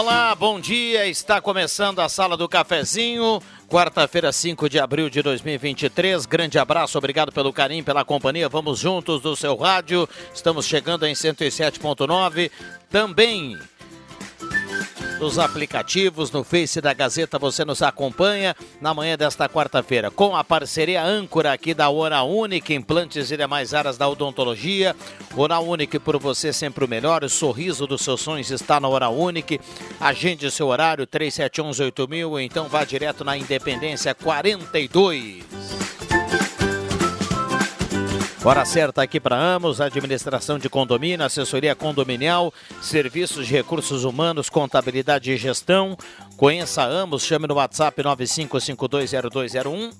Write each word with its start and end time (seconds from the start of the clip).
Olá, 0.00 0.32
bom 0.32 0.60
dia. 0.60 1.08
Está 1.08 1.40
começando 1.40 1.98
a 1.98 2.08
Sala 2.08 2.36
do 2.36 2.48
Cafezinho. 2.48 3.42
Quarta-feira, 3.68 4.30
5 4.30 4.68
de 4.68 4.78
abril 4.78 5.10
de 5.10 5.20
2023. 5.22 6.24
Grande 6.24 6.56
abraço, 6.56 6.96
obrigado 6.96 7.32
pelo 7.32 7.52
carinho, 7.52 7.82
pela 7.82 8.04
companhia. 8.04 8.48
Vamos 8.48 8.78
juntos 8.78 9.20
do 9.20 9.34
seu 9.34 9.56
rádio. 9.56 10.08
Estamos 10.32 10.66
chegando 10.66 11.04
em 11.04 11.14
107.9. 11.14 12.48
Também 12.88 13.58
nos 15.18 15.38
aplicativos, 15.38 16.30
no 16.30 16.44
Face 16.44 16.80
da 16.80 16.94
Gazeta, 16.94 17.38
você 17.38 17.64
nos 17.64 17.82
acompanha 17.82 18.54
na 18.80 18.94
manhã 18.94 19.16
desta 19.16 19.48
quarta-feira, 19.48 20.10
com 20.10 20.36
a 20.36 20.44
parceria 20.44 21.02
âncora 21.04 21.52
aqui 21.52 21.74
da 21.74 21.88
Hora 21.88 22.22
Única, 22.22 22.72
implantes 22.72 23.30
e 23.30 23.36
demais 23.36 23.74
áreas 23.74 23.98
da 23.98 24.08
odontologia. 24.08 24.94
Hora 25.36 25.58
Única 25.58 25.98
por 25.98 26.18
você 26.18 26.52
sempre 26.52 26.84
o 26.84 26.88
melhor, 26.88 27.24
o 27.24 27.28
sorriso 27.28 27.86
dos 27.86 28.02
seus 28.02 28.20
sonhos 28.20 28.50
está 28.50 28.78
na 28.78 28.88
Hora 28.88 29.08
Única. 29.08 29.58
Agende 30.00 30.50
seu 30.50 30.68
horário 30.68 31.06
37118000, 31.06 32.40
então 32.44 32.68
vá 32.68 32.84
direto 32.84 33.24
na 33.24 33.36
Independência 33.36 34.14
42. 34.14 35.97
Hora 38.48 38.64
certa 38.64 39.02
aqui 39.02 39.20
para 39.20 39.36
Amos, 39.36 39.78
administração 39.78 40.58
de 40.58 40.70
condomínio, 40.70 41.22
assessoria 41.22 41.74
condominial, 41.74 42.50
serviços 42.80 43.46
de 43.46 43.52
recursos 43.52 44.04
humanos, 44.04 44.48
contabilidade 44.48 45.30
e 45.30 45.36
gestão. 45.36 45.94
Conheça 46.34 46.82
Amos, 46.82 47.24
chame 47.24 47.46
no 47.46 47.56
WhatsApp 47.56 48.02
95520201. 48.02 49.92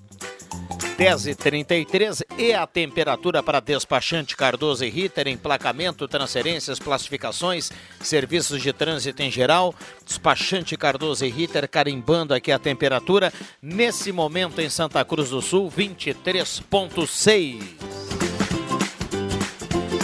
10h33 0.97 2.23
e 2.39 2.55
a 2.55 2.67
temperatura 2.67 3.43
para 3.43 3.61
despachante 3.61 4.35
Cardoso 4.35 4.83
e 4.83 4.89
Ritter, 4.89 5.29
emplacamento, 5.29 6.09
transferências, 6.09 6.79
classificações, 6.79 7.71
serviços 8.01 8.63
de 8.63 8.73
trânsito 8.73 9.23
em 9.23 9.31
geral. 9.31 9.75
Despachante 10.07 10.75
Cardoso 10.75 11.27
e 11.27 11.29
Ritter 11.29 11.69
carimbando 11.69 12.33
aqui 12.33 12.51
a 12.51 12.59
temperatura. 12.59 13.31
Nesse 13.61 14.11
momento 14.11 14.59
em 14.59 14.71
Santa 14.71 15.05
Cruz 15.05 15.29
do 15.29 15.43
Sul, 15.43 15.71
23,6. 15.71 18.28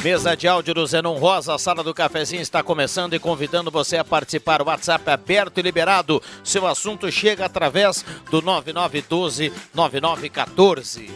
Mesa 0.05 0.37
de 0.37 0.47
áudio 0.47 0.75
do 0.75 0.87
Zenon 0.87 1.17
Rosa, 1.17 1.55
a 1.55 1.59
sala 1.59 1.83
do 1.83 1.95
cafezinho 1.95 2.43
está 2.43 2.63
começando 2.63 3.15
e 3.15 3.19
convidando 3.19 3.71
você 3.71 3.97
a 3.97 4.05
participar. 4.05 4.61
O 4.61 4.67
WhatsApp 4.67 5.09
é 5.09 5.15
aberto 5.15 5.57
e 5.57 5.63
liberado. 5.63 6.23
Seu 6.45 6.67
assunto 6.67 7.11
chega 7.11 7.47
através 7.47 8.05
do 8.31 8.43
9912-9914. 8.43 11.09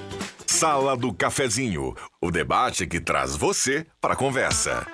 Sala 0.46 0.96
do 0.96 1.12
Cafezinho, 1.12 1.94
o 2.18 2.30
debate 2.30 2.86
que 2.86 2.98
traz 2.98 3.36
você 3.36 3.86
para 4.00 4.14
a 4.14 4.16
conversa. 4.16 4.86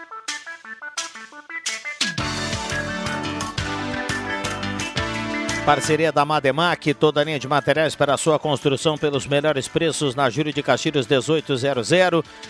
Parceria 5.65 6.13
da 6.13 6.27
Mademac, 6.27 6.93
toda 6.93 7.23
a 7.23 7.25
linha 7.25 7.39
de 7.39 7.49
materiais 7.49 7.97
para 7.97 8.13
a 8.13 8.19
sua 8.19 8.39
construção 8.39 8.99
pelos 8.99 9.27
melhores 9.27 9.67
preços 9.67 10.15
na 10.15 10.29
Júlio 10.29 10.53
de 10.53 10.63
Castilhos 10.63 11.07
1800, 11.07 11.89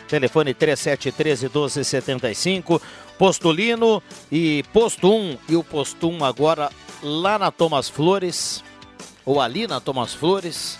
telefone 0.08 0.52
3713 0.52 1.44
1275, 1.44 2.82
Postulino 3.16 4.02
e 4.32 4.64
Posto 4.72 5.14
1 5.14 5.38
e 5.48 5.54
o 5.54 5.62
Posto 5.62 6.08
1 6.08 6.24
agora 6.24 6.70
lá 7.04 7.38
na 7.38 7.52
Thomas 7.52 7.88
Flores, 7.88 8.64
ou 9.24 9.40
ali 9.40 9.68
na 9.68 9.78
Thomas 9.78 10.12
Flores, 10.12 10.76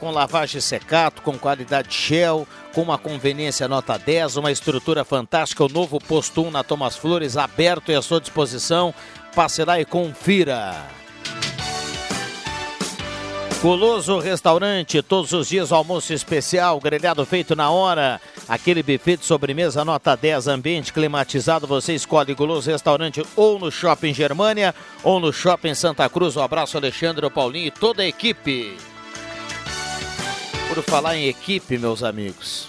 com 0.00 0.10
lavagem 0.10 0.62
secato, 0.62 1.20
com 1.20 1.38
qualidade 1.38 1.92
Shell, 1.92 2.48
com 2.72 2.80
uma 2.80 2.96
conveniência 2.96 3.68
nota 3.68 3.98
10, 3.98 4.38
uma 4.38 4.50
estrutura 4.50 5.04
fantástica, 5.04 5.64
o 5.64 5.68
novo 5.68 5.98
Posto 5.98 6.42
1 6.44 6.50
na 6.50 6.64
Thomas 6.64 6.96
Flores, 6.96 7.36
aberto 7.36 7.92
e 7.92 7.94
à 7.94 8.00
sua 8.00 8.22
disposição. 8.22 8.94
Passe 9.34 9.62
lá 9.64 9.78
e 9.78 9.84
confira. 9.84 10.97
Goloso 13.60 14.20
Restaurante, 14.20 15.02
todos 15.02 15.32
os 15.32 15.48
dias 15.48 15.72
almoço 15.72 16.12
especial, 16.12 16.78
grelhado 16.78 17.26
feito 17.26 17.56
na 17.56 17.68
hora. 17.70 18.20
Aquele 18.48 18.84
buffet 18.84 19.16
de 19.16 19.24
sobremesa 19.24 19.84
nota 19.84 20.16
10, 20.16 20.46
ambiente 20.46 20.92
climatizado. 20.92 21.66
Você 21.66 21.92
escolhe 21.92 22.34
Goloso 22.34 22.70
Restaurante 22.70 23.20
ou 23.34 23.58
no 23.58 23.68
Shopping 23.68 24.14
Germânia 24.14 24.72
ou 25.02 25.18
no 25.18 25.32
Shopping 25.32 25.74
Santa 25.74 26.08
Cruz. 26.08 26.36
Um 26.36 26.42
abraço, 26.42 26.76
Alexandre, 26.76 27.28
Paulinho 27.28 27.66
e 27.66 27.70
toda 27.72 28.02
a 28.02 28.06
equipe. 28.06 28.76
Por 30.72 30.80
falar 30.84 31.16
em 31.16 31.26
equipe, 31.26 31.76
meus 31.78 32.04
amigos, 32.04 32.68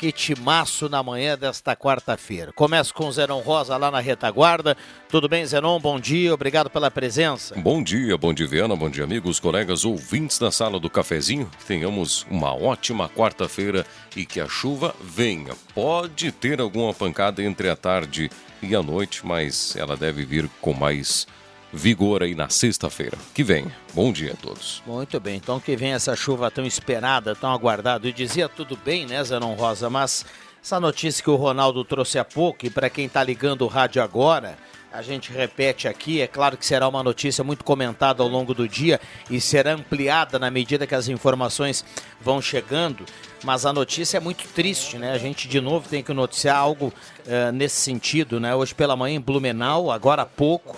que 0.00 0.10
timaço 0.10 0.88
na 0.88 1.02
manhã 1.02 1.36
desta 1.36 1.76
quarta-feira. 1.76 2.54
Começo 2.54 2.94
com 2.94 3.06
o 3.06 3.12
Zenon 3.12 3.40
Rosa 3.40 3.76
lá 3.76 3.90
na 3.90 4.00
retaguarda. 4.00 4.74
Tudo 5.10 5.28
bem, 5.28 5.44
Zenon? 5.44 5.78
Bom 5.78 6.00
dia, 6.00 6.32
obrigado 6.32 6.70
pela 6.70 6.90
presença. 6.90 7.54
Bom 7.60 7.82
dia, 7.82 8.16
bom 8.16 8.32
dia, 8.32 8.46
Viana, 8.46 8.74
bom 8.74 8.88
dia, 8.88 9.04
amigos, 9.04 9.38
colegas, 9.38 9.84
ouvintes 9.84 10.38
da 10.38 10.50
sala 10.50 10.80
do 10.80 10.88
cafezinho. 10.88 11.50
Tenhamos 11.66 12.26
uma 12.30 12.54
ótima 12.54 13.10
quarta-feira 13.10 13.84
e 14.16 14.24
que 14.24 14.40
a 14.40 14.48
chuva 14.48 14.94
venha. 15.02 15.52
Pode 15.74 16.32
ter 16.32 16.62
alguma 16.62 16.94
pancada 16.94 17.42
entre 17.42 17.68
a 17.68 17.76
tarde 17.76 18.30
e 18.62 18.74
a 18.74 18.82
noite, 18.82 19.26
mas 19.26 19.76
ela 19.76 19.98
deve 19.98 20.24
vir 20.24 20.48
com 20.62 20.72
mais 20.72 21.26
vigor 21.72 22.22
aí 22.22 22.34
na 22.34 22.48
sexta-feira. 22.48 23.16
Que 23.34 23.42
vem. 23.42 23.66
Bom 23.94 24.12
dia 24.12 24.32
a 24.32 24.36
todos. 24.36 24.82
Muito 24.86 25.18
bem, 25.20 25.36
então 25.36 25.60
que 25.60 25.76
vem 25.76 25.92
essa 25.92 26.14
chuva 26.16 26.50
tão 26.50 26.64
esperada, 26.64 27.34
tão 27.34 27.52
aguardada. 27.52 28.08
Eu 28.08 28.12
dizia 28.12 28.48
tudo 28.48 28.76
bem, 28.84 29.06
né, 29.06 29.22
Zanon 29.22 29.54
Rosa, 29.54 29.88
mas 29.88 30.24
essa 30.62 30.78
notícia 30.78 31.22
que 31.22 31.30
o 31.30 31.36
Ronaldo 31.36 31.84
trouxe 31.84 32.18
há 32.18 32.24
pouco, 32.24 32.66
e 32.66 32.70
para 32.70 32.90
quem 32.90 33.06
está 33.06 33.24
ligando 33.24 33.62
o 33.62 33.66
rádio 33.66 34.02
agora, 34.02 34.58
a 34.92 35.02
gente 35.02 35.32
repete 35.32 35.86
aqui, 35.86 36.20
é 36.20 36.26
claro 36.26 36.56
que 36.56 36.66
será 36.66 36.88
uma 36.88 37.02
notícia 37.02 37.44
muito 37.44 37.64
comentada 37.64 38.22
ao 38.22 38.28
longo 38.28 38.52
do 38.52 38.68
dia 38.68 39.00
e 39.30 39.40
será 39.40 39.72
ampliada 39.72 40.38
na 40.38 40.50
medida 40.50 40.86
que 40.86 40.94
as 40.94 41.08
informações 41.08 41.84
vão 42.20 42.42
chegando, 42.42 43.04
mas 43.44 43.64
a 43.64 43.72
notícia 43.72 44.16
é 44.16 44.20
muito 44.20 44.48
triste, 44.48 44.98
né? 44.98 45.12
A 45.12 45.18
gente 45.18 45.46
de 45.46 45.60
novo 45.60 45.88
tem 45.88 46.02
que 46.02 46.12
noticiar 46.12 46.56
algo 46.56 46.88
uh, 46.88 47.52
nesse 47.52 47.76
sentido, 47.76 48.40
né? 48.40 48.54
Hoje 48.54 48.74
pela 48.74 48.96
manhã 48.96 49.16
em 49.16 49.20
Blumenau, 49.20 49.92
agora 49.92 50.22
há 50.22 50.26
pouco, 50.26 50.76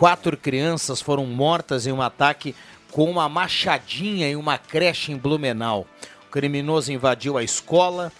Quatro 0.00 0.34
crianças 0.34 1.02
foram 1.02 1.26
mortas 1.26 1.86
em 1.86 1.92
um 1.92 2.00
ataque 2.00 2.56
com 2.90 3.10
uma 3.10 3.28
machadinha 3.28 4.30
em 4.30 4.34
uma 4.34 4.56
creche 4.56 5.12
em 5.12 5.16
Blumenau. 5.18 5.86
O 6.26 6.30
criminoso 6.30 6.90
invadiu 6.90 7.36
a 7.36 7.44
escola, 7.44 8.10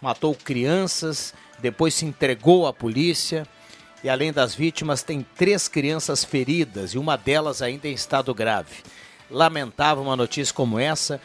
matou 0.00 0.32
crianças, 0.32 1.34
depois 1.58 1.92
se 1.92 2.06
entregou 2.06 2.68
à 2.68 2.72
polícia. 2.72 3.48
E 4.04 4.08
além 4.08 4.32
das 4.32 4.54
vítimas, 4.54 5.02
tem 5.02 5.26
três 5.34 5.66
crianças 5.66 6.22
feridas 6.24 6.94
e 6.94 6.98
uma 6.98 7.16
delas 7.16 7.62
ainda 7.62 7.88
em 7.88 7.94
estado 7.94 8.32
grave. 8.32 8.84
Lamentável 9.28 10.04
uma 10.04 10.14
notícia 10.14 10.54
como 10.54 10.78
essa. 10.78 11.20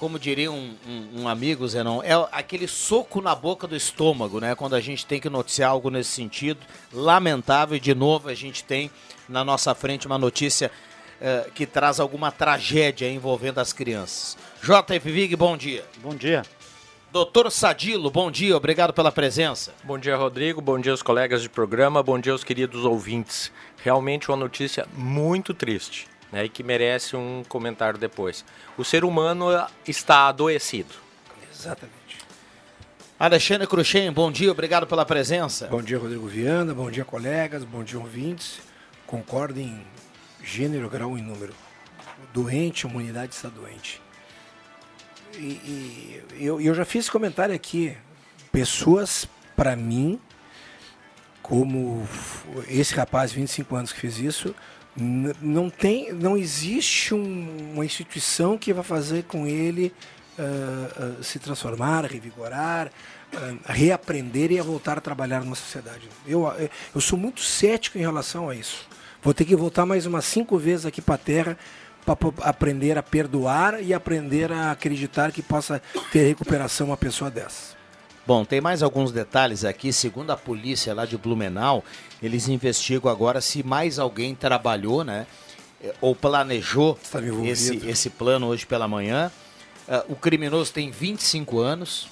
Como 0.00 0.18
diria 0.18 0.50
um, 0.50 0.74
um, 0.88 1.20
um, 1.20 1.28
amigo, 1.28 1.68
Zenon, 1.68 2.02
é 2.02 2.12
aquele 2.32 2.66
soco 2.66 3.20
na 3.20 3.34
boca 3.34 3.66
do 3.66 3.76
estômago, 3.76 4.40
né? 4.40 4.54
Quando 4.54 4.74
a 4.74 4.80
gente 4.80 5.04
tem 5.04 5.20
que 5.20 5.28
noticiar 5.28 5.70
algo 5.70 5.90
nesse 5.90 6.08
sentido. 6.08 6.58
Lamentável, 6.90 7.76
e 7.76 7.80
de 7.80 7.94
novo 7.94 8.30
a 8.30 8.34
gente 8.34 8.64
tem 8.64 8.90
na 9.28 9.44
nossa 9.44 9.74
frente 9.74 10.06
uma 10.06 10.16
notícia 10.16 10.70
uh, 11.20 11.50
que 11.52 11.66
traz 11.66 12.00
alguma 12.00 12.32
tragédia 12.32 13.12
envolvendo 13.12 13.58
as 13.58 13.74
crianças. 13.74 14.38
JF 14.62 15.10
Vig, 15.10 15.36
bom 15.36 15.54
dia. 15.54 15.84
Bom 16.02 16.14
dia. 16.14 16.44
Doutor 17.12 17.50
Sadilo, 17.50 18.10
bom 18.10 18.30
dia, 18.30 18.56
obrigado 18.56 18.94
pela 18.94 19.12
presença. 19.12 19.74
Bom 19.84 19.98
dia, 19.98 20.16
Rodrigo, 20.16 20.62
bom 20.62 20.80
dia 20.80 20.92
aos 20.92 21.02
colegas 21.02 21.42
de 21.42 21.50
programa, 21.50 22.02
bom 22.02 22.18
dia 22.18 22.32
aos 22.32 22.44
queridos 22.44 22.86
ouvintes. 22.86 23.52
Realmente 23.82 24.30
uma 24.30 24.36
notícia 24.36 24.88
muito 24.96 25.52
triste 25.52 26.08
né, 26.32 26.44
e 26.44 26.48
que 26.48 26.62
merece 26.62 27.16
um 27.16 27.42
comentário 27.48 27.98
depois. 27.98 28.44
O 28.76 28.84
ser 28.84 29.04
humano 29.04 29.46
está 29.86 30.28
adoecido. 30.28 30.94
Exatamente. 31.52 32.00
Alexandre 33.18 33.66
Cruxem, 33.66 34.10
bom 34.10 34.32
dia, 34.32 34.50
obrigado 34.50 34.86
pela 34.86 35.04
presença. 35.04 35.66
Bom 35.66 35.82
dia, 35.82 35.98
Rodrigo 35.98 36.26
Viana, 36.26 36.72
bom 36.72 36.90
dia, 36.90 37.04
colegas, 37.04 37.64
bom 37.64 37.84
dia, 37.84 37.98
ouvintes. 37.98 38.60
Concordo 39.06 39.60
em 39.60 39.84
gênero, 40.42 40.88
grau 40.88 41.18
e 41.18 41.20
número. 41.20 41.52
Doente, 42.32 42.86
a 42.86 42.88
humanidade 42.88 43.34
está 43.34 43.48
doente. 43.48 44.00
E, 45.34 45.38
e 45.38 46.24
eu, 46.38 46.60
eu 46.60 46.74
já 46.74 46.84
fiz 46.84 47.04
esse 47.04 47.10
comentário 47.10 47.54
aqui. 47.54 47.96
Pessoas, 48.50 49.28
para 49.54 49.76
mim, 49.76 50.18
como 51.42 52.06
esse 52.68 52.94
rapaz, 52.94 53.32
25 53.32 53.76
anos, 53.76 53.92
que 53.92 54.00
fez 54.00 54.18
isso, 54.18 54.54
não 54.96 55.70
tem, 55.70 56.12
não 56.12 56.36
existe 56.36 57.14
um, 57.14 57.72
uma 57.74 57.84
instituição 57.84 58.58
que 58.58 58.72
vai 58.72 58.84
fazer 58.84 59.24
com 59.24 59.46
ele 59.46 59.92
uh, 60.38 61.20
uh, 61.20 61.24
se 61.24 61.38
transformar, 61.38 62.04
revigorar, 62.04 62.88
uh, 62.88 63.58
reaprender 63.66 64.52
e 64.52 64.58
a 64.58 64.62
voltar 64.62 64.98
a 64.98 65.00
trabalhar 65.00 65.40
numa 65.40 65.56
sociedade. 65.56 66.08
Eu, 66.26 66.50
eu 66.94 67.00
sou 67.00 67.18
muito 67.18 67.40
cético 67.40 67.98
em 67.98 68.02
relação 68.02 68.48
a 68.48 68.54
isso. 68.54 68.88
Vou 69.22 69.34
ter 69.34 69.44
que 69.44 69.54
voltar 69.54 69.86
mais 69.86 70.06
umas 70.06 70.24
cinco 70.24 70.58
vezes 70.58 70.86
aqui 70.86 71.00
para 71.00 71.14
a 71.14 71.18
Terra 71.18 71.58
para 72.04 72.16
aprender 72.48 72.96
a 72.96 73.02
perdoar 73.02 73.82
e 73.82 73.92
aprender 73.92 74.50
a 74.50 74.72
acreditar 74.72 75.30
que 75.32 75.42
possa 75.42 75.82
ter 76.10 76.26
recuperação 76.26 76.88
uma 76.88 76.96
pessoa 76.96 77.30
dessa. 77.30 77.79
Bom, 78.30 78.44
tem 78.44 78.60
mais 78.60 78.80
alguns 78.80 79.10
detalhes 79.10 79.64
aqui. 79.64 79.92
Segundo 79.92 80.30
a 80.30 80.36
polícia 80.36 80.94
lá 80.94 81.04
de 81.04 81.18
Blumenau, 81.18 81.82
eles 82.22 82.46
investigam 82.46 83.10
agora 83.10 83.40
se 83.40 83.60
mais 83.64 83.98
alguém 83.98 84.36
trabalhou, 84.36 85.02
né? 85.02 85.26
Ou 86.00 86.14
planejou 86.14 86.96
esse, 87.44 87.84
esse 87.88 88.08
plano 88.08 88.46
hoje 88.46 88.64
pela 88.64 88.86
manhã. 88.86 89.32
Uh, 89.88 90.12
o 90.12 90.14
criminoso 90.14 90.72
tem 90.72 90.92
25 90.92 91.58
anos. 91.58 92.08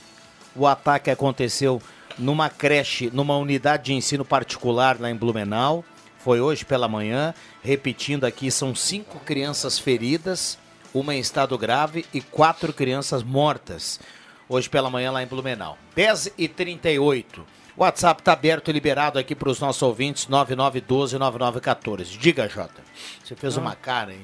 O 0.57 0.67
ataque 0.67 1.09
aconteceu 1.09 1.81
numa 2.19 2.51
creche, 2.51 3.11
numa 3.13 3.37
unidade 3.37 3.85
de 3.85 3.95
ensino 3.95 4.25
particular 4.25 5.01
lá 5.01 5.09
em 5.09 5.15
Blumenau. 5.15 5.85
Foi 6.19 6.41
hoje 6.41 6.65
pela 6.65 6.89
manhã. 6.89 7.33
Repetindo 7.63 8.25
aqui, 8.25 8.51
são 8.51 8.75
cinco 8.75 9.21
crianças 9.21 9.79
feridas, 9.79 10.59
uma 10.93 11.15
em 11.15 11.21
estado 11.21 11.57
grave 11.57 12.05
e 12.13 12.21
quatro 12.21 12.73
crianças 12.73 13.23
mortas 13.23 14.01
hoje 14.49 14.69
pela 14.69 14.91
manhã 14.91 15.11
lá 15.11 15.23
em 15.23 15.27
Blumenau. 15.27 15.77
10 15.95 16.33
e 16.39 16.49
38 16.49 17.45
o 17.79 17.83
WhatsApp 17.83 18.21
está 18.21 18.33
aberto 18.33 18.69
e 18.69 18.73
liberado 18.73 19.21
aqui 19.21 19.37
para 19.37 19.49
os 19.49 19.61
nossos 19.61 19.81
ouvintes, 19.83 20.27
9912-9914. 20.27 22.19
Diga, 22.19 22.49
Jota. 22.49 22.83
Você 23.23 23.37
fez 23.37 23.55
Não. 23.55 23.63
uma 23.63 23.77
cara 23.77 24.11
aí. 24.11 24.21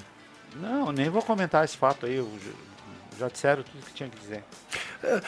Não, 0.56 0.90
nem 0.90 1.08
vou 1.08 1.22
comentar 1.22 1.64
esse 1.64 1.76
fato 1.76 2.04
aí. 2.04 2.20
Já 3.16 3.28
disseram 3.28 3.62
tudo 3.62 3.86
que 3.86 3.92
tinha 3.94 4.08
que 4.08 4.18
dizer. 4.18 4.42
É, 5.04 5.20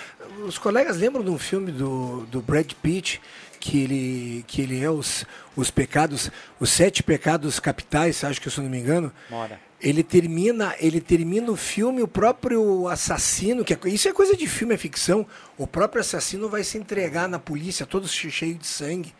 os 0.45 0.59
colegas 0.59 0.97
lembram 0.97 1.23
de 1.23 1.31
um 1.31 1.39
filme 1.39 1.71
do, 1.71 2.27
do 2.27 2.43
Brad 2.43 2.73
Pitt 2.83 3.23
que 3.61 3.85
ele, 3.85 4.45
que 4.49 4.61
ele 4.61 4.83
é 4.83 4.91
os, 4.91 5.25
os 5.55 5.71
pecados, 5.71 6.29
os 6.59 6.69
sete 6.71 7.05
pecados 7.05 7.61
capitais, 7.61 8.25
acho 8.25 8.41
que 8.41 8.51
se 8.51 8.59
eu 8.59 8.65
não 8.65 8.71
me 8.73 8.79
engano. 8.79 9.13
Mora 9.31 9.66
ele 9.81 10.03
termina 10.03 10.75
ele 10.79 11.01
termina 11.01 11.51
o 11.51 11.57
filme 11.57 12.03
o 12.03 12.09
próprio 12.09 12.89
assassino 12.89 13.65
que 13.65 13.75
é, 13.75 13.79
isso 13.87 14.09
é 14.09 14.13
coisa 14.13 14.37
de 14.37 14.47
filme 14.47 14.75
é 14.75 14.79
ficção 14.79 15.27
o 15.59 15.67
próprio 15.67 16.01
assassino 16.01 16.49
vai 16.49 16.65
se 16.65 16.79
entregar 16.79 17.29
na 17.29 17.39
polícia 17.39 17.85
todo 17.85 18.09
cheio 18.09 18.55
de 18.55 18.67
sangue 18.67 19.15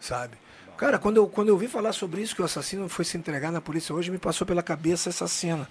sabe? 0.00 0.36
Cara 0.76 0.98
quando 0.98 1.16
eu 1.16 1.28
quando 1.28 1.48
eu 1.48 1.54
ouvi 1.54 1.68
falar 1.68 1.92
sobre 1.92 2.20
isso 2.20 2.34
que 2.34 2.42
o 2.42 2.44
assassino 2.44 2.88
foi 2.88 3.04
se 3.04 3.16
entregar 3.16 3.52
na 3.52 3.60
polícia 3.60 3.94
hoje 3.94 4.10
me 4.10 4.18
passou 4.18 4.46
pela 4.46 4.62
cabeça 4.62 5.08
essa 5.08 5.28
cena 5.28 5.68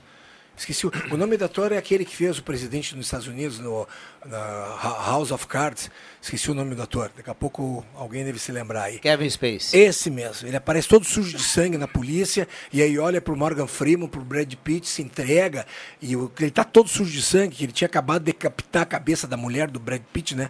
Esqueci. 0.56 0.86
O, 0.86 0.92
o 1.12 1.18
nome 1.18 1.38
do 1.38 1.45
ator 1.45 1.71
é 1.71 1.77
aquele 1.77 2.06
que 2.06 2.15
fez 2.15 2.38
o 2.38 2.44
presidente 2.44 2.94
dos 2.95 3.06
Estados 3.06 3.27
Unidos 3.27 3.59
no 3.59 3.88
na 4.25 4.77
House 5.06 5.31
of 5.31 5.48
Cards. 5.48 5.89
Esqueci 6.21 6.51
o 6.51 6.53
nome 6.53 6.75
do 6.75 6.81
ator. 6.81 7.12
Daqui 7.15 7.30
a 7.30 7.36
pouco 7.36 7.86
alguém 7.95 8.24
deve 8.24 8.38
se 8.38 8.51
lembrar 8.51 8.83
aí. 8.83 9.00
Kevin 9.00 9.30
Space. 9.30 9.75
Esse 9.75 10.09
mesmo. 10.09 10.48
Ele 10.48 10.57
aparece 10.57 10.88
todo 10.88 11.06
sujo 11.06 11.36
de 11.36 11.44
sangue 11.44 11.77
na 11.77 11.88
polícia 11.88 12.48
e 12.71 12.81
aí 12.81 13.00
olha 13.00 13.19
pro 13.19 13.36
Morgan 13.36 13.68
Freeman, 13.68 14.07
pro 14.07 14.21
Brad 14.21 14.53
Pitt, 14.56 14.88
se 14.88 15.01
entrega 15.01 15.65
e 16.01 16.15
o, 16.15 16.31
ele 16.39 16.51
tá 16.51 16.63
todo 16.63 16.88
sujo 16.88 17.12
de 17.12 17.21
sangue, 17.21 17.56
que 17.56 17.63
ele 17.63 17.71
tinha 17.71 17.88
acabado 17.88 18.19
de 18.19 18.25
decapitar 18.25 18.83
a 18.83 18.86
cabeça 18.86 19.27
da 19.27 19.38
mulher 19.38 19.69
do 19.69 19.80
Brad 19.80 20.01
Pitt, 20.13 20.36
né? 20.36 20.50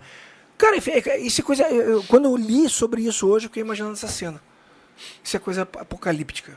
Cara, 0.58 0.78
isso 1.18 1.42
é 1.42 1.44
coisa. 1.44 1.64
Eu, 1.64 2.04
quando 2.04 2.26
eu 2.26 2.36
li 2.38 2.70
sobre 2.70 3.02
isso 3.02 3.28
hoje, 3.28 3.46
eu 3.46 3.50
fiquei 3.50 3.64
imaginando 3.64 3.94
essa 3.94 4.08
cena. 4.08 4.40
Isso 5.24 5.36
é 5.36 5.40
coisa 5.40 5.64
apocalíptica. 5.64 6.56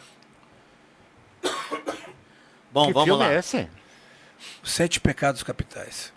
Bom, 2.74 2.88
que 2.88 2.92
vamos 2.92 3.08
filme 3.08 3.24
lá. 3.24 3.32
é 3.32 3.38
esse? 3.38 3.68
Sete 4.64 5.00
Pecados 5.00 5.44
Capitais. 5.44 6.12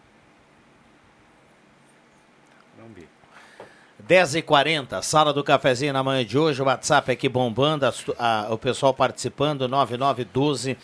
Não 2.79 2.87
vi. 2.87 3.07
10h40, 4.03 5.03
sala 5.03 5.31
do 5.31 5.43
cafezinho 5.43 5.93
na 5.93 6.01
manhã 6.01 6.25
de 6.25 6.35
hoje, 6.35 6.59
o 6.59 6.65
WhatsApp 6.65 7.11
aqui 7.11 7.29
bombando, 7.29 7.85
a, 7.85 7.93
a, 8.17 8.51
o 8.51 8.57
pessoal 8.57 8.91
participando, 8.91 9.67
9912 9.67 10.75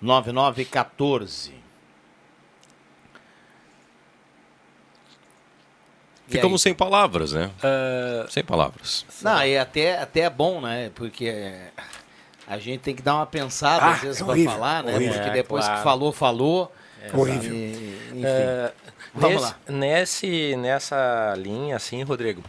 9914. 0.00 1.52
Ficamos 6.26 6.62
sem 6.62 6.74
palavras, 6.74 7.32
né? 7.32 7.50
Uh... 7.58 8.30
Sem 8.30 8.42
palavras. 8.42 9.04
Não, 9.20 9.44
e 9.44 9.58
até, 9.58 9.98
até 9.98 10.20
é 10.20 10.30
bom, 10.30 10.62
né? 10.62 10.90
Porque 10.94 11.70
a 12.48 12.58
gente 12.58 12.80
tem 12.80 12.94
que 12.94 13.02
dar 13.02 13.16
uma 13.16 13.26
pensada 13.26 13.84
ah, 13.84 13.92
às 13.92 14.00
vezes 14.00 14.22
é 14.22 14.24
para 14.24 14.44
falar, 14.44 14.82
né? 14.82 14.94
Horrível. 14.94 15.14
Porque 15.14 15.30
depois 15.30 15.64
é, 15.64 15.66
claro. 15.66 15.78
que 15.78 15.84
falou, 15.84 16.12
falou. 16.12 16.72
É, 17.02 17.16
horrível. 17.16 17.52
E, 17.52 17.72
enfim. 18.12 18.22
É, 18.24 18.72
Vamos 19.14 19.42
nesse, 19.42 19.44
lá. 19.44 19.56
Nesse, 19.68 20.56
nessa 20.56 21.34
linha, 21.36 21.76
assim, 21.76 22.02
Rodrigo, 22.02 22.42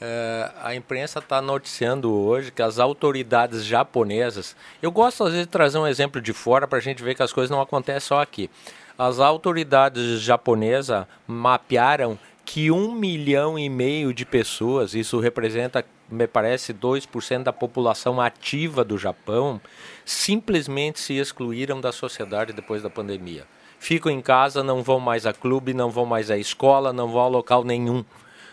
é, 0.00 0.50
a 0.62 0.74
imprensa 0.74 1.18
está 1.18 1.42
noticiando 1.42 2.12
hoje 2.12 2.50
que 2.50 2.62
as 2.62 2.78
autoridades 2.78 3.64
japonesas. 3.64 4.56
Eu 4.80 4.90
gosto 4.90 5.22
às 5.24 5.30
vezes 5.30 5.46
de 5.46 5.52
trazer 5.52 5.78
um 5.78 5.86
exemplo 5.86 6.20
de 6.20 6.32
fora 6.32 6.66
para 6.66 6.78
a 6.78 6.82
gente 6.82 7.02
ver 7.02 7.14
que 7.14 7.22
as 7.22 7.32
coisas 7.32 7.50
não 7.50 7.60
acontecem 7.60 8.00
só 8.00 8.22
aqui. 8.22 8.50
As 8.98 9.20
autoridades 9.20 10.20
japonesas 10.20 11.06
mapearam 11.26 12.18
que 12.44 12.70
um 12.70 12.92
milhão 12.92 13.58
e 13.58 13.68
meio 13.68 14.12
de 14.12 14.24
pessoas, 14.24 14.94
isso 14.94 15.18
representa 15.20 15.84
me 16.12 16.26
parece, 16.26 16.74
2% 16.74 17.42
da 17.42 17.52
população 17.52 18.20
ativa 18.20 18.84
do 18.84 18.98
Japão 18.98 19.60
simplesmente 20.04 21.00
se 21.00 21.14
excluíram 21.14 21.80
da 21.80 21.90
sociedade 21.90 22.52
depois 22.52 22.82
da 22.82 22.90
pandemia. 22.90 23.46
Ficam 23.78 24.12
em 24.12 24.20
casa, 24.20 24.62
não 24.62 24.82
vão 24.82 25.00
mais 25.00 25.26
a 25.26 25.32
clube, 25.32 25.72
não 25.72 25.90
vão 25.90 26.04
mais 26.04 26.30
à 26.30 26.36
escola, 26.36 26.92
não 26.92 27.08
vão 27.08 27.22
a 27.22 27.28
local 27.28 27.64
nenhum. 27.64 28.04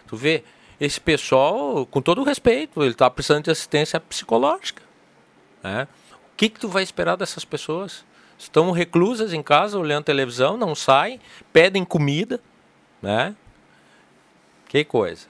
Tu 0.08 0.16
vê, 0.16 0.44
esse 0.80 1.00
pessoal, 1.00 1.86
com 1.86 2.02
todo 2.02 2.22
o 2.22 2.24
respeito, 2.24 2.82
ele 2.82 2.92
está 2.92 3.10
precisando 3.10 3.44
de 3.44 3.52
assistência 3.52 4.00
psicológica. 4.00 4.82
Né? 5.62 5.88
O 6.14 6.38
que, 6.38 6.50
que 6.50 6.60
tu 6.60 6.70
vai 6.70 6.82
esperar 6.82 7.18
dessas 7.18 7.44
pessoas? 7.44 8.06
Estão 8.38 8.72
reclusas 8.72 9.34
em 9.34 9.44
casa, 9.44 9.78
olhando 9.78 10.06
televisão, 10.06 10.56
não 10.56 10.74
saem, 10.74 11.20
pedem 11.52 11.84
comida, 11.84 12.40
né? 13.02 13.36
Que 14.70 14.86
coisa. 14.86 15.26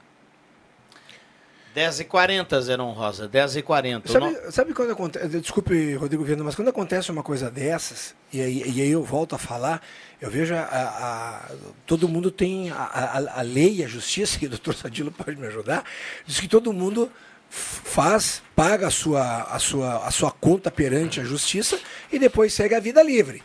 10h40, 1.76 2.62
Zenon 2.62 2.92
Rosa, 2.92 3.30
10h40. 3.30 4.10
Sabe, 4.12 4.52
sabe 4.52 4.74
quando 4.74 4.92
acontece. 4.92 5.28
Desculpe, 5.40 5.96
Rodrigo 5.96 6.24
Viana, 6.26 6.44
mas 6.44 6.56
quando 6.56 6.68
acontece 6.68 7.10
uma 7.10 7.24
coisa 7.24 7.50
dessas, 7.50 8.14
e 8.34 8.42
aí, 8.42 8.64
e 8.70 8.82
aí 8.82 8.92
eu 8.92 9.02
volto 9.02 9.36
a 9.36 9.38
falar, 9.38 9.82
eu 10.20 10.30
vejo 10.30 10.54
a, 10.54 10.60
a 10.62 11.52
todo 11.86 12.10
mundo 12.10 12.30
tem 12.30 12.70
a, 12.70 12.76
a, 12.76 13.40
a, 13.40 13.42
lei, 13.42 13.82
a 13.82 13.88
justiça, 13.88 14.40
e 14.42 14.48
o 14.48 14.50
doutor 14.50 14.76
Sadilo 14.76 15.10
pode 15.10 15.38
me 15.38 15.48
ajudar, 15.48 15.86
diz 16.26 16.40
que 16.40 16.48
todo 16.48 16.74
mundo 16.74 17.10
faz, 17.50 18.42
paga 18.54 18.88
a 18.88 18.92
sua, 18.92 19.44
a, 19.44 19.58
sua, 19.60 20.06
a 20.06 20.12
sua 20.12 20.32
conta 20.32 20.70
perante 20.70 21.22
a 21.22 21.24
justiça 21.24 21.80
e 22.12 22.20
depois 22.20 22.54
segue 22.54 22.76
a 22.76 22.80
vida 22.80 23.02
livre. 23.02 23.42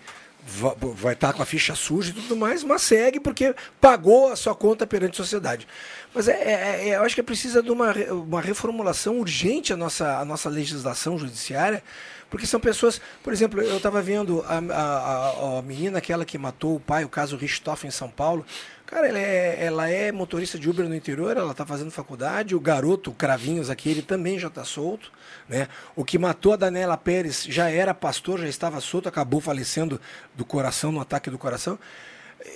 Vai 0.46 1.14
estar 1.14 1.28
tá 1.28 1.32
com 1.32 1.42
a 1.42 1.46
ficha 1.46 1.74
suja 1.74 2.10
e 2.10 2.14
tudo 2.14 2.36
mais, 2.36 2.62
mas 2.62 2.82
segue 2.82 3.18
porque 3.18 3.54
pagou 3.80 4.30
a 4.30 4.36
sua 4.36 4.54
conta 4.54 4.86
perante 4.86 5.12
a 5.20 5.24
sociedade. 5.24 5.66
Mas 6.14 6.28
é, 6.28 6.32
é, 6.32 6.88
é, 6.90 6.96
eu 6.96 7.02
acho 7.02 7.14
que 7.14 7.22
precisa 7.22 7.60
de 7.60 7.70
uma, 7.72 7.92
uma 8.12 8.40
reformulação 8.40 9.18
urgente 9.18 9.72
a 9.72 9.76
nossa, 9.76 10.18
a 10.18 10.24
nossa 10.24 10.48
legislação 10.48 11.18
judiciária, 11.18 11.82
porque 12.30 12.46
são 12.46 12.60
pessoas, 12.60 13.00
por 13.22 13.32
exemplo, 13.32 13.60
eu 13.60 13.76
estava 13.76 14.00
vendo 14.00 14.44
a, 14.46 14.58
a, 14.58 15.58
a, 15.58 15.62
menina, 15.62 15.98
aquela 15.98 16.24
que 16.24 16.38
matou 16.38 16.76
o 16.76 16.80
pai, 16.80 17.04
o 17.04 17.08
caso 17.08 17.36
Richthofen 17.36 17.88
em 17.88 17.90
São 17.90 18.08
Paulo. 18.08 18.46
Cara, 18.86 19.08
ela 19.08 19.18
é, 19.18 19.64
ela 19.64 19.88
é 19.88 20.12
motorista 20.12 20.58
de 20.58 20.68
Uber 20.68 20.88
no 20.88 20.94
interior, 20.94 21.36
ela 21.36 21.50
está 21.50 21.66
fazendo 21.66 21.90
faculdade, 21.90 22.54
o 22.54 22.60
garoto, 22.60 23.10
o 23.10 23.14
Cravinhos 23.14 23.70
aqui, 23.70 23.88
ele 23.88 24.02
também 24.02 24.38
já 24.38 24.48
está 24.48 24.64
solto. 24.64 25.10
Né? 25.48 25.68
O 25.96 26.04
que 26.04 26.18
matou 26.18 26.52
a 26.52 26.56
Daniela 26.56 26.96
Pérez 26.96 27.44
já 27.48 27.70
era 27.70 27.94
pastor, 27.94 28.38
já 28.40 28.48
estava 28.48 28.80
solto, 28.80 29.08
acabou 29.08 29.40
falecendo 29.40 30.00
do 30.34 30.44
coração, 30.44 30.92
no 30.92 31.00
ataque 31.00 31.30
do 31.30 31.38
coração. 31.38 31.78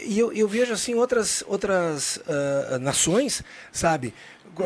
E 0.04 0.18
eu, 0.18 0.32
eu 0.32 0.48
vejo 0.48 0.72
assim 0.72 0.94
outras, 0.94 1.42
outras 1.46 2.16
uh, 2.18 2.78
nações, 2.80 3.42
sabe? 3.72 4.14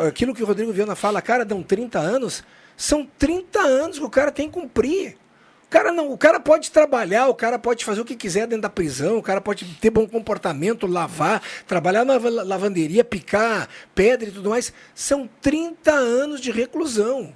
Aquilo 0.07 0.35
que 0.35 0.43
o 0.43 0.47
Rodrigo 0.47 0.73
Viana 0.73 0.95
fala, 0.95 1.23
cara, 1.23 1.45
dão 1.45 1.63
30 1.63 1.99
anos, 1.99 2.45
são 2.77 3.09
30 3.19 3.61
anos 3.61 3.99
que 3.99 4.05
o 4.05 4.11
cara 4.11 4.33
tem 4.33 4.49
que 4.49 4.55
cumprir 4.55 5.17
cara 5.73 5.91
não, 5.91 6.13
o 6.13 6.19
cara 6.19 6.39
pode 6.39 6.71
trabalhar, 6.71 7.29
o 7.29 7.35
cara 7.35 7.59
pode 7.59 7.83
fazer 7.83 8.03
o 8.03 8.05
que 8.05 8.15
quiser 8.15 8.47
dentro 8.47 8.61
da 8.61 8.69
prisão, 8.69 9.17
o 9.17 9.23
cara 9.23 9.41
pode 9.41 9.65
ter 9.81 9.89
bom 9.89 10.07
comportamento, 10.07 10.87
lavar, 10.87 11.43
trabalhar 11.67 12.05
na 12.05 12.19
lavanderia, 12.45 13.03
picar 13.03 13.67
pedra 13.95 14.29
e 14.29 14.33
tudo 14.33 14.51
mais. 14.51 14.71
São 14.95 15.29
30 15.41 15.91
anos 15.91 16.43
de 16.43 16.51
reclusão 16.51 17.33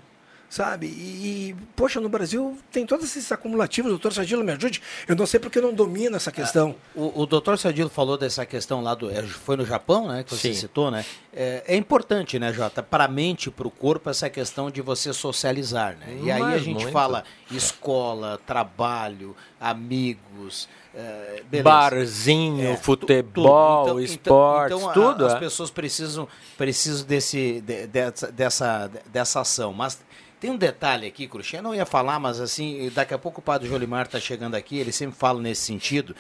sabe? 0.57 0.87
E, 0.87 1.51
e, 1.51 1.57
poxa, 1.77 2.01
no 2.01 2.09
Brasil 2.09 2.57
tem 2.73 2.87
todos 2.87 3.05
esses 3.05 3.31
acumulativos. 3.31 3.91
Doutor 3.91 4.15
Sadilo, 4.15 4.43
me 4.43 4.53
ajude. 4.53 4.81
Eu 5.07 5.15
não 5.15 5.27
sei 5.27 5.39
porque 5.39 5.59
eu 5.59 5.63
não 5.63 5.75
domino 5.75 6.17
essa 6.17 6.33
questão. 6.33 6.75
É, 6.97 6.99
o, 6.99 7.23
o 7.23 7.27
doutor 7.27 7.59
Sadilo 7.59 7.91
falou 7.91 8.17
dessa 8.17 8.47
questão 8.47 8.83
lá 8.83 8.95
do. 8.95 9.11
É, 9.11 9.23
foi 9.23 9.57
no 9.57 9.67
Japão, 9.67 10.09
né? 10.09 10.25
Que 10.25 10.35
você 10.35 10.55
Sim. 10.55 10.61
citou, 10.61 10.91
né? 10.91 11.05
É, 11.31 11.63
é, 11.67 11.77
importante, 11.77 12.39
né, 12.39 12.55
Jota? 12.55 12.83
Para 12.83 13.05
a 13.05 13.09
mente, 13.09 13.51
para 13.51 13.69
o 13.69 13.71
corpo, 13.71 14.09
essa 14.09 14.31
questão 14.31 14.71
de 14.71 14.81
você 14.81 15.13
socializar, 15.13 15.95
né? 15.99 16.21
E 16.23 16.31
aí 16.31 16.43
a 16.43 16.59
gente 16.59 16.85
muito. 16.85 16.91
fala 16.91 17.23
escola, 17.51 18.41
trabalho, 18.47 19.37
amigos. 19.61 20.67
É, 20.99 21.61
Barzinho, 21.61 22.69
é, 22.69 22.77
futebol, 22.79 23.83
então, 23.83 24.01
então, 24.01 24.01
esportes, 24.01 24.79
então, 24.79 24.93
tudo. 24.95 25.25
A, 25.25 25.27
as 25.29 25.35
é. 25.35 25.39
pessoas 25.39 25.71
precisam, 25.71 26.27
precisam 26.57 27.07
desse, 27.07 27.61
de, 27.61 27.87
dessa, 27.87 28.91
dessa 29.13 29.41
ação. 29.43 29.75
Mas 29.75 29.99
tem 30.39 30.51
um 30.51 30.57
detalhe 30.57 31.07
aqui, 31.07 31.27
Cruxinha, 31.27 31.63
não 31.63 31.75
ia 31.75 31.87
falar, 31.87 32.19
mas 32.19 32.41
assim, 32.41 32.91
daqui 32.95 33.15
a 33.15 33.19
pouco 33.19 33.41
o 33.41 33.43
padre 33.43 33.69
Jolimar 33.69 34.07
está 34.07 34.21
chegando 34.21 34.55
aqui, 34.55 34.79
ele 34.79 34.93
sempre 34.93 35.17
fala 35.17 35.41
nesse 35.41 35.63
sentido. 35.63 36.15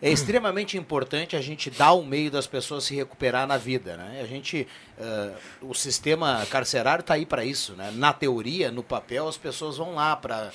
É 0.00 0.08
extremamente 0.12 0.78
importante 0.78 1.36
a 1.36 1.40
gente 1.42 1.70
dar 1.70 1.92
o 1.92 2.02
meio 2.04 2.30
das 2.30 2.46
pessoas 2.46 2.84
se 2.84 2.94
recuperar 2.94 3.46
na 3.46 3.58
vida, 3.58 3.96
né? 3.96 4.20
A 4.22 4.26
gente, 4.26 4.66
uh, 4.98 5.68
o 5.68 5.74
sistema 5.74 6.46
carcerário 6.50 7.02
está 7.02 7.14
aí 7.14 7.26
para 7.26 7.44
isso, 7.44 7.74
né? 7.74 7.90
Na 7.94 8.12
teoria, 8.12 8.70
no 8.70 8.82
papel, 8.82 9.28
as 9.28 9.36
pessoas 9.36 9.76
vão 9.76 9.94
lá 9.94 10.16
para 10.16 10.50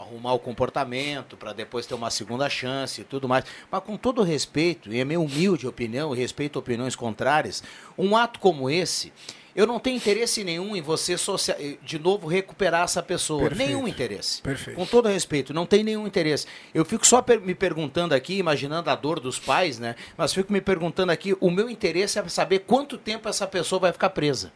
arrumar 0.00 0.32
o 0.34 0.38
comportamento, 0.38 1.36
para 1.36 1.52
depois 1.52 1.86
ter 1.86 1.94
uma 1.94 2.10
segunda 2.10 2.48
chance 2.48 3.00
e 3.00 3.04
tudo 3.04 3.28
mais. 3.28 3.44
Mas 3.70 3.82
com 3.82 3.96
todo 3.96 4.22
respeito, 4.22 4.92
e 4.92 5.00
é 5.00 5.04
minha 5.04 5.20
humilde 5.20 5.66
opinião, 5.66 6.14
e 6.14 6.18
respeito 6.18 6.58
opiniões 6.58 6.94
contrárias, 6.94 7.62
um 7.98 8.16
ato 8.16 8.38
como 8.38 8.68
esse 8.70 9.12
eu 9.54 9.66
não 9.66 9.78
tenho 9.78 9.96
interesse 9.96 10.42
nenhum 10.42 10.74
em 10.74 10.82
você 10.82 11.16
social... 11.16 11.56
de 11.80 11.98
novo 11.98 12.26
recuperar 12.26 12.82
essa 12.82 13.02
pessoa. 13.02 13.48
Perfeito. 13.48 13.68
Nenhum 13.68 13.86
interesse. 13.86 14.42
Perfeito. 14.42 14.76
Com 14.76 14.84
todo 14.84 15.08
respeito, 15.08 15.54
não 15.54 15.64
tem 15.64 15.84
nenhum 15.84 16.06
interesse. 16.06 16.46
Eu 16.74 16.84
fico 16.84 17.06
só 17.06 17.22
per 17.22 17.40
me 17.40 17.54
perguntando 17.54 18.14
aqui, 18.14 18.36
imaginando 18.36 18.90
a 18.90 18.96
dor 18.96 19.20
dos 19.20 19.38
pais, 19.38 19.78
né? 19.78 19.94
Mas 20.16 20.34
fico 20.34 20.52
me 20.52 20.60
perguntando 20.60 21.12
aqui, 21.12 21.36
o 21.40 21.50
meu 21.50 21.70
interesse 21.70 22.18
é 22.18 22.28
saber 22.28 22.60
quanto 22.60 22.98
tempo 22.98 23.28
essa 23.28 23.46
pessoa 23.46 23.78
vai 23.78 23.92
ficar 23.92 24.10
presa. 24.10 24.52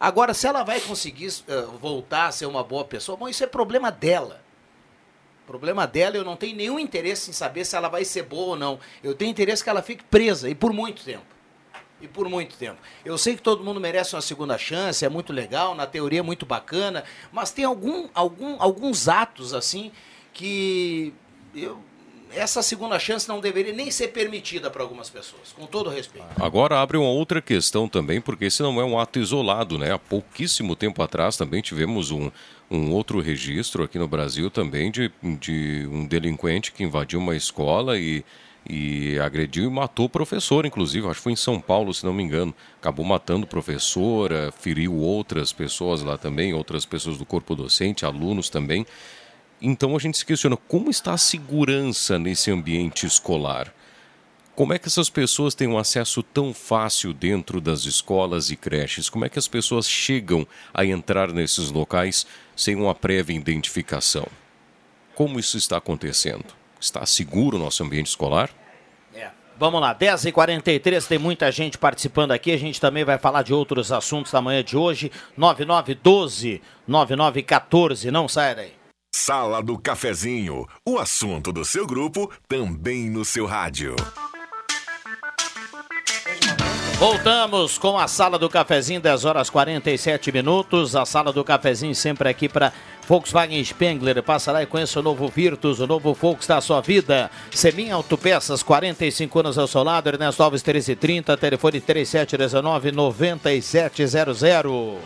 Agora, 0.00 0.32
se 0.32 0.46
ela 0.46 0.62
vai 0.62 0.80
conseguir 0.80 1.26
uh, 1.26 1.76
voltar 1.78 2.28
a 2.28 2.32
ser 2.32 2.46
uma 2.46 2.64
boa 2.64 2.84
pessoa, 2.84 3.16
bom, 3.16 3.28
isso 3.28 3.44
é 3.44 3.46
problema 3.46 3.90
dela. 3.90 4.40
Problema 5.46 5.86
dela, 5.86 6.16
eu 6.16 6.24
não 6.24 6.36
tenho 6.36 6.56
nenhum 6.56 6.78
interesse 6.78 7.30
em 7.30 7.32
saber 7.32 7.64
se 7.64 7.76
ela 7.76 7.88
vai 7.88 8.04
ser 8.04 8.22
boa 8.22 8.50
ou 8.50 8.56
não. 8.56 8.78
Eu 9.02 9.14
tenho 9.14 9.30
interesse 9.30 9.62
que 9.62 9.68
ela 9.68 9.82
fique 9.82 10.04
presa 10.04 10.48
e 10.48 10.54
por 10.54 10.72
muito 10.72 11.02
tempo 11.02 11.37
e 12.00 12.08
por 12.08 12.28
muito 12.28 12.56
tempo. 12.56 12.78
Eu 13.04 13.18
sei 13.18 13.36
que 13.36 13.42
todo 13.42 13.64
mundo 13.64 13.80
merece 13.80 14.14
uma 14.14 14.22
segunda 14.22 14.56
chance, 14.56 15.04
é 15.04 15.08
muito 15.08 15.32
legal, 15.32 15.74
na 15.74 15.86
teoria 15.86 16.20
é 16.20 16.22
muito 16.22 16.46
bacana, 16.46 17.04
mas 17.32 17.50
tem 17.50 17.64
algum, 17.64 18.08
algum, 18.14 18.56
alguns 18.60 19.08
atos 19.08 19.52
assim 19.52 19.90
que 20.32 21.12
eu, 21.54 21.78
essa 22.34 22.62
segunda 22.62 22.98
chance 22.98 23.28
não 23.28 23.40
deveria 23.40 23.72
nem 23.72 23.90
ser 23.90 24.08
permitida 24.08 24.70
para 24.70 24.82
algumas 24.82 25.08
pessoas, 25.08 25.52
com 25.52 25.66
todo 25.66 25.88
respeito. 25.88 26.26
Agora 26.40 26.80
abre 26.80 26.96
uma 26.96 27.08
outra 27.08 27.40
questão 27.40 27.88
também, 27.88 28.20
porque 28.20 28.46
esse 28.46 28.62
não 28.62 28.80
é 28.80 28.84
um 28.84 28.98
ato 28.98 29.18
isolado, 29.18 29.78
né? 29.78 29.92
Há 29.92 29.98
pouquíssimo 29.98 30.76
tempo 30.76 31.02
atrás 31.02 31.36
também 31.36 31.62
tivemos 31.62 32.10
um, 32.10 32.30
um 32.70 32.92
outro 32.92 33.20
registro 33.20 33.82
aqui 33.82 33.98
no 33.98 34.06
Brasil 34.06 34.50
também 34.50 34.90
de, 34.90 35.10
de 35.22 35.88
um 35.90 36.06
delinquente 36.06 36.72
que 36.72 36.82
invadiu 36.82 37.18
uma 37.18 37.34
escola 37.34 37.98
e 37.98 38.24
e 38.68 39.18
agrediu 39.18 39.64
e 39.64 39.70
matou 39.70 40.06
o 40.06 40.10
professor, 40.10 40.66
inclusive, 40.66 41.06
acho 41.06 41.16
que 41.16 41.22
foi 41.22 41.32
em 41.32 41.36
São 41.36 41.58
Paulo, 41.58 41.94
se 41.94 42.04
não 42.04 42.12
me 42.12 42.22
engano. 42.22 42.54
Acabou 42.78 43.04
matando 43.04 43.46
professora, 43.46 44.52
feriu 44.52 44.94
outras 44.94 45.52
pessoas 45.52 46.02
lá 46.02 46.18
também, 46.18 46.52
outras 46.52 46.84
pessoas 46.84 47.16
do 47.16 47.24
corpo 47.24 47.54
docente, 47.54 48.04
alunos 48.04 48.50
também. 48.50 48.86
Então 49.60 49.96
a 49.96 49.98
gente 49.98 50.18
se 50.18 50.26
questiona 50.26 50.56
como 50.56 50.90
está 50.90 51.14
a 51.14 51.18
segurança 51.18 52.18
nesse 52.18 52.50
ambiente 52.50 53.06
escolar. 53.06 53.72
Como 54.54 54.72
é 54.74 54.78
que 54.78 54.88
essas 54.88 55.08
pessoas 55.08 55.54
têm 55.54 55.68
um 55.68 55.78
acesso 55.78 56.20
tão 56.20 56.52
fácil 56.52 57.14
dentro 57.14 57.60
das 57.60 57.84
escolas 57.84 58.50
e 58.50 58.56
creches? 58.56 59.08
Como 59.08 59.24
é 59.24 59.28
que 59.28 59.38
as 59.38 59.46
pessoas 59.46 59.88
chegam 59.88 60.46
a 60.74 60.84
entrar 60.84 61.32
nesses 61.32 61.70
locais 61.70 62.26
sem 62.56 62.74
uma 62.74 62.94
prévia 62.94 63.36
identificação? 63.36 64.26
Como 65.14 65.38
isso 65.38 65.56
está 65.56 65.76
acontecendo? 65.76 66.44
Está 66.80 67.06
seguro 67.06 67.56
o 67.56 67.60
nosso 67.60 67.82
ambiente 67.84 68.08
escolar? 68.08 68.50
Vamos 69.58 69.80
lá, 69.80 69.92
10h43, 69.92 71.06
tem 71.08 71.18
muita 71.18 71.50
gente 71.50 71.76
participando 71.76 72.30
aqui. 72.30 72.52
A 72.52 72.56
gente 72.56 72.80
também 72.80 73.04
vai 73.04 73.18
falar 73.18 73.42
de 73.42 73.52
outros 73.52 73.90
assuntos 73.90 74.30
da 74.30 74.40
manhã 74.40 74.62
de 74.62 74.76
hoje. 74.76 75.10
9912 75.36 76.62
9914, 76.86 78.10
não 78.10 78.28
saia 78.28 78.54
daí. 78.54 78.72
Sala 79.12 79.60
do 79.60 79.76
Cafezinho, 79.76 80.66
o 80.86 80.98
assunto 80.98 81.52
do 81.52 81.64
seu 81.64 81.86
grupo 81.86 82.30
também 82.46 83.10
no 83.10 83.24
seu 83.24 83.46
rádio. 83.46 83.96
Voltamos 86.98 87.78
com 87.78 87.96
a 87.96 88.08
Sala 88.08 88.38
do 88.38 88.48
Cafezinho, 88.48 89.00
10 89.00 89.24
horas 89.24 89.48
47 89.48 90.32
minutos. 90.32 90.96
A 90.96 91.04
Sala 91.04 91.32
do 91.32 91.44
Cafezinho 91.44 91.94
sempre 91.94 92.28
aqui 92.28 92.48
para 92.48 92.72
Volkswagen 93.08 93.64
Spengler. 93.64 94.22
Passa 94.22 94.52
lá 94.52 94.62
e 94.62 94.66
conheça 94.66 95.00
o 95.00 95.02
novo 95.02 95.26
Virtus, 95.28 95.80
o 95.80 95.86
novo 95.86 96.12
Volks 96.12 96.46
da 96.46 96.60
sua 96.60 96.82
vida. 96.82 97.30
Semin 97.50 97.90
Autopeças, 97.90 98.62
45 98.62 99.40
anos 99.40 99.56
ao 99.56 99.66
seu 99.66 99.82
lado. 99.82 100.10
Ernesto 100.10 100.42
Alves 100.42 100.62
1330, 100.62 101.34
telefone 101.38 101.80
3719 101.80 102.92
9700. 102.92 104.98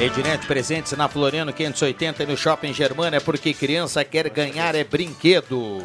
Ednet 0.00 0.44
presentes 0.48 0.90
na 0.92 1.08
Floriano 1.08 1.52
580 1.52 2.24
e 2.24 2.26
no 2.26 2.36
Shopping 2.36 2.74
Germana, 2.74 3.20
porque 3.20 3.54
criança 3.54 4.04
quer 4.04 4.28
ganhar 4.30 4.74
é 4.74 4.82
brinquedo. 4.82 5.84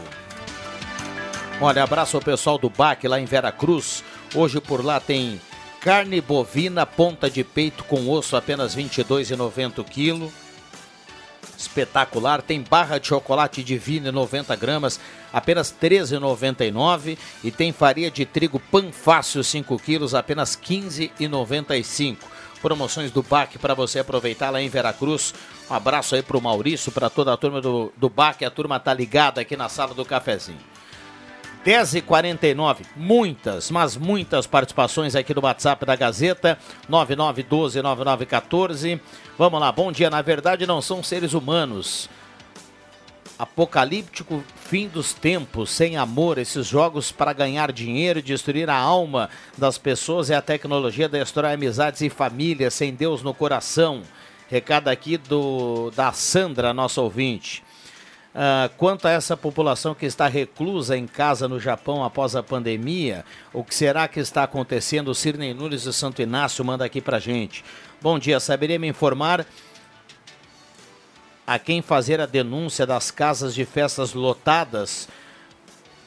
Olha, 1.61 1.83
abraço 1.83 2.17
ao 2.17 2.23
pessoal 2.23 2.57
do 2.57 2.71
BAC 2.71 3.07
lá 3.07 3.19
em 3.19 3.25
Veracruz. 3.25 4.03
Hoje 4.33 4.59
por 4.59 4.83
lá 4.83 4.99
tem 4.99 5.39
carne 5.87 6.19
bovina, 6.19 6.85
ponta 6.85 7.29
de 7.29 7.45
peito 7.45 7.85
com 7.85 8.09
osso, 8.09 8.35
apenas 8.35 8.75
R$ 8.75 8.83
22,90 8.83 9.79
o 9.79 9.83
quilo. 9.85 10.33
Espetacular. 11.57 12.41
Tem 12.41 12.59
barra 12.59 12.97
de 12.97 13.07
chocolate 13.07 13.63
divino 13.63 14.11
90 14.11 14.53
gramas, 14.57 14.99
apenas 15.31 15.73
R$ 15.81 15.89
13,99. 15.89 17.17
E 17.41 17.51
tem 17.51 17.71
farinha 17.71 18.11
de 18.11 18.25
trigo 18.25 18.59
Panfácil 18.59 19.41
5 19.41 19.79
quilos, 19.79 20.13
apenas 20.13 20.55
R$ 20.55 20.75
15,95. 21.21 22.17
Promoções 22.61 23.09
do 23.09 23.23
BAC 23.23 23.57
para 23.57 23.73
você 23.73 23.99
aproveitar 23.99 24.49
lá 24.49 24.61
em 24.61 24.67
Veracruz. 24.67 25.33
Um 25.71 25.73
abraço 25.73 26.15
aí 26.15 26.21
para 26.21 26.37
o 26.37 26.41
Maurício, 26.41 26.91
para 26.91 27.09
toda 27.09 27.31
a 27.31 27.37
turma 27.37 27.61
do, 27.61 27.93
do 27.95 28.09
BAC. 28.09 28.43
A 28.43 28.51
turma 28.51 28.77
tá 28.77 28.93
ligada 28.93 29.39
aqui 29.39 29.55
na 29.55 29.69
sala 29.69 29.93
do 29.93 30.03
cafezinho. 30.03 30.59
10h49, 31.67 32.77
muitas, 32.95 33.69
mas 33.69 33.97
muitas 33.97 34.47
participações 34.47 35.17
aqui 35.17 35.33
no 35.33 35.43
WhatsApp 35.43 35.85
da 35.85 35.97
Gazeta, 35.97 36.57
9912-9914. 36.89 39.01
Vamos 39.37 39.59
lá, 39.59 39.69
bom 39.69 39.91
dia. 39.91 40.09
Na 40.09 40.21
verdade, 40.21 40.65
não 40.65 40.81
são 40.81 41.03
seres 41.03 41.33
humanos. 41.33 42.09
Apocalíptico 43.37 44.41
fim 44.55 44.87
dos 44.87 45.13
tempos, 45.13 45.69
sem 45.69 45.97
amor, 45.97 46.37
esses 46.37 46.65
jogos 46.65 47.11
para 47.11 47.33
ganhar 47.33 47.73
dinheiro 47.73 48.21
destruir 48.21 48.69
a 48.69 48.77
alma 48.77 49.29
das 49.57 49.77
pessoas 49.77 50.29
e 50.29 50.33
a 50.33 50.41
tecnologia 50.41 51.09
destrói 51.09 51.53
amizades 51.53 51.99
e 51.99 52.09
famílias 52.09 52.75
sem 52.75 52.93
Deus 52.93 53.21
no 53.21 53.33
coração. 53.33 54.03
Recado 54.49 54.87
aqui 54.87 55.17
do 55.17 55.91
da 55.91 56.13
Sandra, 56.13 56.73
nossa 56.73 57.01
ouvinte. 57.01 57.66
Uh, 58.37 58.69
quanto 58.77 59.07
a 59.07 59.11
essa 59.11 59.35
população 59.35 59.95
que 59.95 60.05
está 60.05 60.27
reclusa 60.27 60.95
em 60.95 61.07
casa 61.07 61.47
no 61.47 61.59
Japão 61.59 62.03
após 62.03 62.35
a 62.35 62.43
pandemia, 62.43 63.25
o 63.51 63.63
que 63.63 63.73
será 63.73 64.07
que 64.07 64.19
está 64.19 64.43
acontecendo? 64.43 65.07
O 65.07 65.15
Cirnei 65.15 65.55
Nunes 65.55 65.81
de 65.81 65.91
Santo 65.91 66.21
Inácio 66.21 66.63
manda 66.63 66.85
aqui 66.85 67.01
pra 67.01 67.17
gente. 67.17 67.65
Bom 67.99 68.19
dia, 68.19 68.39
saberia 68.39 68.77
me 68.77 68.87
informar 68.87 69.43
a 71.47 71.57
quem 71.57 71.81
fazer 71.81 72.21
a 72.21 72.27
denúncia 72.27 72.85
das 72.85 73.09
casas 73.09 73.55
de 73.55 73.65
festas 73.65 74.13
lotadas? 74.13 75.09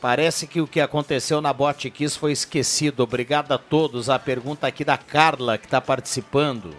Parece 0.01 0.47
que 0.47 0.61
o 0.61 0.69
que 0.69 0.81
aconteceu 0.81 1.41
na 1.41 1.53
Bote 1.53 1.91
Kiss 1.91 2.17
foi 2.17 2.31
esquecido. 2.31 3.03
Obrigado 3.03 3.51
a 3.51 3.59
todos. 3.59 4.09
A 4.09 4.21
pergunta 4.21 4.69
aqui 4.69 4.85
da 4.85 4.97
Carla, 4.97 5.59
que 5.59 5.65
está 5.65 5.81
participando. 5.81 6.77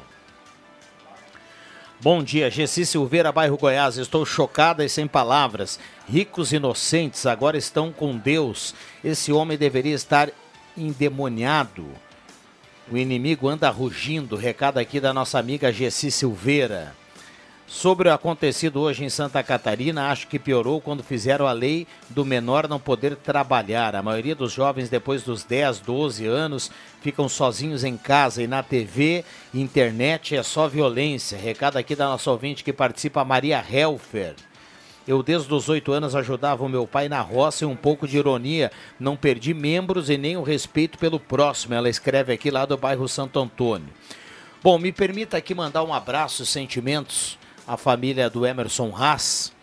Bom 2.04 2.24
dia, 2.24 2.50
Gessi 2.50 2.84
Silveira, 2.84 3.32
bairro 3.32 3.60
Goiás. 3.60 3.96
Estou 3.98 4.26
chocada 4.26 4.84
e 4.84 4.90
sem 4.90 5.06
palavras. 5.06 5.80
Ricos 6.10 6.52
inocentes 6.52 7.28
agora 7.28 7.60
estão 7.60 7.92
com 7.92 8.18
Deus. 8.18 8.74
Esse 9.04 9.32
homem 9.32 9.56
deveria 9.56 9.94
estar 9.94 10.32
endemoniado. 10.76 11.86
O 12.92 12.98
inimigo 12.98 13.48
anda 13.48 13.70
rugindo. 13.70 14.36
Recado 14.36 14.80
aqui 14.80 15.00
da 15.00 15.14
nossa 15.14 15.38
amiga 15.38 15.72
Gessi 15.72 16.10
Silveira. 16.10 16.96
Sobre 17.72 18.10
o 18.10 18.14
acontecido 18.14 18.82
hoje 18.82 19.06
em 19.06 19.10
Santa 19.10 19.42
Catarina, 19.42 20.12
acho 20.12 20.28
que 20.28 20.38
piorou 20.38 20.82
quando 20.82 21.02
fizeram 21.02 21.48
a 21.48 21.54
lei 21.54 21.88
do 22.10 22.26
menor 22.26 22.68
não 22.68 22.78
poder 22.78 23.16
trabalhar. 23.16 23.96
A 23.96 24.04
maioria 24.04 24.36
dos 24.36 24.52
jovens, 24.52 24.90
depois 24.90 25.24
dos 25.24 25.46
10, 25.46 25.80
12 25.80 26.28
anos, 26.28 26.70
ficam 27.02 27.30
sozinhos 27.30 27.86
em 27.86 27.96
casa 27.96 28.44
e 28.44 28.48
na 28.48 28.62
TV, 28.62 29.24
internet 29.54 30.36
é 30.36 30.44
só 30.44 30.68
violência. 30.68 31.38
Recado 31.38 31.78
aqui 31.78 31.96
da 31.96 32.10
nossa 32.10 32.30
ouvinte 32.30 32.62
que 32.62 32.74
participa, 32.74 33.24
Maria 33.24 33.64
Helfer. 33.72 34.36
Eu, 35.08 35.24
desde 35.24 35.52
os 35.54 35.70
oito 35.70 35.94
anos, 35.94 36.14
ajudava 36.14 36.66
o 36.66 36.70
meu 36.70 36.86
pai 36.86 37.08
na 37.08 37.22
roça 37.22 37.64
e 37.64 37.68
um 37.68 37.76
pouco 37.76 38.06
de 38.06 38.18
ironia. 38.18 38.70
Não 39.00 39.16
perdi 39.16 39.54
membros 39.54 40.10
e 40.10 40.18
nem 40.18 40.36
o 40.36 40.44
respeito 40.44 40.98
pelo 40.98 41.22
próximo. 41.22 41.74
Ela 41.74 41.90
escreve 41.90 42.34
aqui 42.34 42.52
lá 42.52 42.66
do 42.66 42.78
bairro 42.78 43.08
Santo 43.08 43.40
Antônio. 43.40 43.88
Bom, 44.62 44.78
me 44.78 44.92
permita 44.92 45.38
aqui 45.38 45.56
mandar 45.56 45.84
um 45.84 45.94
abraço, 45.94 46.46
sentimentos 46.46 47.40
a 47.72 47.78
família 47.78 48.30
do 48.30 48.46
Emerson 48.46 48.94
Haas. 48.94 49.54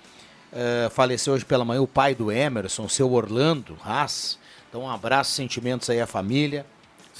Uh, 0.50 0.88
faleceu 0.88 1.34
hoje 1.34 1.44
pela 1.44 1.62
manhã 1.62 1.82
o 1.82 1.86
pai 1.86 2.14
do 2.14 2.32
Emerson, 2.32 2.88
seu 2.88 3.12
Orlando 3.12 3.76
Haas. 3.84 4.38
Então, 4.66 4.80
um 4.84 4.90
abraço, 4.90 5.32
sentimentos 5.32 5.90
aí 5.90 6.00
à 6.00 6.06
família. 6.06 6.64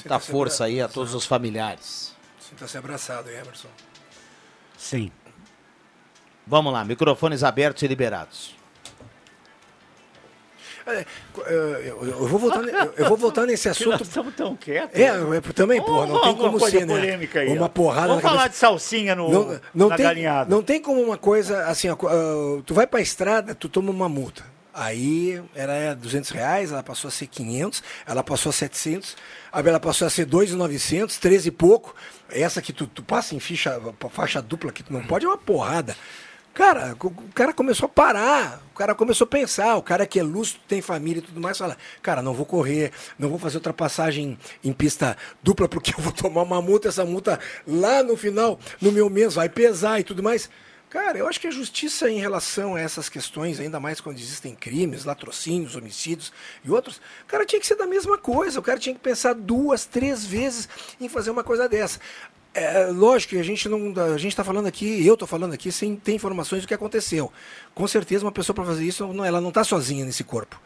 Dá 0.07 0.19
força 0.19 0.65
aí 0.65 0.81
a 0.81 0.89
todos 0.89 1.13
os 1.13 1.27
familiares. 1.27 2.15
Sinta-se 2.41 2.79
abraçado, 2.79 3.29
Emerson. 3.29 3.69
Sim. 4.79 5.13
Vamos 6.47 6.73
lá, 6.73 6.83
microfones 6.87 7.45
abertos 7.45 7.83
e 7.83 7.87
liberados. 7.87 8.55
É, 10.89 11.05
eu, 11.47 12.05
eu, 12.07 12.27
vou 12.27 12.39
voltar, 12.39 12.65
eu, 12.97 13.09
vou 13.09 13.17
voltar 13.17 13.47
nesse 13.47 13.69
assunto. 13.71 14.03
Estamos 14.03 14.35
tão 14.35 14.57
quietos. 14.57 14.99
É, 14.99 15.13
né? 15.17 15.41
também, 15.55 15.83
porra, 15.83 16.07
não 16.07 16.23
tem 16.23 16.35
como 16.35 16.61
ser, 16.61 16.87
né? 16.87 17.19
Aí, 17.35 17.49
uma 17.57 17.69
porrada 17.69 18.09
Vamos 18.09 18.23
falar 18.23 18.49
de 18.49 18.57
salsinha 18.57 19.15
no, 19.15 19.31
não, 19.31 19.61
não 19.75 19.89
na 19.89 19.97
tem, 19.97 20.07
galinhada. 20.07 20.51
Não 20.51 20.63
tem 20.63 20.81
como 20.81 21.01
uma 21.01 21.19
coisa 21.19 21.67
assim, 21.67 21.91
uh, 21.91 22.63
tu 22.65 22.75
vai 22.75 22.87
pra 22.87 23.01
estrada, 23.01 23.55
tu 23.55 23.69
toma 23.69 23.91
uma 23.91 24.09
multa. 24.09 24.45
Aí 24.73 25.43
era 25.57 25.95
200 25.95 26.31
reais, 26.31 26.71
ela 26.71 26.85
passou 26.85 27.09
a 27.09 27.11
ser 27.11 27.27
500, 27.27 27.83
ela 28.07 28.23
passou 28.23 28.51
a 28.51 28.53
700, 28.53 29.17
ela 29.53 29.81
passou 29.81 30.07
a 30.07 30.11
ser 30.11 30.25
2,900, 30.25 31.19
13 31.19 31.49
e 31.49 31.51
pouco. 31.51 31.97
Essa 32.31 32.63
que 32.63 32.73
tu, 32.73 32.87
tu 32.87 33.03
passa 33.03 33.35
em 33.35 33.41
ficha, 33.41 33.81
faixa 34.11 34.41
dupla 34.41 34.71
que 34.71 34.85
tu 34.85 34.93
não 34.93 35.03
pode 35.03 35.25
é 35.25 35.29
uma 35.29 35.37
porrada. 35.37 35.97
Cara, 36.59 36.97
o 37.01 37.33
cara 37.33 37.53
começou 37.53 37.87
a 37.87 37.89
parar, 37.89 38.61
o 38.75 38.77
cara 38.77 38.93
começou 38.93 39.27
a 39.27 39.29
pensar, 39.29 39.77
o 39.77 39.83
cara 39.83 40.05
que 40.05 40.19
é 40.19 40.25
lúcido, 40.25 40.59
tem 40.67 40.83
família 40.83 41.21
e 41.21 41.23
tudo 41.23 41.41
mais, 41.41 41.57
fala, 41.57 41.77
cara, 42.03 42.21
não 42.21 42.35
vou 42.35 42.45
correr, 42.45 42.91
não 43.17 43.29
vou 43.29 43.39
fazer 43.39 43.59
ultrapassagem 43.59 44.37
em 44.65 44.73
pista 44.73 45.17
dupla, 45.41 45.69
porque 45.69 45.95
eu 45.97 46.03
vou 46.03 46.13
tomar 46.13 46.43
uma 46.43 46.61
multa, 46.61 46.89
essa 46.89 47.05
multa 47.05 47.39
lá 47.65 48.03
no 48.03 48.17
final, 48.17 48.59
no 48.81 48.91
meu 48.91 49.09
mês, 49.09 49.37
vai 49.37 49.49
pesar 49.49 50.01
e 50.01 50.03
tudo 50.03 50.21
mais. 50.21 50.51
Cara, 50.91 51.19
eu 51.19 51.29
acho 51.29 51.39
que 51.39 51.47
a 51.47 51.51
justiça 51.51 52.11
em 52.11 52.19
relação 52.19 52.75
a 52.75 52.81
essas 52.81 53.11
questões, 53.11 53.61
ainda 53.61 53.79
mais 53.79 54.01
quando 54.01 54.19
existem 54.19 54.55
crimes, 54.55 55.05
latrocínios, 55.05 55.77
homicídios 55.77 56.33
e 56.65 56.71
outros, 56.71 56.99
cara 57.27 57.45
tinha 57.45 57.61
que 57.61 57.67
ser 57.67 57.77
da 57.77 57.87
mesma 57.87 58.17
coisa. 58.17 58.59
O 58.59 58.63
cara 58.63 58.79
tinha 58.79 58.95
que 58.95 59.01
pensar 59.01 59.35
duas, 59.35 59.85
três 59.85 60.25
vezes 60.25 60.67
em 60.99 61.07
fazer 61.07 61.31
uma 61.31 61.45
coisa 61.45 61.69
dessa. 61.69 62.01
É, 62.55 62.87
lógico 62.87 63.35
que 63.35 63.41
a 63.41 63.45
gente 63.45 63.69
não. 63.69 63.93
A 64.03 64.19
gente 64.19 64.33
está 64.33 64.43
falando 64.43 64.67
aqui, 64.67 65.07
eu 65.07 65.15
estou 65.15 65.29
falando 65.29 65.53
aqui 65.53 65.71
sem 65.71 65.95
ter 65.95 66.15
informações 66.15 66.63
do 66.63 66.69
que 66.69 66.75
aconteceu. 66.75 67.33
Com 67.75 67.87
certeza 67.87 68.25
uma 68.25 68.33
pessoa 68.33 68.55
para 68.55 68.65
fazer 68.65 68.85
isso, 68.85 69.07
não, 69.13 69.25
ela 69.25 69.41
não 69.41 69.51
está 69.51 69.63
sozinha 69.63 70.05
nesse 70.05 70.25
corpo. 70.25 70.61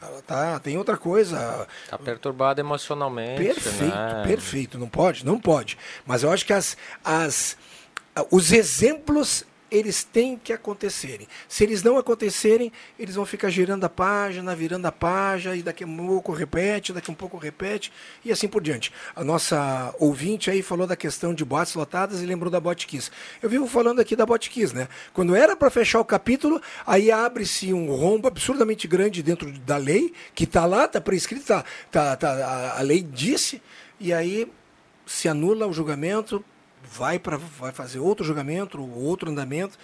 Ela 0.00 0.22
tá, 0.22 0.58
tem 0.60 0.76
outra 0.76 0.96
coisa. 0.96 1.66
Está 1.84 1.98
perturbada 1.98 2.60
emocionalmente. 2.60 3.42
Perfeito, 3.42 3.94
né? 3.94 4.22
perfeito. 4.26 4.78
Não 4.78 4.88
pode? 4.88 5.24
Não 5.24 5.38
pode. 5.38 5.78
Mas 6.04 6.22
eu 6.22 6.30
acho 6.30 6.44
que 6.44 6.52
as, 6.52 6.76
as, 7.04 7.56
os 8.30 8.52
exemplos 8.52 9.44
eles 9.76 10.04
têm 10.04 10.36
que 10.36 10.52
acontecerem. 10.52 11.26
Se 11.48 11.64
eles 11.64 11.82
não 11.82 11.98
acontecerem, 11.98 12.72
eles 12.98 13.14
vão 13.14 13.26
ficar 13.26 13.50
girando 13.50 13.84
a 13.84 13.88
página, 13.88 14.54
virando 14.54 14.86
a 14.86 14.92
página, 14.92 15.54
e 15.56 15.62
daqui 15.62 15.84
a 15.84 15.86
pouco 15.86 16.32
repete, 16.32 16.92
daqui 16.92 17.10
a 17.10 17.14
pouco 17.14 17.36
repete, 17.36 17.92
e 18.24 18.32
assim 18.32 18.48
por 18.48 18.62
diante. 18.62 18.92
A 19.14 19.22
nossa 19.22 19.94
ouvinte 19.98 20.50
aí 20.50 20.62
falou 20.62 20.86
da 20.86 20.96
questão 20.96 21.34
de 21.34 21.44
boates 21.44 21.74
lotadas 21.74 22.22
e 22.22 22.26
lembrou 22.26 22.50
da 22.50 22.60
Botkiss. 22.60 23.10
Eu 23.42 23.48
vivo 23.48 23.66
falando 23.66 24.00
aqui 24.00 24.16
da 24.16 24.26
Botkiss, 24.26 24.72
né? 24.72 24.88
Quando 25.12 25.34
era 25.34 25.56
para 25.56 25.70
fechar 25.70 26.00
o 26.00 26.04
capítulo, 26.04 26.60
aí 26.86 27.10
abre-se 27.10 27.72
um 27.72 27.94
rombo 27.94 28.28
absurdamente 28.28 28.88
grande 28.88 29.22
dentro 29.22 29.50
da 29.60 29.76
lei, 29.76 30.12
que 30.34 30.44
está 30.44 30.64
lá, 30.66 30.84
está 30.84 31.00
prescrito, 31.00 31.46
tá, 31.46 31.64
tá, 31.90 32.16
tá, 32.16 32.74
a 32.76 32.82
lei 32.82 33.02
disse, 33.02 33.62
e 33.98 34.12
aí 34.12 34.50
se 35.06 35.28
anula 35.28 35.66
o 35.66 35.72
julgamento, 35.72 36.44
vai 36.92 37.18
para 37.18 37.36
vai 37.36 37.72
fazer 37.72 37.98
outro 37.98 38.24
julgamento, 38.24 38.80
outro 38.98 39.30
andamento. 39.30 39.78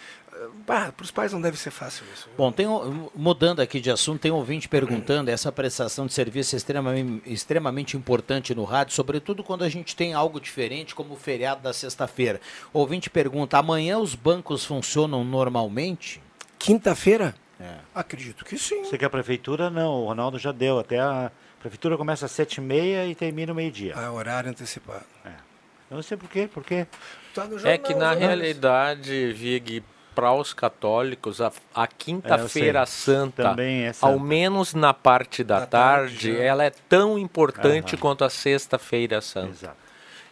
para 0.67 0.93
os 1.01 1.11
pais 1.11 1.33
não 1.33 1.41
deve 1.41 1.57
ser 1.57 1.71
fácil 1.71 2.05
isso. 2.15 2.29
Bom, 2.37 2.51
tem, 2.53 2.67
mudando 3.15 3.61
aqui 3.61 3.81
de 3.81 3.91
assunto, 3.91 4.21
tem 4.21 4.31
um 4.31 4.37
ouvinte 4.37 4.69
perguntando 4.69 5.31
essa 5.31 5.51
prestação 5.53 6.07
de 6.07 6.13
serviço 6.13 6.55
é 6.55 6.59
extremamente, 6.59 7.23
extremamente 7.31 7.97
importante 7.97 8.55
no 8.55 8.65
rádio, 8.65 8.95
sobretudo 8.95 9.43
quando 9.43 9.65
a 9.65 9.69
gente 9.69 9.95
tem 9.95 10.15
algo 10.15 10.41
diferente, 10.41 10.95
como 10.95 11.15
o 11.15 11.17
feriado 11.17 11.63
da 11.63 11.73
sexta-feira. 11.73 12.41
O 12.73 12.79
ouvinte 12.79 13.11
pergunta: 13.11 13.59
amanhã 13.59 13.99
os 13.99 14.15
bancos 14.15 14.65
funcionam 14.65 15.25
normalmente? 15.25 16.23
Quinta-feira? 16.59 17.35
É. 17.61 17.77
Acredito 17.95 18.45
que 18.45 18.59
sim. 18.59 18.85
Você 18.85 18.99
que 18.99 19.05
a 19.05 19.11
prefeitura 19.11 19.71
não, 19.71 20.03
o 20.03 20.07
Ronaldo 20.07 20.39
já 20.39 20.51
deu. 20.51 20.79
Até 20.81 20.99
a 20.99 21.31
prefeitura 21.61 21.97
começa 21.97 22.27
às 22.27 22.33
sete 22.33 22.57
e 22.57 22.61
meia 22.61 23.07
e 23.07 23.15
termina 23.15 23.55
meio-dia. 23.55 23.95
Ah, 23.97 24.11
horário 24.11 24.51
antecipado. 24.51 25.05
É. 25.25 25.52
Eu 25.93 25.97
não 25.97 26.03
sei 26.03 26.17
por 26.17 26.27
quê, 26.31 26.49
porque 26.51 26.87
tá 27.35 27.43
jornal, 27.43 27.71
é 27.71 27.77
que 27.77 27.93
na 27.95 28.15
realidade, 28.15 29.31
Vig, 29.35 29.85
para 30.15 30.33
os 30.33 30.55
católicos, 30.55 31.39
a, 31.39 31.53
a 31.75 31.87
quinta-feira 31.87 32.81
é, 32.81 32.87
santa, 32.87 33.55
é 33.61 33.93
ao 34.01 34.19
menos 34.19 34.73
na 34.73 34.95
parte 34.95 35.45
da, 35.45 35.61
da 35.61 35.67
tarde, 35.67 36.33
tarde, 36.33 36.41
ela 36.41 36.65
é 36.65 36.71
tão 36.71 37.19
importante 37.19 37.99
quanto 37.99 38.25
a 38.25 38.31
sexta-feira 38.31 39.21
santa. 39.21 39.51
Exato. 39.51 39.82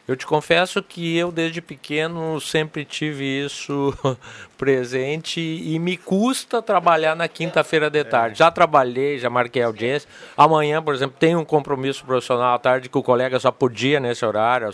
Eu 0.09 0.17
te 0.17 0.27
confesso 0.27 0.83
que 0.83 1.17
eu, 1.17 1.31
desde 1.31 1.61
pequeno, 1.61 2.41
sempre 2.41 2.85
tive 2.85 3.45
isso 3.45 3.97
presente 4.59 5.41
e 5.41 5.79
me 5.79 5.97
custa 5.97 6.61
trabalhar 6.61 7.15
na 7.15 7.29
quinta-feira 7.29 7.89
de 7.89 8.03
tarde. 8.05 8.39
Já 8.39 8.51
trabalhei, 8.51 9.19
já 9.19 9.31
marquei 9.31 9.63
audiência. 9.63 10.09
Amanhã, 10.37 10.83
por 10.83 10.95
exemplo, 10.95 11.17
tem 11.19 11.37
um 11.37 11.45
compromisso 11.45 12.05
profissional 12.05 12.55
à 12.55 12.59
tarde 12.59 12.89
que 12.89 12.99
o 12.99 13.03
colega 13.03 13.39
só 13.39 13.53
podia 13.53 14.01
nesse 14.01 14.25
horário 14.25 14.71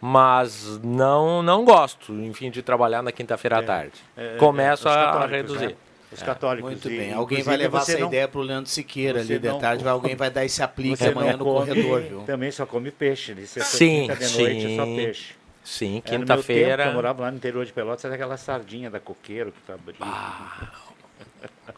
mas 0.00 0.78
não 0.82 1.42
não 1.42 1.64
gosto, 1.64 2.12
enfim, 2.12 2.50
de 2.50 2.62
trabalhar 2.62 3.02
na 3.02 3.10
quinta-feira 3.10 3.56
à 3.56 3.62
é, 3.62 3.62
tarde. 3.62 3.92
É, 4.16 4.34
é 4.34 4.36
Começo 4.36 4.88
a 4.88 5.26
reduzir. 5.26 5.76
Os 6.10 6.22
católicos. 6.22 6.70
Muito 6.70 6.88
bem. 6.88 7.12
Alguém 7.12 7.42
vai 7.42 7.56
levar 7.56 7.82
essa 7.82 7.98
não, 7.98 8.08
ideia 8.08 8.26
para 8.26 8.40
o 8.40 8.42
Leandro 8.42 8.70
Siqueira 8.70 9.20
ali 9.20 9.38
de 9.38 9.58
tarde. 9.58 9.84
Vai, 9.84 9.92
alguém 9.92 10.16
vai 10.16 10.30
dar 10.30 10.44
esse 10.44 10.62
aplique 10.62 11.04
amanhã 11.04 11.36
no 11.36 11.44
come, 11.44 11.66
corredor, 11.66 12.00
viu? 12.00 12.20
Também 12.20 12.50
só 12.50 12.64
come 12.64 12.90
peixe. 12.90 13.34
Né? 13.34 13.44
sim, 13.46 14.08
de 14.08 14.24
sim. 14.24 14.42
noite 14.42 14.76
só 14.76 14.84
peixe. 14.84 15.38
Sim, 15.62 16.02
quinta-feira. 16.04 16.86
Eu 16.86 16.92
morava 16.94 17.22
lá 17.22 17.30
no 17.30 17.36
interior 17.36 17.64
de 17.64 17.72
Pelotas, 17.72 18.04
era 18.04 18.14
aquela 18.14 18.38
sardinha 18.38 18.90
da 18.90 18.98
coqueiro 18.98 19.52
que 19.52 19.60
tá 19.66 19.76
ah, 20.00 20.68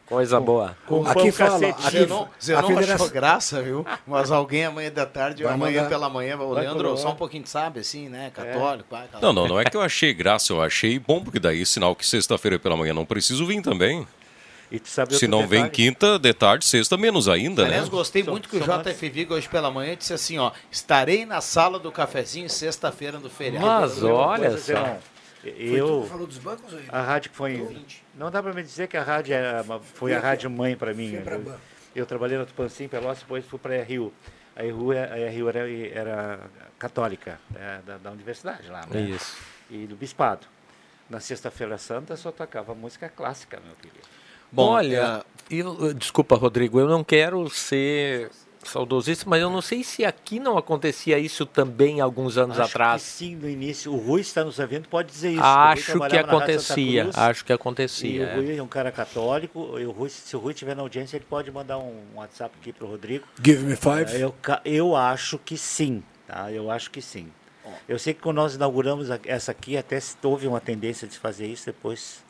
Coisa 0.07 0.41
boa. 0.41 0.77
Com 0.87 1.05
aqui 1.07 1.33
fala, 1.33 1.69
aqui, 1.69 2.07
não, 2.07 2.29
você 2.39 2.53
não 2.53 2.69
federação... 2.69 2.95
achou 2.95 3.11
graça, 3.11 3.63
viu? 3.63 3.87
Mas 4.07 4.31
alguém 4.31 4.65
amanhã 4.65 4.91
da 4.91 5.07
tarde, 5.07 5.45
ou 5.45 5.51
amanhã 5.51 5.83
mandar... 5.83 5.89
pela 5.89 6.09
manhã, 6.09 6.37
o 6.37 6.55
Vai 6.55 6.65
Leandro 6.65 6.97
só 6.97 7.11
um 7.11 7.17
pouquinho 7.17 7.47
sabe, 7.47 7.81
assim, 7.81 8.09
né? 8.09 8.31
Católico. 8.35 8.95
É. 8.95 9.21
não, 9.21 9.33
não, 9.33 9.47
não 9.47 9.61
é 9.61 9.65
que 9.65 9.77
eu 9.77 9.83
achei 9.83 10.15
graça, 10.15 10.53
eu 10.53 10.63
achei 10.63 10.99
bom, 10.99 11.23
porque 11.23 11.39
daí 11.39 11.63
é 11.63 11.65
sinal 11.65 11.95
que 11.95 12.07
sexta-feira 12.07 12.59
pela 12.59 12.77
manhã 12.77 12.93
não 12.93 13.05
preciso 13.05 13.47
vir 13.47 13.63
também. 13.63 14.07
Se 15.11 15.27
não 15.27 15.49
vem 15.49 15.69
quinta, 15.69 16.19
de 16.19 16.33
tarde, 16.33 16.65
sexta, 16.65 16.97
menos 16.97 17.29
ainda, 17.29 17.65
Aliás, 17.65 17.85
né? 17.85 17.91
gostei 17.91 18.23
muito 18.23 18.49
que 18.49 18.57
o 18.57 18.61
JF 18.61 19.09
Vigo 19.09 19.35
hoje 19.35 19.49
pela 19.49 19.71
manhã 19.71 19.97
disse 19.97 20.13
assim, 20.13 20.39
ó, 20.39 20.53
estarei 20.71 21.27
na 21.27 21.41
sala 21.41 21.79
do 21.79 21.91
cafezinho 21.91 22.49
sexta-feira 22.49 23.19
do 23.19 23.29
feriado. 23.29 23.67
Mas 23.67 24.03
olha 24.03 24.57
só. 24.57 24.99
Eu, 25.43 26.07
falou 26.09 26.27
dos 26.27 26.39
bancos? 26.39 26.73
Aí? 26.75 26.85
A 26.89 27.03
rádio 27.03 27.31
foi. 27.33 27.85
Não 28.15 28.31
dá 28.31 28.43
para 28.43 28.53
me 28.53 28.63
dizer 28.63 28.89
que 28.89 28.97
a 28.97 29.03
rádio 29.03 29.35
era, 29.35 29.65
foi 29.95 30.15
a 30.15 30.21
rádio 30.21 30.51
mãe 30.51 30.77
para 30.77 30.93
mim. 30.93 31.15
Eu, 31.15 31.55
eu, 31.97 32.07
trabalhei 32.07 32.37
no 32.37 32.45
Tupanci, 32.45 32.87
Pelotas, 32.87 33.21
depois 33.21 33.45
fui 33.47 33.59
para 33.59 33.81
a 33.81 33.83
Rio. 33.83 34.13
A 34.55 34.63
Rio, 34.63 34.91
a 34.93 35.31
Rio 35.31 35.49
era, 35.49 35.69
era 35.69 36.41
católica, 36.79 37.41
é, 37.55 37.81
da, 37.87 37.97
da, 37.97 38.11
universidade 38.11 38.69
lá, 38.69 38.85
né? 38.87 39.01
Isso. 39.01 39.37
E 39.71 39.87
do 39.87 39.97
bispado. 39.97 40.47
Na 41.09 41.21
Sexta-feira 41.21 41.79
Santa 41.79 42.17
só 42.17 42.31
tocava 42.31 42.75
música 42.75 43.09
clássica, 43.09 43.59
meu 43.65 43.75
querido. 43.77 44.20
Bom, 44.53 44.69
Olha, 44.69 45.25
é... 45.51 45.55
eu, 45.55 45.95
desculpa, 45.95 46.37
Rodrigo, 46.37 46.81
eu 46.81 46.89
não 46.89 47.05
quero 47.05 47.49
ser 47.51 48.31
saudosista, 48.65 49.25
mas 49.29 49.41
eu 49.41 49.51
não 49.51 49.63
sei 49.63 49.83
se 49.83 50.05
aqui 50.05 50.39
não 50.39 50.59
acontecia 50.59 51.19
isso 51.19 51.47
também 51.47 52.01
alguns 52.01 52.37
anos 52.37 52.59
acho 52.59 52.71
atrás. 52.71 53.03
sim, 53.03 53.35
no 53.35 53.49
início. 53.49 53.93
O 53.93 53.97
Rui 53.97 54.21
está 54.21 54.45
nos 54.45 54.59
eventos, 54.59 54.89
pode 54.89 55.11
dizer 55.11 55.33
isso. 55.33 55.43
Acho 55.43 55.99
que 55.99 56.17
acontecia, 56.17 57.03
Cruz, 57.05 57.19
acho 57.19 57.45
que 57.45 57.53
acontecia. 57.53 58.33
o 58.33 58.37
Rui 58.37 58.57
é 58.57 58.63
um 58.63 58.69
cara 58.69 58.93
católico. 58.93 59.59
O 59.61 59.91
Rui, 59.91 60.09
se 60.11 60.37
o 60.37 60.39
Rui 60.39 60.53
estiver 60.53 60.77
na 60.77 60.83
audiência, 60.83 61.17
ele 61.17 61.27
pode 61.29 61.51
mandar 61.51 61.79
um 61.79 62.03
WhatsApp 62.15 62.55
aqui 62.61 62.73
para 62.73 62.85
o 62.85 62.91
Rodrigo. 62.91 63.25
Give 63.43 63.65
me 63.65 63.77
five. 63.77 64.21
Eu, 64.21 64.35
eu 64.65 64.97
acho 64.97 65.39
que 65.39 65.57
sim, 65.57 66.03
tá? 66.27 66.53
Eu 66.53 66.71
acho 66.71 66.91
que 66.91 67.01
sim. 67.01 67.29
Eu 67.89 67.99
sei 67.99 68.15
que 68.15 68.21
quando 68.21 68.37
nós 68.37 68.55
inauguramos 68.55 69.09
essa 69.25 69.53
aqui, 69.53 69.77
até 69.77 69.99
houve 70.23 70.47
uma 70.47 70.61
tendência 70.61 71.07
de 71.07 71.19
fazer 71.19 71.47
isso, 71.47 71.67
depois 71.67 72.23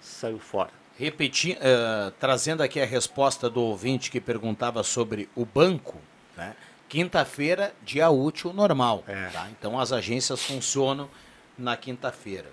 saiu 0.00 0.38
fora. 0.38 0.77
Repetindo, 0.98 1.58
uh, 1.58 2.10
trazendo 2.18 2.60
aqui 2.60 2.80
a 2.80 2.84
resposta 2.84 3.48
do 3.48 3.60
ouvinte 3.60 4.10
que 4.10 4.20
perguntava 4.20 4.82
sobre 4.82 5.28
o 5.36 5.46
banco, 5.46 5.96
né? 6.36 6.56
quinta-feira, 6.88 7.72
dia 7.84 8.10
útil 8.10 8.52
normal. 8.52 9.04
É. 9.06 9.28
Tá? 9.28 9.48
Então 9.50 9.78
as 9.78 9.92
agências 9.92 10.42
funcionam 10.42 11.08
na 11.56 11.76
quinta-feira. 11.76 12.48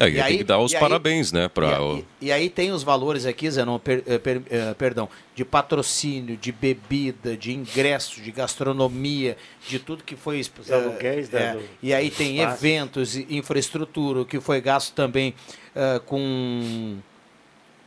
É, 0.00 0.08
e, 0.08 0.14
e 0.14 0.20
aí 0.20 0.28
tem 0.28 0.38
que 0.38 0.44
dar 0.44 0.58
os 0.60 0.72
parabéns, 0.74 1.32
aí, 1.32 1.40
né? 1.40 1.48
Pra... 1.48 1.78
E, 2.20 2.26
e, 2.26 2.32
aí 2.32 2.48
tem 2.48 2.70
os 2.70 2.82
valores 2.82 3.26
aqui, 3.26 3.50
Zenon, 3.50 3.78
per, 3.78 4.02
eh, 4.06 4.18
per, 4.18 4.38
uh, 4.38 4.74
perdão, 4.76 5.08
de 5.34 5.44
patrocínio, 5.44 6.36
de 6.36 6.52
bebida, 6.52 7.36
de 7.36 7.52
ingresso, 7.52 8.20
de 8.20 8.30
gastronomia, 8.30 9.36
de 9.66 9.78
tudo 9.78 10.04
que 10.04 10.14
foi. 10.14 10.40
Os 10.40 10.70
aluguéis, 10.70 11.32
é, 11.34 11.54
do, 11.54 11.62
E 11.82 11.92
aí 11.92 12.10
tem 12.10 12.38
espaço. 12.38 12.64
eventos, 12.64 13.16
infraestrutura, 13.16 14.24
que 14.24 14.38
foi 14.40 14.60
gasto 14.60 14.94
também 14.94 15.34
uh, 15.74 16.00
com 16.00 16.98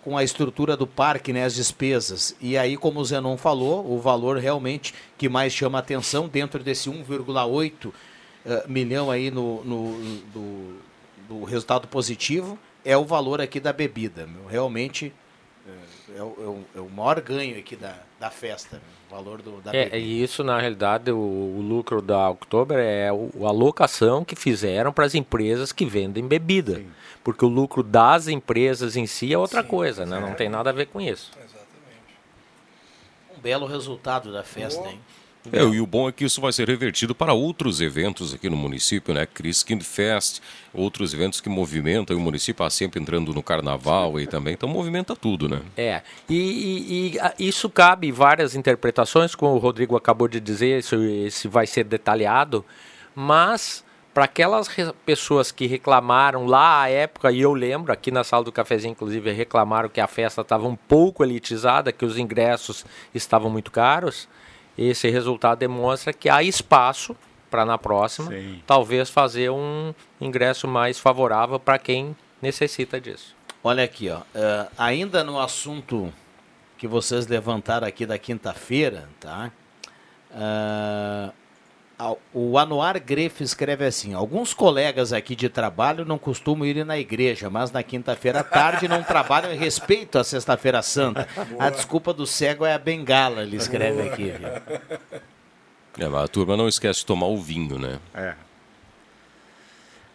com 0.03 0.17
a 0.17 0.23
estrutura 0.23 0.75
do 0.75 0.87
parque, 0.87 1.31
né, 1.31 1.43
as 1.45 1.55
despesas. 1.55 2.35
E 2.41 2.57
aí, 2.57 2.75
como 2.75 2.99
o 2.99 3.05
Zenon 3.05 3.37
falou, 3.37 3.85
o 3.89 3.99
valor 3.99 4.37
realmente 4.37 4.93
que 5.17 5.29
mais 5.29 5.53
chama 5.53 5.79
atenção 5.79 6.27
dentro 6.27 6.63
desse 6.63 6.89
1,8 6.89 7.85
uh, 7.85 7.93
eh, 8.45 8.63
milhão 8.67 9.11
aí 9.11 9.29
no, 9.29 9.63
no 9.63 10.21
do, 10.33 10.79
do, 11.29 11.43
resultado 11.43 11.87
positivo 11.87 12.57
é 12.83 12.97
o 12.97 13.05
valor 13.05 13.39
aqui 13.39 13.59
da 13.59 13.71
bebida. 13.71 14.25
Meu. 14.25 14.47
Realmente 14.47 15.13
é, 15.67 16.17
é, 16.17 16.23
o, 16.23 16.63
é, 16.75 16.79
o, 16.79 16.89
maior 16.89 17.21
ganho 17.21 17.59
aqui 17.59 17.75
da, 17.75 17.95
da 18.19 18.31
festa, 18.31 18.81
o 19.07 19.13
valor 19.13 19.43
do, 19.43 19.61
da 19.61 19.69
é, 19.69 19.83
bebida. 19.83 19.97
E 19.97 20.23
isso, 20.23 20.43
na 20.43 20.59
realidade, 20.59 21.11
o, 21.11 21.17
o 21.17 21.61
lucro 21.61 22.01
da 22.01 22.27
Oktober 22.27 22.79
é 22.79 23.13
o, 23.13 23.29
a 23.45 23.49
alocação 23.49 24.25
que 24.25 24.35
fizeram 24.35 24.91
para 24.91 25.05
as 25.05 25.13
empresas 25.13 25.71
que 25.71 25.85
vendem 25.85 26.27
bebida. 26.27 26.77
Sim 26.77 26.89
porque 27.23 27.45
o 27.45 27.47
lucro 27.47 27.84
das 27.84 28.27
empresas 28.27 28.95
em 28.95 29.05
si 29.05 29.34
é 29.34 29.38
outra 29.38 29.62
Sim, 29.62 29.67
coisa, 29.67 30.05
né? 30.05 30.19
Não 30.19 30.34
tem 30.34 30.49
nada 30.49 30.69
a 30.69 30.73
ver 30.73 30.88
com 30.88 30.99
isso. 30.99 31.31
Exatamente. 31.36 31.62
Um 33.38 33.41
belo 33.41 33.65
resultado 33.65 34.31
da 34.31 34.43
festa, 34.43 34.88
hein? 34.88 34.99
É, 35.51 35.63
e 35.63 35.81
o 35.81 35.88
bom 35.88 36.07
é 36.07 36.12
que 36.12 36.23
isso 36.23 36.39
vai 36.39 36.51
ser 36.51 36.67
revertido 36.67 37.15
para 37.15 37.34
outros 37.34 37.81
eventos 37.81 38.34
aqui 38.34 38.47
no 38.47 38.55
município, 38.55 39.12
né? 39.13 39.25
Christkind 39.25 39.81
Fest, 39.81 40.39
outros 40.71 41.13
eventos 41.15 41.41
que 41.41 41.49
movimentam, 41.49 42.15
e 42.15 42.19
o 42.19 42.21
município 42.21 42.63
está 42.63 42.69
sempre 42.69 43.01
entrando 43.01 43.34
no 43.34 43.41
carnaval 43.41 44.19
e 44.19 44.27
também, 44.27 44.53
então 44.53 44.69
movimenta 44.69 45.15
tudo, 45.15 45.49
né? 45.49 45.62
É, 45.75 46.03
e, 46.29 47.15
e, 47.15 47.19
e 47.39 47.47
isso 47.47 47.69
cabe 47.69 48.12
várias 48.12 48.55
interpretações, 48.55 49.34
como 49.34 49.55
o 49.55 49.57
Rodrigo 49.57 49.97
acabou 49.97 50.27
de 50.27 50.39
dizer, 50.39 50.79
isso, 50.79 50.95
isso 51.03 51.49
vai 51.49 51.65
ser 51.65 51.86
detalhado, 51.86 52.63
mas 53.15 53.84
para 54.13 54.26
aquelas 54.26 54.67
pessoas 55.06 55.52
que 55.52 55.67
reclamaram 55.67 56.45
lá 56.45 56.82
à 56.82 56.89
época, 56.89 57.32
e 57.32 57.41
eu 57.41 57.54
lembro, 57.54 57.93
aqui 57.93 58.12
na 58.12 58.24
sala 58.24 58.43
do 58.43 58.52
cafezinho, 58.52 58.91
inclusive, 58.91 59.32
reclamaram 59.32 59.88
que 59.88 60.02
a 60.02 60.08
festa 60.08 60.41
estava 60.41 60.67
um 60.67 60.76
pouco 60.76 61.24
elitizada, 61.24 61.91
que 61.91 62.06
os 62.06 62.17
ingressos 62.17 62.86
estavam 63.13 63.50
muito 63.50 63.71
caros. 63.71 64.28
Esse 64.78 65.10
resultado 65.10 65.60
demonstra 65.60 66.12
que 66.12 66.30
há 66.30 66.43
espaço 66.43 67.15
para 67.50 67.65
na 67.65 67.78
próxima, 67.78 68.32
Sim. 68.32 68.62
talvez 68.65 69.10
fazer 69.10 69.50
um 69.50 69.93
ingresso 70.19 70.67
mais 70.67 70.97
favorável 70.97 71.60
para 71.60 71.78
quem 71.78 72.15
necessita 72.41 73.00
disso. 73.00 73.36
Olha 73.63 73.84
aqui, 73.84 74.10
ó, 74.10 74.19
uh, 74.19 74.71
ainda 74.78 75.24
no 75.24 75.39
assunto 75.39 76.12
que 76.78 76.88
vocês 76.88 77.28
levantaram 77.28 77.86
aqui 77.86 78.06
da 78.06 78.17
quinta-feira, 78.17 79.08
tá? 79.19 79.52
Uh, 80.32 81.32
o 82.33 82.57
Anuar 82.57 82.99
Grefe 82.99 83.43
escreve 83.43 83.85
assim: 83.85 84.13
Alguns 84.13 84.53
colegas 84.53 85.11
aqui 85.13 85.35
de 85.35 85.49
trabalho 85.49 86.05
não 86.05 86.17
costumam 86.17 86.65
ir 86.65 86.85
na 86.85 86.97
igreja, 86.97 87.49
mas 87.49 87.71
na 87.71 87.83
quinta-feira 87.83 88.39
à 88.39 88.43
tarde 88.43 88.87
não 88.87 89.03
trabalham 89.03 89.53
em 89.53 89.57
respeito 89.57 90.17
à 90.17 90.23
Sexta-feira 90.23 90.81
Santa. 90.81 91.27
Boa. 91.49 91.65
A 91.65 91.69
desculpa 91.69 92.13
do 92.13 92.25
cego 92.25 92.65
é 92.65 92.73
a 92.73 92.79
bengala, 92.79 93.43
ele 93.43 93.57
escreve 93.57 94.01
Boa. 94.01 94.13
aqui. 94.13 94.33
É, 95.99 96.07
mas 96.07 96.23
a 96.23 96.27
turma 96.27 96.55
não 96.55 96.67
esquece 96.67 96.99
de 96.99 97.05
tomar 97.05 97.27
o 97.27 97.37
vinho, 97.37 97.77
né? 97.77 97.99
É. 98.13 98.33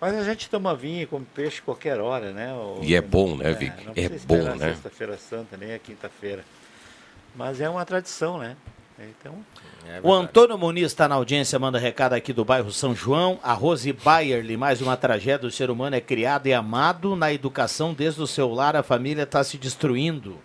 Mas 0.00 0.14
a 0.14 0.24
gente 0.24 0.48
toma 0.48 0.74
vinho 0.74 1.02
e 1.02 1.06
come 1.06 1.26
peixe 1.34 1.60
qualquer 1.62 2.00
hora, 2.00 2.32
né? 2.32 2.52
e 2.82 2.94
é 2.94 3.00
bom, 3.00 3.36
né, 3.36 3.52
Vic? 3.52 3.72
É, 3.94 4.04
é 4.04 4.08
bom, 4.08 4.54
né? 4.56 4.74
Sexta-feira 4.74 5.16
Santa, 5.16 5.56
nem 5.56 5.74
a 5.74 5.78
quinta-feira. 5.78 6.44
Mas 7.34 7.60
é 7.60 7.68
uma 7.68 7.84
tradição, 7.84 8.38
né? 8.38 8.56
Então. 8.98 9.44
É 9.86 10.00
o 10.02 10.12
Antônio 10.12 10.56
Muniz 10.56 10.86
está 10.86 11.06
na 11.06 11.16
audiência, 11.16 11.58
manda 11.58 11.78
recado 11.78 12.14
aqui 12.14 12.32
do 12.32 12.44
bairro 12.44 12.72
São 12.72 12.94
João. 12.94 13.38
A 13.42 13.52
Rose 13.52 13.92
Bayerly, 13.92 14.56
mais 14.56 14.80
uma 14.80 14.96
tragédia. 14.96 15.46
O 15.46 15.52
ser 15.52 15.70
humano 15.70 15.96
é 15.96 16.00
criado 16.00 16.46
e 16.46 16.54
amado 16.54 17.14
na 17.14 17.32
educação 17.32 17.92
desde 17.92 18.22
o 18.22 18.26
seu 18.26 18.48
lar, 18.48 18.74
a 18.74 18.82
família 18.82 19.24
está 19.24 19.44
se 19.44 19.58
destruindo. 19.58 20.38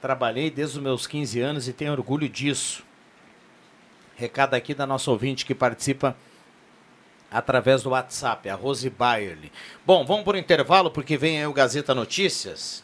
Trabalhei 0.00 0.50
desde 0.50 0.78
os 0.78 0.82
meus 0.82 1.06
15 1.06 1.40
anos 1.40 1.68
e 1.68 1.72
tenho 1.72 1.92
orgulho 1.92 2.28
disso. 2.28 2.82
Recado 4.16 4.54
aqui 4.54 4.74
da 4.74 4.86
nossa 4.86 5.10
ouvinte 5.10 5.46
que 5.46 5.54
participa 5.54 6.16
através 7.30 7.82
do 7.82 7.90
WhatsApp, 7.90 8.48
a 8.48 8.54
Rose 8.54 8.88
Bayerly. 8.90 9.52
Bom, 9.86 10.04
vamos 10.04 10.24
por 10.24 10.34
intervalo 10.34 10.90
porque 10.90 11.16
vem 11.16 11.38
aí 11.38 11.46
o 11.46 11.52
Gazeta 11.52 11.94
Notícias. 11.94 12.82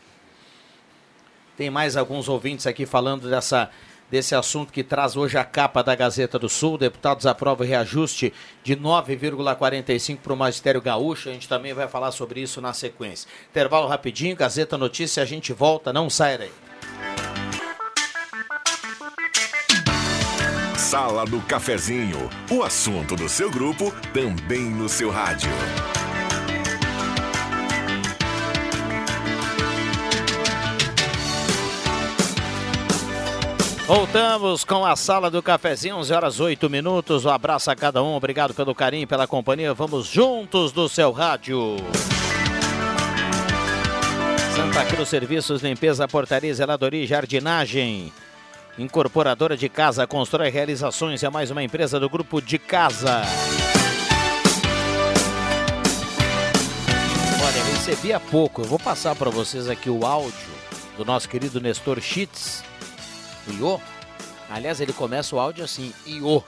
Tem 1.57 1.71
mais 1.71 1.97
alguns 1.97 2.29
ouvintes 2.29 2.67
aqui 2.67 2.85
falando 2.87 3.29
dessa 3.31 3.71
desse 4.11 4.35
assunto 4.35 4.73
que 4.73 4.85
traz 4.85 5.17
hoje 5.17 5.37
a 5.37 5.45
capa 5.45 5.83
da 5.83 5.95
Gazeta 5.95 6.39
do 6.39 6.49
Sul. 6.49 6.79
Deputados 6.79 7.27
aprovam 7.27 7.67
reajuste 7.67 8.33
de 8.63 8.77
9,45 8.77 10.19
para 10.19 10.33
o 10.33 10.37
Magistério 10.37 10.81
Gaúcho. 10.81 11.29
A 11.29 11.33
gente 11.33 11.49
também 11.49 11.73
vai 11.73 11.89
falar 11.89 12.13
sobre 12.13 12.41
isso 12.41 12.61
na 12.61 12.73
sequência. 12.73 13.29
Intervalo 13.51 13.89
rapidinho, 13.89 14.37
Gazeta 14.37 14.79
Notícia, 14.79 15.23
a 15.23 15.27
gente 15.27 15.53
volta, 15.53 15.93
não 15.93 16.09
sai 16.09 16.39
daí. 16.39 16.53
Sala 20.77 21.25
do 21.25 21.41
Cafezinho, 21.41 22.31
o 22.51 22.63
assunto 22.63 23.17
do 23.17 23.29
seu 23.29 23.51
grupo 23.51 23.93
também 24.13 24.63
no 24.63 24.89
seu 24.89 25.11
rádio. 25.11 25.51
Voltamos 33.97 34.65
com 34.65 34.85
a 34.85 34.97
sala 34.97 35.31
do 35.31 35.41
cafezinho, 35.41 35.99
11 35.99 36.13
horas 36.13 36.41
8 36.41 36.69
minutos. 36.69 37.25
Um 37.25 37.31
abraço 37.31 37.71
a 37.71 37.77
cada 37.77 38.03
um, 38.03 38.17
obrigado 38.17 38.53
pelo 38.53 38.75
carinho, 38.75 39.07
pela 39.07 39.25
companhia. 39.25 39.73
Vamos 39.73 40.09
juntos 40.09 40.73
do 40.73 40.89
seu 40.89 41.13
rádio. 41.13 41.77
Santa 44.57 44.85
Cruz 44.87 45.09
Serviços, 45.09 45.63
Limpeza, 45.63 46.09
Portaria, 46.09 46.53
Zeladoria 46.53 47.05
e 47.05 47.07
Jardinagem. 47.07 48.13
Incorporadora 48.77 49.57
de 49.57 49.69
Casa, 49.69 50.09
constrói 50.09 50.51
realizações, 50.51 51.23
é 51.23 51.31
mais 51.31 51.53
uma 51.53 51.63
empresa 51.63 52.01
do 52.01 52.11
grupo 52.11 52.43
de 52.43 52.59
casa. 52.59 53.23
Olha, 57.47 57.65
recebi 57.77 58.13
há 58.13 58.19
pouco, 58.19 58.63
eu 58.63 58.67
vou 58.67 58.79
passar 58.81 59.15
para 59.15 59.31
vocês 59.31 59.71
aqui 59.71 59.89
o 59.89 60.05
áudio 60.05 60.35
do 60.97 61.05
nosso 61.05 61.29
querido 61.29 61.61
Nestor 61.61 62.01
Schitz 62.01 62.74
Iô. 63.49 63.81
Aliás, 64.51 64.81
ele 64.81 64.93
começa 64.93 65.35
o 65.35 65.41
áudio 65.41 65.65
assim, 65.65 65.93
Iô. 66.07 66.43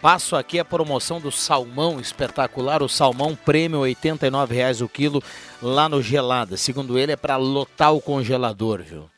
Passo 0.00 0.36
aqui 0.36 0.58
a 0.58 0.64
promoção 0.64 1.18
do 1.18 1.32
salmão 1.32 1.98
espetacular, 1.98 2.82
o 2.82 2.88
salmão 2.88 3.34
prêmio 3.34 3.84
R$ 3.84 3.94
89,00 3.94 4.84
o 4.84 4.88
quilo 4.88 5.22
lá 5.62 5.88
no 5.88 6.02
Gelada. 6.02 6.58
Segundo 6.58 6.98
ele, 6.98 7.12
é 7.12 7.16
para 7.16 7.36
lotar 7.36 7.94
o 7.94 8.02
congelador, 8.02 8.82
viu? 8.82 9.08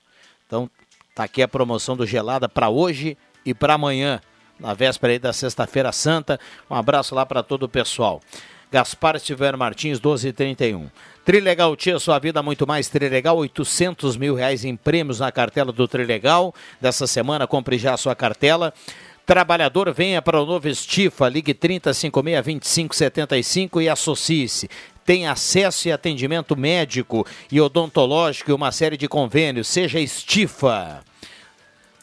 Então, 0.46 0.70
tá 1.12 1.24
aqui 1.24 1.42
a 1.42 1.48
promoção 1.48 1.96
do 1.96 2.06
Gelada 2.06 2.48
para 2.48 2.68
hoje 2.68 3.18
e 3.44 3.52
para 3.52 3.74
amanhã, 3.74 4.20
na 4.60 4.74
véspera 4.74 5.12
aí 5.12 5.18
da 5.18 5.32
Sexta-feira 5.32 5.90
Santa. 5.90 6.38
Um 6.70 6.74
abraço 6.76 7.16
lá 7.16 7.26
para 7.26 7.42
todo 7.42 7.64
o 7.64 7.68
pessoal. 7.68 8.20
Gaspar 8.70 9.18
Silveira 9.18 9.56
Martins, 9.56 9.98
1231. 9.98 10.88
Trilegal 11.26 11.74
Tia, 11.74 11.98
sua 11.98 12.20
vida 12.20 12.40
muito 12.40 12.64
mais. 12.68 12.88
Trilegal, 12.88 13.36
800 13.38 14.16
mil 14.16 14.36
reais 14.36 14.64
em 14.64 14.76
prêmios 14.76 15.18
na 15.18 15.32
cartela 15.32 15.72
do 15.72 15.88
Trilegal. 15.88 16.54
Dessa 16.80 17.04
semana, 17.04 17.48
compre 17.48 17.76
já 17.78 17.94
a 17.94 17.96
sua 17.96 18.14
cartela. 18.14 18.72
Trabalhador, 19.26 19.92
venha 19.92 20.22
para 20.22 20.40
o 20.40 20.46
novo 20.46 20.68
Estifa, 20.68 21.28
ligue 21.28 21.52
3056-2575 21.52 23.82
e 23.82 23.88
associe-se. 23.88 24.70
Tem 25.04 25.26
acesso 25.26 25.88
e 25.88 25.92
atendimento 25.92 26.56
médico 26.56 27.26
e 27.50 27.60
odontológico 27.60 28.52
e 28.52 28.54
uma 28.54 28.70
série 28.70 28.96
de 28.96 29.08
convênios. 29.08 29.66
Seja 29.66 29.98
Estifa. 29.98 31.02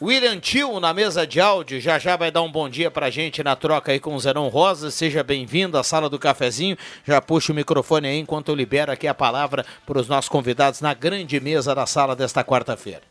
William 0.02 0.40
Tio 0.40 0.80
na 0.80 0.92
mesa 0.92 1.24
de 1.24 1.40
áudio, 1.40 1.80
já 1.80 2.00
já 2.00 2.16
vai 2.16 2.30
dar 2.30 2.42
um 2.42 2.50
bom 2.50 2.68
dia 2.68 2.90
pra 2.90 3.10
gente 3.10 3.44
na 3.44 3.54
troca 3.54 3.92
aí 3.92 4.00
com 4.00 4.14
o 4.14 4.20
Zenon 4.20 4.48
Rosa. 4.48 4.90
Seja 4.90 5.22
bem-vindo 5.22 5.78
à 5.78 5.84
sala 5.84 6.10
do 6.10 6.18
cafezinho. 6.18 6.76
Já 7.06 7.20
puxa 7.20 7.52
o 7.52 7.54
microfone 7.54 8.08
aí 8.08 8.18
enquanto 8.18 8.48
eu 8.48 8.56
libero 8.56 8.90
aqui 8.90 9.06
a 9.06 9.14
palavra 9.14 9.64
para 9.86 10.00
os 10.00 10.08
nossos 10.08 10.28
convidados 10.28 10.80
na 10.80 10.92
grande 10.94 11.38
mesa 11.38 11.74
da 11.76 11.86
sala 11.86 12.16
desta 12.16 12.42
quarta-feira. 12.42 13.02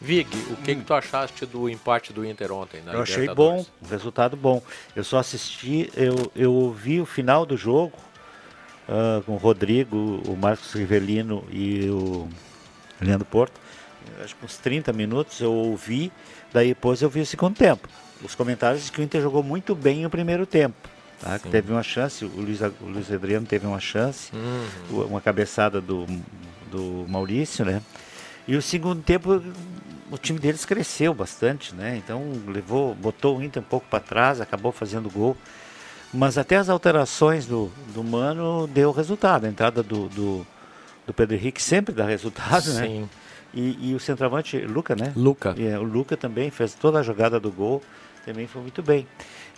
Vig, 0.00 0.28
o 0.50 0.56
que, 0.56 0.72
hum. 0.72 0.76
que 0.76 0.84
tu 0.84 0.94
achaste 0.94 1.44
do 1.44 1.68
empate 1.68 2.12
do 2.12 2.24
Inter 2.24 2.52
ontem? 2.52 2.80
eu 2.86 3.02
achei 3.02 3.26
bom, 3.34 3.66
um 3.82 3.88
resultado 3.88 4.36
bom. 4.36 4.62
Eu 4.94 5.02
só 5.02 5.18
assisti, 5.18 5.90
eu, 5.96 6.30
eu 6.36 6.72
vi 6.72 7.00
o 7.00 7.06
final 7.06 7.44
do 7.44 7.56
jogo 7.56 7.96
uh, 8.88 9.20
com 9.22 9.32
o 9.32 9.38
Rodrigo, 9.38 10.22
o 10.24 10.36
Marcos 10.36 10.72
Rivelino 10.72 11.44
e 11.50 11.88
o 11.90 12.28
Leandro 13.00 13.26
Porto 13.26 13.60
acho 14.22 14.36
que 14.36 14.44
uns 14.44 14.56
30 14.58 14.92
minutos 14.92 15.40
eu 15.40 15.52
ouvi, 15.52 16.12
daí 16.52 16.68
depois 16.68 17.02
eu 17.02 17.10
vi 17.10 17.20
o 17.20 17.26
segundo 17.26 17.56
tempo. 17.56 17.88
Os 18.22 18.34
comentários 18.34 18.88
que 18.90 19.00
o 19.00 19.02
Inter 19.02 19.20
jogou 19.20 19.42
muito 19.42 19.74
bem 19.74 20.02
no 20.02 20.10
primeiro 20.10 20.46
tempo. 20.46 20.76
Tá? 21.20 21.38
Teve 21.38 21.72
uma 21.72 21.82
chance, 21.82 22.24
o 22.24 22.28
Luiz, 22.28 22.60
o 22.60 22.84
Luiz 22.84 23.10
Adriano 23.12 23.46
teve 23.46 23.66
uma 23.66 23.80
chance, 23.80 24.30
uhum. 24.34 25.06
uma 25.06 25.20
cabeçada 25.20 25.80
do, 25.80 26.06
do 26.70 27.06
Maurício, 27.08 27.64
né? 27.64 27.80
E 28.46 28.56
o 28.56 28.62
segundo 28.62 29.02
tempo 29.02 29.40
o 30.12 30.18
time 30.18 30.38
deles 30.38 30.66
cresceu 30.66 31.14
bastante, 31.14 31.74
né? 31.74 31.96
Então 31.96 32.22
levou, 32.46 32.94
botou 32.94 33.38
o 33.38 33.42
Inter 33.42 33.62
um 33.62 33.64
pouco 33.64 33.86
para 33.88 33.98
trás, 33.98 34.42
acabou 34.42 34.70
fazendo 34.70 35.08
gol. 35.08 35.34
Mas 36.12 36.36
até 36.36 36.56
as 36.56 36.68
alterações 36.68 37.46
do, 37.46 37.72
do 37.94 38.04
Mano 38.04 38.66
deu 38.66 38.92
resultado. 38.92 39.46
A 39.46 39.48
entrada 39.48 39.82
do, 39.82 40.10
do, 40.10 40.46
do 41.06 41.14
Pedro 41.14 41.34
Henrique 41.34 41.62
sempre 41.62 41.94
dá 41.94 42.04
resultado, 42.04 42.74
né? 42.74 42.86
Sim. 42.86 43.00
né? 43.00 43.08
E, 43.54 43.90
e 43.90 43.94
o 43.94 44.00
centroavante, 44.00 44.58
Luca, 44.58 44.96
né? 44.96 45.12
Luca. 45.14 45.54
É, 45.58 45.78
o 45.78 45.82
Luca 45.82 46.16
também 46.16 46.50
fez 46.50 46.74
toda 46.74 46.98
a 46.98 47.02
jogada 47.02 47.38
do 47.38 47.50
gol, 47.50 47.82
também 48.24 48.46
foi 48.46 48.62
muito 48.62 48.82
bem. 48.82 49.06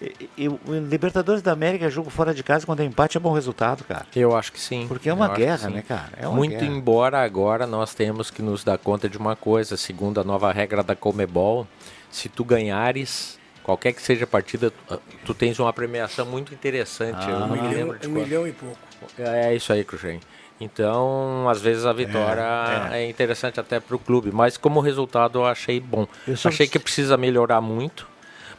E, 0.03 0.31
e, 0.37 0.49
o 0.49 0.59
Libertadores 0.89 1.41
da 1.43 1.53
América, 1.53 1.89
jogo 1.89 2.11
fora 2.11 2.35
de 2.35 2.43
casa, 2.43 2.67
quando 2.67 2.81
é 2.81 2.85
empate, 2.85 3.17
é 3.17 3.21
bom 3.21 3.33
resultado, 3.33 3.85
cara. 3.85 4.07
Eu 4.15 4.37
acho 4.37 4.53
que 4.53 4.61
sim. 4.61 4.87
Porque 4.89 5.09
é 5.09 5.15
uma 5.15 5.27
Eu 5.27 5.35
guerra, 5.35 5.71
né, 5.71 5.83
cara? 5.83 6.11
É 6.17 6.27
muito 6.27 6.51
guerra. 6.51 6.67
embora 6.67 7.23
agora 7.23 7.67
nós 7.67 7.95
temos 7.95 8.31
que 8.31 8.43
nos 8.43 8.65
dar 8.65 8.79
conta 8.79 9.09
de 9.09 9.17
uma 9.17 9.37
coisa, 9.37 9.77
segundo 9.77 10.21
a 10.21 10.25
nova 10.25 10.53
regra 10.53 10.83
da 10.83 10.97
Comebol, 10.97 11.67
se 12.11 12.29
tu 12.29 12.45
ganhares, 12.45 13.39
qualquer 13.63 13.93
que 13.93 14.03
seja 14.03 14.25
a 14.25 14.27
partida, 14.27 14.73
tu, 14.89 15.01
tu 15.27 15.35
tens 15.35 15.59
uma 15.61 15.73
premiação 15.73 16.27
muito 16.27 16.53
interessante. 16.53 17.25
Ah, 17.29 17.45
um, 17.45 17.53
milhão, 17.53 17.97
um 18.05 18.09
milhão, 18.09 18.49
e 18.49 18.53
pouco. 18.53 18.77
É 19.19 19.55
isso 19.55 19.73
aí, 19.73 19.85
Cruxem. 19.85 20.21
Então, 20.61 21.49
às 21.49 21.61
vezes 21.61 21.85
a 21.85 21.93
vitória 21.93 22.91
é, 22.93 22.99
é. 22.99 23.05
é 23.05 23.11
interessante 23.11 23.59
até 23.59 23.81
para 23.81 23.97
o 23.97 23.99
clube, 23.99 24.31
mas 24.33 24.57
como 24.57 24.81
resultado 24.81 25.41
eu 25.41 25.47
achei 25.47 25.81
bom. 25.81 26.07
Eu 26.27 26.35
achei 26.45 26.67
que 26.67 26.79
precisa 26.79 27.17
melhorar 27.17 27.61
muito, 27.61 28.07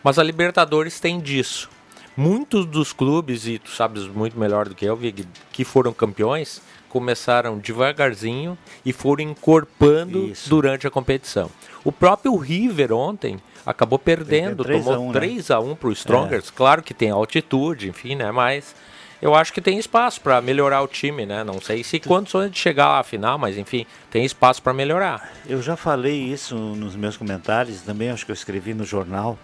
mas 0.03 0.19
a 0.19 0.23
Libertadores 0.23 0.99
tem 0.99 1.19
disso. 1.19 1.69
Muitos 2.17 2.65
dos 2.65 2.93
clubes, 2.93 3.47
e 3.47 3.59
tu 3.59 3.71
sabes 3.71 4.07
muito 4.07 4.39
melhor 4.39 4.69
do 4.69 4.75
que 4.75 4.85
eu, 4.85 4.95
Vig, 4.95 5.27
que 5.51 5.65
foram 5.65 5.91
campeões, 5.91 6.61
começaram 6.87 7.57
devagarzinho 7.57 8.57
e 8.85 8.93
foram 8.93 9.23
encorpando 9.23 10.27
Isso. 10.27 10.49
durante 10.49 10.87
a 10.87 10.89
competição. 10.89 11.51
O 11.83 11.91
próprio 11.91 12.33
River 12.37 12.93
ontem 12.93 13.37
acabou 13.65 13.99
perdendo, 13.99 14.63
3 14.63 14.85
tomou 14.85 15.11
3 15.11 15.51
a 15.51 15.59
1 15.59 15.67
né? 15.67 15.75
para 15.77 15.89
o 15.89 15.91
Strongers. 15.91 16.47
É. 16.47 16.51
Claro 16.55 16.81
que 16.81 16.93
tem 16.93 17.09
altitude, 17.09 17.89
enfim, 17.89 18.15
né? 18.15 18.31
Mas 18.31 18.73
eu 19.21 19.33
acho 19.33 19.53
que 19.53 19.61
tem 19.61 19.79
espaço 19.79 20.21
para 20.21 20.41
melhorar 20.41 20.81
o 20.81 20.87
time, 20.87 21.25
né? 21.25 21.43
Não 21.43 21.61
sei 21.61 21.83
se 21.83 21.99
condições 21.99 22.51
de 22.51 22.59
chegar 22.59 22.99
à 22.99 23.03
final, 23.03 23.37
mas 23.37 23.57
enfim, 23.57 23.85
tem 24.11 24.25
espaço 24.25 24.61
para 24.61 24.73
melhorar. 24.73 25.31
Eu 25.47 25.61
já 25.61 25.75
falei 25.75 26.15
isso 26.15 26.55
nos 26.55 26.95
meus 26.95 27.17
comentários, 27.17 27.81
também 27.81 28.09
acho 28.09 28.25
que 28.25 28.31
eu 28.31 28.35
escrevi 28.35 28.73
no 28.73 28.83
jornal. 28.83 29.37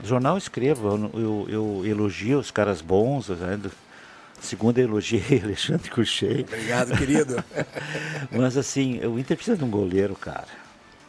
No 0.00 0.06
jornal 0.06 0.34
eu 0.34 0.38
escrevo, 0.38 0.88
eu, 0.88 1.10
eu, 1.14 1.46
eu 1.48 1.86
elogio 1.86 2.38
os 2.38 2.50
caras 2.50 2.80
bons, 2.80 3.28
né? 3.28 3.58
Segundo 4.40 4.78
eu 4.78 4.84
elogiei 4.84 5.40
Alexandre 5.42 5.90
Couchet. 5.90 6.42
Obrigado, 6.42 6.96
querido. 6.98 7.42
mas 8.30 8.56
assim, 8.56 8.98
o 9.06 9.18
Inter 9.18 9.36
precisa 9.36 9.56
de 9.56 9.64
um 9.64 9.70
goleiro, 9.70 10.14
cara. 10.14 10.48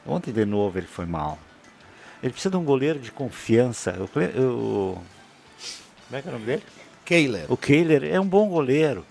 Ontem 0.05 0.31
de 0.31 0.45
novo 0.45 0.77
ele 0.77 0.87
foi 0.87 1.05
mal. 1.05 1.39
Ele 2.21 2.31
precisa 2.31 2.51
de 2.51 2.57
um 2.57 2.63
goleiro 2.63 2.99
de 2.99 3.11
confiança. 3.11 3.91
Eu, 3.91 4.09
eu, 4.21 5.01
como 6.07 6.17
é 6.17 6.21
que 6.21 6.27
é 6.27 6.31
o 6.31 6.33
nome 6.33 6.45
dele? 6.45 6.63
Kehler. 7.05 7.45
O 7.47 7.55
Kehler 7.55 8.03
é 8.03 8.19
um 8.19 8.27
bom 8.27 8.49
goleiro. 8.49 9.05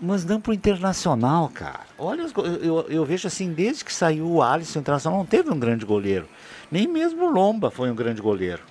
Mas 0.00 0.24
não 0.24 0.40
para 0.40 0.50
o 0.50 0.54
Internacional, 0.54 1.48
cara. 1.54 1.86
Olha, 1.96 2.26
eu, 2.62 2.86
eu, 2.88 3.04
vejo 3.04 3.28
assim, 3.28 3.52
desde 3.52 3.84
que 3.84 3.92
saiu 3.92 4.26
o 4.26 4.42
Alisson, 4.42 4.78
o 4.78 4.82
Internacional 4.82 5.20
não 5.20 5.26
teve 5.26 5.50
um 5.50 5.58
grande 5.58 5.84
goleiro. 5.84 6.28
Nem 6.70 6.88
mesmo 6.88 7.26
o 7.26 7.30
Lomba 7.30 7.70
foi 7.70 7.90
um 7.90 7.94
grande 7.94 8.20
goleiro. 8.20 8.62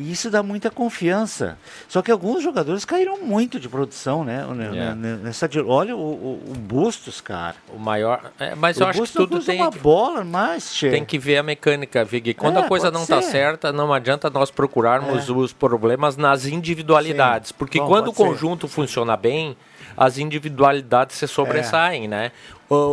E 0.00 0.12
isso 0.12 0.30
dá 0.30 0.42
muita 0.42 0.70
confiança. 0.70 1.58
Só 1.86 2.00
que 2.00 2.10
alguns 2.10 2.42
jogadores 2.42 2.86
caíram 2.86 3.18
muito 3.18 3.60
de 3.60 3.68
produção, 3.68 4.24
né? 4.24 4.46
Yeah. 4.72 4.94
Nessa, 4.94 5.48
olha 5.66 5.94
o, 5.94 6.00
o, 6.00 6.42
o, 6.48 6.54
Bustos, 6.54 7.20
cara. 7.20 7.56
O 7.74 7.78
maior. 7.78 8.32
É, 8.38 8.54
mas 8.54 8.78
o 8.78 8.82
eu 8.82 8.86
Bustos 8.86 9.02
acho 9.02 9.12
que 9.12 9.18
tudo 9.18 9.44
tem. 9.44 9.60
uma 9.60 9.70
bola, 9.70 10.24
mas 10.24 10.74
che... 10.74 10.88
tem 10.88 11.04
que 11.04 11.18
ver 11.18 11.36
a 11.36 11.42
mecânica, 11.42 12.02
Vig. 12.02 12.32
Quando 12.32 12.58
é, 12.58 12.62
a 12.62 12.68
coisa 12.68 12.90
não 12.90 13.02
está 13.02 13.20
certa, 13.20 13.70
não 13.72 13.92
adianta 13.92 14.30
nós 14.30 14.50
procurarmos 14.50 15.28
é. 15.28 15.32
os 15.32 15.52
problemas 15.52 16.16
nas 16.16 16.46
individualidades, 16.46 17.50
Sim. 17.50 17.54
porque 17.58 17.78
Bom, 17.78 17.88
quando 17.88 18.08
o 18.08 18.12
conjunto 18.14 18.66
ser. 18.66 18.74
funciona 18.74 19.18
bem, 19.18 19.54
as 19.96 20.18
individualidades 20.18 21.16
se 21.16 21.26
sobressaem, 21.26 22.04
é. 22.04 22.08
né? 22.08 22.32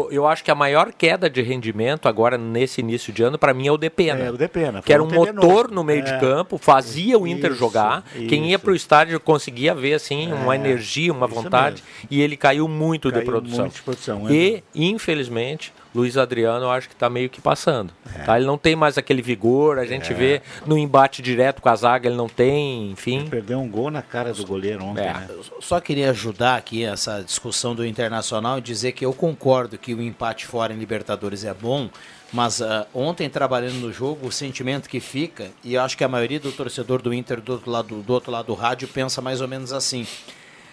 Eu 0.09 0.25
acho 0.25 0.43
que 0.43 0.49
a 0.49 0.55
maior 0.55 0.91
queda 0.91 1.29
de 1.29 1.39
rendimento 1.43 2.09
agora 2.09 2.35
nesse 2.35 2.81
início 2.81 3.13
de 3.13 3.21
ano, 3.21 3.37
para 3.37 3.53
mim, 3.53 3.67
é 3.67 3.71
o 3.71 3.77
Depena. 3.77 4.23
É, 4.23 4.31
o 4.31 4.37
Depena. 4.37 4.81
Que 4.81 4.91
era 4.91 5.03
um 5.03 5.07
motor 5.09 5.69
no 5.69 5.83
meio 5.83 5.99
é. 5.99 6.01
de 6.01 6.19
campo, 6.19 6.57
fazia 6.57 7.19
o 7.19 7.27
Inter 7.27 7.51
isso, 7.51 7.59
jogar. 7.59 8.03
Isso. 8.15 8.25
Quem 8.25 8.49
ia 8.49 8.57
para 8.57 8.71
o 8.71 8.75
estádio 8.75 9.19
conseguia 9.19 9.75
ver 9.75 9.93
assim, 9.93 10.31
é. 10.31 10.33
uma 10.33 10.55
energia, 10.55 11.13
uma 11.13 11.27
vontade. 11.27 11.83
Mesmo. 11.83 12.07
E 12.09 12.21
ele 12.21 12.35
caiu 12.35 12.67
muito 12.67 13.11
caiu 13.11 13.19
de 13.21 13.25
produção. 13.25 13.65
Muito 13.65 13.75
de 13.75 13.81
produção 13.83 14.27
é 14.27 14.33
e, 14.33 14.63
infelizmente, 14.73 15.71
Luiz 15.97 16.15
Adriano 16.15 16.65
eu 16.65 16.69
acho 16.69 16.87
que 16.87 16.93
está 16.93 17.09
meio 17.09 17.27
que 17.27 17.41
passando. 17.41 17.91
É. 18.15 18.19
Tá? 18.19 18.37
Ele 18.37 18.45
não 18.45 18.57
tem 18.57 18.75
mais 18.75 18.99
aquele 18.99 19.23
vigor, 19.23 19.79
a 19.79 19.85
gente 19.85 20.11
é. 20.11 20.15
vê 20.15 20.41
no 20.63 20.77
embate 20.77 21.23
direto 21.23 21.59
com 21.59 21.69
a 21.69 21.75
zaga, 21.75 22.07
ele 22.07 22.15
não 22.15 22.29
tem, 22.29 22.91
enfim. 22.91 23.21
Ele 23.21 23.29
perdeu 23.29 23.59
um 23.59 23.67
gol 23.67 23.89
na 23.89 24.03
cara 24.03 24.31
do 24.31 24.45
goleiro 24.45 24.85
ontem. 24.85 25.01
É. 25.01 25.13
Né? 25.13 25.27
Só 25.59 25.79
queria 25.79 26.11
ajudar 26.11 26.55
aqui 26.55 26.83
essa 26.83 27.23
discussão 27.23 27.73
do 27.73 27.83
Internacional 27.83 28.59
e 28.59 28.61
dizer 28.61 28.91
que 28.91 29.03
eu 29.03 29.11
concordo 29.11 29.75
que 29.75 29.95
o 29.95 30.01
empate 30.01 30.45
fora 30.45 30.71
em 30.71 30.77
Libertadores 30.77 31.43
é 31.43 31.53
bom, 31.53 31.89
mas 32.31 32.59
uh, 32.59 32.85
ontem 32.93 33.27
trabalhando 33.27 33.79
no 33.79 33.91
jogo, 33.91 34.27
o 34.27 34.31
sentimento 34.31 34.87
que 34.87 34.99
fica, 34.99 35.47
e 35.63 35.73
eu 35.73 35.81
acho 35.81 35.97
que 35.97 36.03
a 36.03 36.07
maioria 36.07 36.39
do 36.39 36.51
torcedor 36.51 37.01
do 37.01 37.11
Inter 37.11 37.41
do 37.41 37.53
outro 37.53 37.71
lado 37.71 38.01
do, 38.03 38.13
outro 38.13 38.31
lado 38.31 38.45
do 38.45 38.53
rádio 38.53 38.87
pensa 38.87 39.19
mais 39.19 39.41
ou 39.41 39.47
menos 39.47 39.73
assim. 39.73 40.05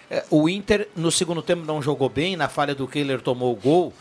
É, 0.07 0.23
o 0.29 0.47
Inter 0.47 0.87
no 0.95 1.11
segundo 1.11 1.41
tempo 1.41 1.65
não 1.65 1.81
jogou 1.81 2.09
bem, 2.09 2.35
na 2.35 2.47
falha 2.47 2.75
do 2.75 2.87
Kehler 2.87 3.21
tomou 3.21 3.51
o 3.51 3.55
gol 3.55 3.91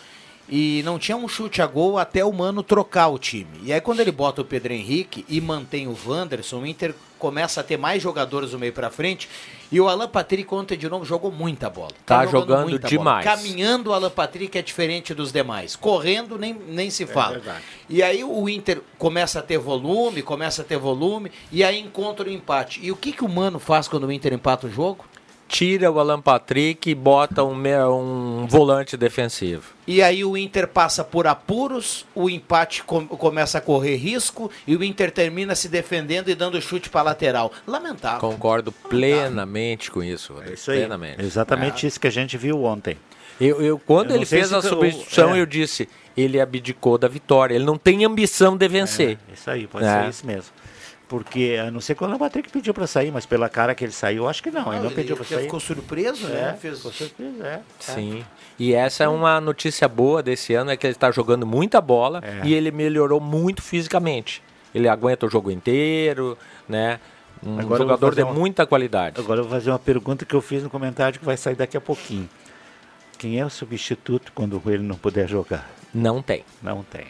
e 0.48 0.82
não 0.84 0.98
tinha 0.98 1.16
um 1.16 1.26
chute 1.26 1.62
a 1.62 1.66
gol 1.66 1.98
até 1.98 2.24
o 2.24 2.32
Mano 2.32 2.62
trocar 2.62 3.08
o 3.08 3.18
time. 3.18 3.60
E 3.62 3.72
aí 3.72 3.80
quando 3.80 4.00
ele 4.00 4.12
bota 4.12 4.42
o 4.42 4.44
Pedro 4.44 4.72
Henrique 4.72 5.24
e 5.28 5.40
mantém 5.40 5.88
o 5.88 5.96
Wanderson, 6.06 6.60
o 6.60 6.66
Inter 6.66 6.94
começa 7.18 7.62
a 7.62 7.64
ter 7.64 7.78
mais 7.78 8.02
jogadores 8.02 8.52
no 8.52 8.58
meio 8.58 8.72
para 8.72 8.90
frente. 8.90 9.28
E 9.72 9.80
o 9.80 9.88
Alan 9.88 10.08
Patrick 10.08 10.54
ontem 10.54 10.76
de 10.76 10.88
novo 10.88 11.04
jogou 11.04 11.32
muita 11.32 11.70
bola. 11.70 11.92
Tá, 12.04 12.18
tá 12.18 12.26
jogando, 12.26 12.70
jogando 12.70 12.86
demais. 12.86 13.24
Bola. 13.24 13.36
Caminhando 13.36 13.90
o 13.90 13.92
Alan 13.94 14.10
Patrick 14.10 14.58
é 14.58 14.62
diferente 14.62 15.14
dos 15.14 15.32
demais. 15.32 15.74
Correndo 15.74 16.38
nem, 16.38 16.52
nem 16.52 16.90
se 16.90 17.04
é 17.04 17.06
fala. 17.06 17.38
É 17.38 17.56
e 17.88 18.02
aí 18.02 18.22
o 18.22 18.48
Inter 18.48 18.82
começa 18.98 19.38
a 19.38 19.42
ter 19.42 19.58
volume, 19.58 20.22
começa 20.22 20.60
a 20.60 20.64
ter 20.64 20.76
volume 20.76 21.32
e 21.50 21.64
aí 21.64 21.80
encontra 21.80 22.28
o 22.28 22.30
empate. 22.30 22.80
E 22.82 22.92
o 22.92 22.96
que 22.96 23.12
que 23.12 23.24
o 23.24 23.28
Mano 23.28 23.58
faz 23.58 23.88
quando 23.88 24.04
o 24.04 24.12
Inter 24.12 24.34
empata 24.34 24.66
o 24.66 24.70
jogo? 24.70 25.06
Tira 25.48 25.90
o 25.90 26.00
Alan 26.00 26.20
Patrick 26.20 26.90
e 26.90 26.94
bota 26.94 27.44
um, 27.44 27.54
um 27.54 28.46
volante 28.46 28.96
defensivo. 28.96 29.72
E 29.86 30.02
aí 30.02 30.24
o 30.24 30.36
Inter 30.36 30.66
passa 30.66 31.04
por 31.04 31.26
apuros, 31.26 32.06
o 32.14 32.30
empate 32.30 32.82
com, 32.82 33.06
começa 33.06 33.58
a 33.58 33.60
correr 33.60 33.96
risco 33.96 34.50
e 34.66 34.74
o 34.74 34.82
Inter 34.82 35.10
termina 35.10 35.54
se 35.54 35.68
defendendo 35.68 36.28
e 36.28 36.34
dando 36.34 36.60
chute 36.60 36.88
para 36.88 37.02
lateral. 37.02 37.52
Lamentável. 37.66 38.20
Concordo 38.20 38.72
plenamente 38.72 39.90
com 39.90 40.02
isso. 40.02 40.34
É 40.46 40.54
isso 40.54 40.70
aí. 40.70 40.78
Plenamente. 40.78 41.22
Exatamente 41.22 41.84
é. 41.84 41.88
isso 41.88 42.00
que 42.00 42.06
a 42.06 42.12
gente 42.12 42.36
viu 42.36 42.64
ontem. 42.64 42.96
Eu, 43.40 43.60
eu 43.60 43.78
quando 43.78 44.10
eu 44.10 44.16
ele 44.16 44.26
fez 44.26 44.52
a 44.52 44.62
substituição, 44.62 45.30
eu, 45.30 45.36
é. 45.36 45.40
eu 45.40 45.46
disse, 45.46 45.88
ele 46.16 46.40
abdicou 46.40 46.96
da 46.96 47.08
vitória. 47.08 47.54
Ele 47.54 47.64
não 47.64 47.76
tem 47.76 48.04
ambição 48.04 48.56
de 48.56 48.68
vencer. 48.68 49.18
É, 49.28 49.34
isso 49.34 49.50
aí, 49.50 49.66
pode 49.66 49.84
ser 49.84 50.04
é. 50.04 50.08
isso 50.08 50.26
mesmo. 50.26 50.52
Porque, 51.08 51.58
a 51.60 51.70
não 51.70 51.80
ser 51.80 51.94
quando 51.94 52.14
o 52.14 52.18
Patrick 52.18 52.50
pediu 52.50 52.72
para 52.72 52.86
sair, 52.86 53.10
mas 53.10 53.26
pela 53.26 53.48
cara 53.48 53.74
que 53.74 53.84
ele 53.84 53.92
saiu, 53.92 54.26
acho 54.26 54.42
que 54.42 54.50
não, 54.50 54.72
ele 54.72 54.80
não 54.80 54.86
ele, 54.86 54.94
pediu 54.94 55.16
para 55.16 55.24
sair. 55.24 55.44
ficou 55.44 55.60
surpreso, 55.60 56.26
né? 56.28 56.54
É, 56.54 56.58
Fez... 56.58 56.78
Ficou 56.78 56.92
surpreso, 56.92 57.44
é. 57.44 57.60
Sim. 57.78 58.24
E 58.58 58.72
essa 58.72 59.04
é 59.04 59.08
uma 59.08 59.40
notícia 59.40 59.86
boa 59.86 60.22
desse 60.22 60.54
ano, 60.54 60.70
é 60.70 60.76
que 60.76 60.86
ele 60.86 60.94
está 60.94 61.10
jogando 61.10 61.46
muita 61.46 61.80
bola 61.80 62.22
é. 62.24 62.46
e 62.46 62.54
ele 62.54 62.70
melhorou 62.70 63.20
muito 63.20 63.62
fisicamente. 63.62 64.42
Ele 64.74 64.88
aguenta 64.88 65.26
o 65.26 65.30
jogo 65.30 65.50
inteiro, 65.50 66.38
né? 66.68 66.98
Um 67.44 67.60
agora 67.60 67.82
jogador 67.82 68.14
de 68.14 68.22
uma... 68.22 68.32
muita 68.32 68.66
qualidade. 68.66 69.20
Agora 69.20 69.40
eu 69.40 69.44
vou 69.44 69.52
fazer 69.52 69.70
uma 69.70 69.78
pergunta 69.78 70.24
que 70.24 70.34
eu 70.34 70.40
fiz 70.40 70.62
no 70.62 70.70
comentário 70.70 71.18
que 71.18 71.24
vai 71.24 71.36
sair 71.36 71.54
daqui 71.54 71.76
a 71.76 71.80
pouquinho. 71.80 72.28
Quem 73.18 73.38
é 73.38 73.44
o 73.44 73.50
substituto 73.50 74.32
quando 74.34 74.60
ele 74.66 74.82
não 74.82 74.96
puder 74.96 75.28
jogar? 75.28 75.70
Não 75.92 76.20
tem. 76.20 76.44
Não 76.62 76.82
tem. 76.82 77.06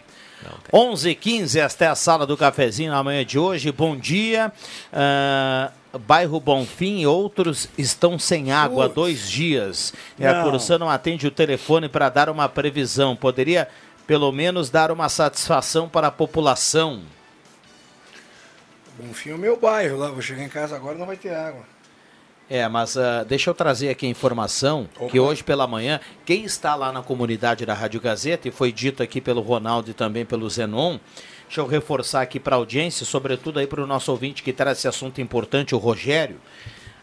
11 0.73 1.11
h 1.11 1.21
15 1.21 1.61
esta 1.61 1.85
é 1.85 1.89
a 1.89 1.95
sala 1.95 2.27
do 2.27 2.37
cafezinho 2.37 2.93
na 2.93 3.03
manhã 3.03 3.25
de 3.25 3.39
hoje. 3.39 3.71
Bom 3.73 3.97
dia. 3.97 4.53
Uh, 4.93 5.99
bairro 5.99 6.41
Bonfim 6.41 7.01
e 7.01 7.07
outros 7.07 7.69
estão 7.79 8.19
sem 8.19 8.53
água 8.53 8.87
há 8.87 8.89
dois 8.89 9.31
dias. 9.31 9.93
E 10.19 10.27
a 10.27 10.43
Corsã 10.43 10.79
não 10.79 10.91
atende 10.91 11.27
o 11.27 11.31
telefone 11.31 11.89
para 11.89 12.09
dar 12.09 12.29
uma 12.29 12.49
previsão. 12.49 13.15
Poderia, 13.15 13.69
pelo 14.07 14.31
menos, 14.33 14.71
dar 14.71 14.91
uma 14.91 15.09
satisfação 15.09 15.89
para 15.89 16.09
a 16.09 16.13
população. 16.13 17.03
Bonfim 18.99 19.31
é 19.31 19.35
o 19.35 19.39
meu 19.39 19.57
bairro 19.57 19.99
lá. 19.99 20.11
Vou 20.11 20.23
chegar 20.23 20.43
em 20.43 20.49
casa 20.49 20.77
agora 20.77 20.97
não 20.97 21.07
vai 21.07 21.17
ter 21.17 21.35
água. 21.35 21.74
É, 22.55 22.69
mas 22.69 22.95
uh, 22.95 23.25
deixa 23.27 23.51
eu 23.51 23.55
trazer 23.55 23.89
aqui 23.89 24.07
a 24.07 24.09
informação 24.09 24.89
Opa. 24.97 25.11
que 25.11 25.19
hoje 25.19 25.43
pela 25.43 25.67
manhã, 25.67 25.99
quem 26.25 26.45
está 26.45 26.77
lá 26.77 26.93
na 26.93 27.03
comunidade 27.03 27.67
da 27.67 27.75
Rádio 27.75 28.01
Gazeta, 28.01 28.47
e 28.47 28.53
foi 28.53 28.71
dito 28.71 29.03
aqui 29.03 29.21
pelo 29.21 29.41
Ronaldo 29.41 29.91
e 29.91 29.93
também 29.93 30.25
pelo 30.25 30.49
Zenon, 30.49 31.01
deixa 31.49 31.61
eu 31.61 31.67
reforçar 31.67 32.23
aqui 32.23 32.39
para 32.39 32.55
a 32.55 32.59
audiência, 32.59 33.05
sobretudo 33.05 33.59
aí 33.59 33.67
para 33.67 33.83
o 33.83 33.89
nosso 33.89 34.13
ouvinte 34.13 34.41
que 34.41 34.53
traz 34.53 34.79
esse 34.79 34.87
assunto 34.87 35.21
importante, 35.21 35.75
o 35.75 35.79
Rogério. 35.79 36.37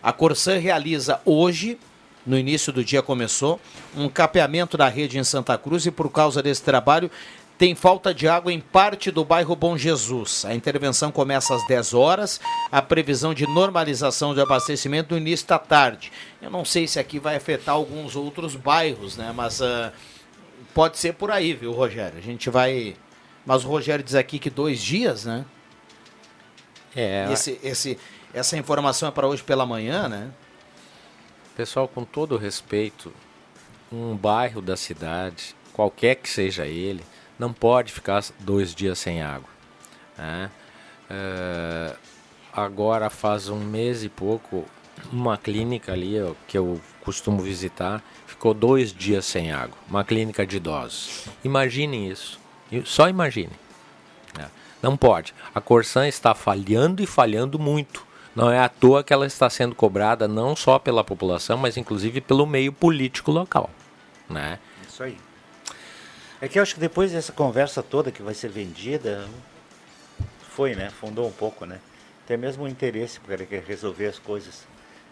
A 0.01 0.13
Corsan 0.13 0.57
realiza 0.57 1.19
hoje, 1.25 1.77
no 2.25 2.37
início 2.37 2.71
do 2.71 2.81
dia 2.81 3.01
começou, 3.01 3.59
um 3.93 4.07
capeamento 4.07 4.77
da 4.77 4.87
rede 4.87 5.19
em 5.19 5.23
Santa 5.25 5.57
Cruz 5.57 5.85
e 5.85 5.91
por 5.91 6.09
causa 6.09 6.41
desse 6.41 6.63
trabalho 6.63 7.11
tem 7.61 7.75
falta 7.75 8.11
de 8.11 8.27
água 8.27 8.51
em 8.51 8.59
parte 8.59 9.11
do 9.11 9.23
bairro 9.23 9.55
Bom 9.55 9.77
Jesus. 9.77 10.45
A 10.45 10.55
intervenção 10.55 11.11
começa 11.11 11.53
às 11.53 11.63
10 11.67 11.93
horas, 11.93 12.41
a 12.71 12.81
previsão 12.81 13.35
de 13.35 13.45
normalização 13.45 14.33
de 14.33 14.41
abastecimento 14.41 15.13
no 15.13 15.21
início 15.21 15.45
da 15.45 15.59
tarde. 15.59 16.11
Eu 16.41 16.49
não 16.49 16.65
sei 16.65 16.87
se 16.87 16.97
aqui 16.97 17.19
vai 17.19 17.35
afetar 17.35 17.75
alguns 17.75 18.15
outros 18.15 18.55
bairros, 18.55 19.15
né? 19.15 19.31
Mas 19.35 19.61
uh, 19.61 19.91
pode 20.73 20.97
ser 20.97 21.13
por 21.13 21.29
aí, 21.29 21.53
viu, 21.53 21.71
Rogério? 21.71 22.17
A 22.17 22.21
gente 22.21 22.49
vai. 22.49 22.95
Mas 23.45 23.63
o 23.63 23.67
Rogério 23.67 24.03
diz 24.03 24.15
aqui 24.15 24.39
que 24.39 24.49
dois 24.49 24.81
dias, 24.81 25.25
né? 25.25 25.45
É. 26.95 27.31
Esse, 27.31 27.59
esse, 27.61 27.99
essa 28.33 28.57
informação 28.57 29.07
é 29.07 29.11
para 29.11 29.27
hoje 29.27 29.43
pela 29.43 29.67
manhã, 29.67 30.09
né? 30.09 30.31
Pessoal, 31.55 31.87
com 31.87 32.03
todo 32.03 32.37
respeito, 32.37 33.13
um 33.91 34.15
bairro 34.15 34.63
da 34.63 34.75
cidade, 34.75 35.55
qualquer 35.71 36.15
que 36.15 36.27
seja 36.27 36.65
ele, 36.65 37.03
não 37.41 37.51
pode 37.51 37.91
ficar 37.91 38.23
dois 38.39 38.75
dias 38.75 38.99
sem 38.99 39.23
água. 39.23 39.49
Né? 40.15 40.51
É, 41.09 41.95
agora 42.53 43.09
faz 43.09 43.49
um 43.49 43.59
mês 43.59 44.03
e 44.03 44.09
pouco, 44.09 44.63
uma 45.11 45.39
clínica 45.39 45.91
ali 45.91 46.17
que 46.47 46.55
eu 46.55 46.79
costumo 47.03 47.41
visitar 47.41 48.03
ficou 48.27 48.53
dois 48.53 48.93
dias 48.93 49.25
sem 49.25 49.51
água. 49.51 49.75
Uma 49.89 50.03
clínica 50.03 50.45
de 50.45 50.57
idosos. 50.57 51.25
Imaginem 51.43 52.11
isso. 52.11 52.39
Só 52.85 53.09
imaginem. 53.09 53.57
É. 54.39 54.45
Não 54.79 54.95
pode. 54.95 55.33
A 55.53 55.59
Corsan 55.59 56.07
está 56.07 56.35
falhando 56.35 57.01
e 57.01 57.07
falhando 57.07 57.57
muito. 57.57 58.05
Não 58.35 58.51
é 58.51 58.59
à 58.59 58.69
toa 58.69 59.03
que 59.03 59.11
ela 59.11 59.25
está 59.25 59.49
sendo 59.49 59.73
cobrada 59.73 60.27
não 60.27 60.55
só 60.55 60.77
pela 60.77 61.03
população, 61.03 61.57
mas 61.57 61.75
inclusive 61.75 62.21
pelo 62.21 62.45
meio 62.45 62.71
político 62.71 63.31
local. 63.31 63.71
Né? 64.29 64.59
Isso 64.87 65.03
aí. 65.03 65.17
É 66.41 66.47
que 66.47 66.57
eu 66.57 66.63
acho 66.63 66.73
que 66.73 66.79
depois 66.79 67.11
dessa 67.11 67.31
conversa 67.31 67.83
toda 67.83 68.11
que 68.11 68.23
vai 68.23 68.33
ser 68.33 68.49
vendida, 68.49 69.27
foi, 70.49 70.73
né? 70.73 70.89
Fundou 70.89 71.27
um 71.27 71.31
pouco, 71.31 71.65
né? 71.65 71.79
Tem 72.25 72.35
mesmo 72.35 72.63
o 72.63 72.67
interesse 72.67 73.19
para 73.19 73.37
resolver 73.67 74.07
as 74.07 74.17
coisas. 74.17 74.65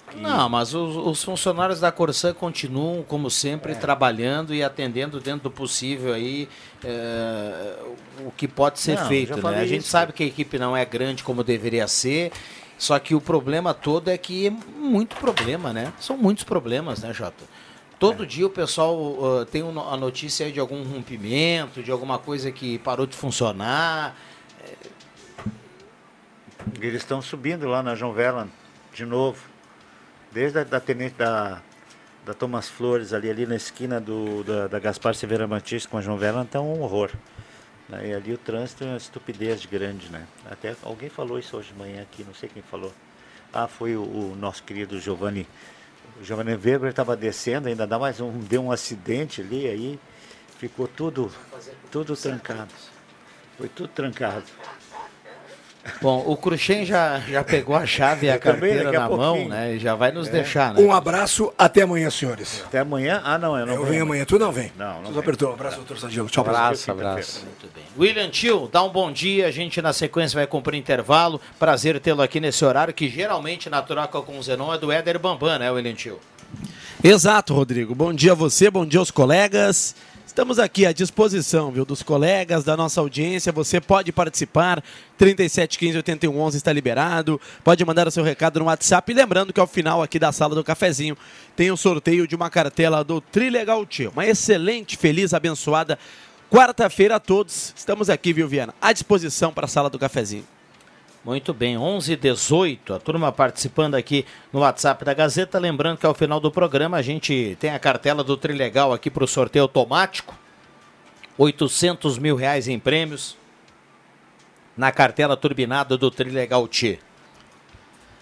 Que... 0.09 0.17
Não, 0.17 0.49
mas 0.49 0.73
os, 0.73 0.95
os, 0.95 1.23
funcionários 1.23 1.79
da 1.79 1.91
Corsã 1.91 2.33
continuam, 2.33 3.03
como 3.03 3.29
sempre, 3.29 3.73
é. 3.73 3.75
trabalhando 3.75 4.55
e 4.55 4.63
atendendo 4.63 5.19
dentro 5.19 5.43
do 5.43 5.51
possível 5.51 6.13
aí 6.13 6.49
é, 6.83 7.75
o 8.25 8.31
que 8.31 8.47
pode 8.47 8.79
ser 8.79 8.97
não, 8.97 9.07
feito. 9.07 9.39
Né? 9.41 9.59
A 9.59 9.65
gente 9.67 9.81
isso. 9.81 9.89
sabe 9.89 10.13
que 10.13 10.23
a 10.23 10.25
equipe 10.25 10.57
não 10.57 10.75
é 10.75 10.83
grande 10.83 11.23
como 11.23 11.43
deveria 11.43 11.87
ser, 11.87 12.31
só 12.77 12.97
que 12.97 13.13
o 13.13 13.21
problema 13.21 13.73
todo 13.73 14.09
é 14.09 14.17
que 14.17 14.47
é 14.47 14.49
muito 14.49 15.15
problema, 15.17 15.71
né? 15.71 15.93
São 15.99 16.17
muitos 16.17 16.43
problemas, 16.43 17.01
né, 17.01 17.13
Jota? 17.13 17.43
Todo 17.99 18.23
é. 18.23 18.25
dia 18.25 18.47
o 18.47 18.49
pessoal 18.49 18.95
uh, 18.97 19.45
tem 19.45 19.61
a 19.61 19.97
notícia 19.97 20.49
de 20.49 20.59
algum 20.59 20.83
rompimento, 20.83 21.83
de 21.83 21.91
alguma 21.91 22.17
coisa 22.17 22.49
que 22.49 22.79
parou 22.79 23.05
de 23.05 23.15
funcionar. 23.15 24.15
Eles 26.81 27.01
estão 27.01 27.21
subindo 27.21 27.67
lá 27.67 27.83
na 27.83 27.95
João 27.95 28.13
Verlan 28.13 28.47
de 28.93 29.05
novo. 29.05 29.43
Desde 30.31 30.59
a 30.59 30.63
da 30.63 30.79
tenente 30.79 31.15
da, 31.15 31.61
da 32.25 32.33
Thomas 32.33 32.69
Flores 32.69 33.11
ali, 33.11 33.29
ali 33.29 33.45
na 33.45 33.55
esquina 33.55 33.99
do, 33.99 34.43
da, 34.43 34.67
da 34.67 34.79
Gaspar 34.79 35.13
Severa 35.13 35.45
Matisse 35.45 35.87
com 35.87 35.97
a 35.97 36.01
João 36.01 36.17
Verlan, 36.17 36.43
está 36.43 36.61
um 36.61 36.81
horror. 36.81 37.11
Né? 37.89 38.09
E 38.09 38.13
ali 38.13 38.33
o 38.33 38.37
trânsito 38.37 38.85
é 38.85 38.87
uma 38.87 38.97
estupidez 38.97 39.65
grande, 39.65 40.09
né? 40.09 40.25
Até 40.49 40.75
alguém 40.83 41.09
falou 41.09 41.37
isso 41.37 41.57
hoje 41.57 41.73
de 41.73 41.79
manhã 41.79 42.01
aqui, 42.01 42.23
não 42.23 42.33
sei 42.33 42.47
quem 42.47 42.61
falou. 42.61 42.93
Ah, 43.51 43.67
foi 43.67 43.95
o, 43.97 44.03
o 44.03 44.35
nosso 44.39 44.63
querido 44.63 44.99
Giovanni 44.99 45.45
o 46.19 46.23
Giovanni 46.23 46.53
Weber 46.53 46.89
estava 46.89 47.15
descendo, 47.15 47.69
ainda 47.69 47.87
dá 47.87 47.97
mais 47.97 48.19
um, 48.19 48.37
deu 48.39 48.61
um 48.63 48.71
acidente 48.71 49.41
ali, 49.41 49.67
aí 49.67 49.99
ficou 50.57 50.87
tudo, 50.87 51.31
tudo 51.89 52.15
trancado. 52.15 52.73
Foi 53.57 53.69
tudo 53.69 53.89
trancado. 53.89 54.45
Bom, 56.01 56.23
o 56.25 56.35
Cruxem 56.37 56.85
já, 56.85 57.19
já 57.19 57.43
pegou 57.43 57.75
a 57.75 57.85
chave 57.85 58.27
e 58.27 58.29
a 58.29 58.37
carteira 58.39 58.91
na 58.91 59.09
mão, 59.09 59.47
né? 59.47 59.75
E 59.75 59.79
já 59.79 59.95
vai 59.95 60.11
nos 60.11 60.27
é. 60.27 60.31
deixar, 60.31 60.73
né? 60.73 60.81
Um 60.81 60.91
abraço, 60.91 61.53
até 61.57 61.81
amanhã, 61.81 62.09
senhores. 62.09 62.63
Até 62.65 62.79
amanhã? 62.79 63.21
Ah, 63.23 63.37
não, 63.37 63.57
eu 63.57 63.65
não 63.65 63.73
Eu 63.73 63.85
venho 63.85 64.03
amanhã, 64.03 64.25
tu 64.25 64.39
não 64.39 64.51
vem. 64.51 64.71
Não, 64.77 65.01
não. 65.01 65.13
Tu 65.13 65.19
apertou. 65.19 65.51
Um 65.51 65.53
abraço, 65.53 65.77
doutor 65.77 65.99
Sadilo. 65.99 66.29
Tchau, 66.29 66.43
abraço. 66.43 66.91
Abraço, 66.91 67.45
Muito 67.45 67.73
bem. 67.73 67.83
William 67.97 68.29
Tio, 68.29 68.69
dá 68.71 68.83
um 68.83 68.89
bom 68.89 69.11
dia. 69.11 69.47
A 69.47 69.51
gente 69.51 69.81
na 69.81 69.93
sequência 69.93 70.35
vai 70.35 70.47
cumprir 70.47 70.77
intervalo. 70.77 71.41
Prazer 71.57 71.99
tê-lo 71.99 72.21
aqui 72.21 72.39
nesse 72.39 72.63
horário, 72.63 72.93
que 72.93 73.09
geralmente 73.09 73.69
na 73.69 73.81
troca 73.81 74.21
com 74.21 74.37
o 74.37 74.43
Zenon 74.43 74.73
é 74.73 74.77
do 74.77 74.91
Éder 74.91 75.19
Bambam, 75.19 75.59
né, 75.59 75.71
William 75.71 75.93
Tio? 75.93 76.19
Exato, 77.03 77.53
Rodrigo. 77.53 77.95
Bom 77.95 78.13
dia 78.13 78.33
a 78.33 78.35
você, 78.35 78.69
bom 78.69 78.85
dia 78.85 78.99
aos 78.99 79.09
colegas. 79.09 79.95
Estamos 80.39 80.57
aqui 80.57 80.85
à 80.85 80.93
disposição, 80.93 81.69
viu, 81.69 81.83
dos 81.83 82.01
colegas, 82.01 82.63
da 82.63 82.77
nossa 82.77 83.01
audiência. 83.01 83.51
Você 83.51 83.81
pode 83.81 84.13
participar. 84.13 84.81
3715 85.17 85.97
8111 85.97 86.55
está 86.55 86.71
liberado. 86.71 87.41
Pode 87.61 87.83
mandar 87.83 88.07
o 88.07 88.11
seu 88.11 88.23
recado 88.23 88.57
no 88.57 88.67
WhatsApp. 88.67 89.11
E 89.11 89.15
lembrando 89.15 89.51
que 89.51 89.59
ao 89.59 89.67
final 89.67 90.01
aqui 90.01 90.17
da 90.17 90.31
sala 90.31 90.55
do 90.55 90.63
cafezinho 90.63 91.17
tem 91.57 91.71
o 91.71 91.75
sorteio 91.75 92.25
de 92.25 92.37
uma 92.37 92.49
cartela 92.49 93.03
do 93.03 93.19
Trilegal 93.19 93.85
Tio. 93.85 94.11
Uma 94.11 94.25
excelente, 94.25 94.95
feliz, 94.95 95.33
abençoada 95.33 95.99
quarta-feira 96.49 97.17
a 97.17 97.19
todos. 97.19 97.73
Estamos 97.75 98.09
aqui, 98.09 98.31
viu, 98.31 98.47
Viana? 98.47 98.73
À 98.81 98.93
disposição 98.93 99.51
para 99.51 99.65
a 99.65 99.67
sala 99.67 99.89
do 99.89 99.99
cafezinho. 99.99 100.45
Muito 101.23 101.53
bem, 101.53 101.77
11 101.77 102.13
h 102.13 102.21
18 102.21 102.93
a 102.93 102.99
turma 102.99 103.29
participando 103.29 103.95
aqui 103.95 104.25
no 104.53 104.61
WhatsApp 104.61 105.03
da 105.03 105.13
Gazeta. 105.13 105.59
Lembrando 105.59 105.97
que 105.97 106.05
ao 106.05 106.13
final 106.13 106.39
do 106.39 106.49
programa 106.49 106.95
a 106.95 107.01
gente 107.01 107.57
tem 107.59 107.71
a 107.71 107.79
cartela 107.79 108.23
do 108.23 108.37
Trilegal 108.37 108.93
aqui 108.93 109.09
para 109.09 109.25
o 109.25 109.27
sorteio 109.27 109.63
automático. 109.63 110.33
800 111.37 112.17
mil 112.17 112.37
reais 112.37 112.69
em 112.69 112.79
prêmios 112.79 113.37
na 114.77 114.93
cartela 114.93 115.35
turbinada 115.35 115.97
do 115.97 116.09
Trilegal 116.09 116.65
T. 116.69 116.99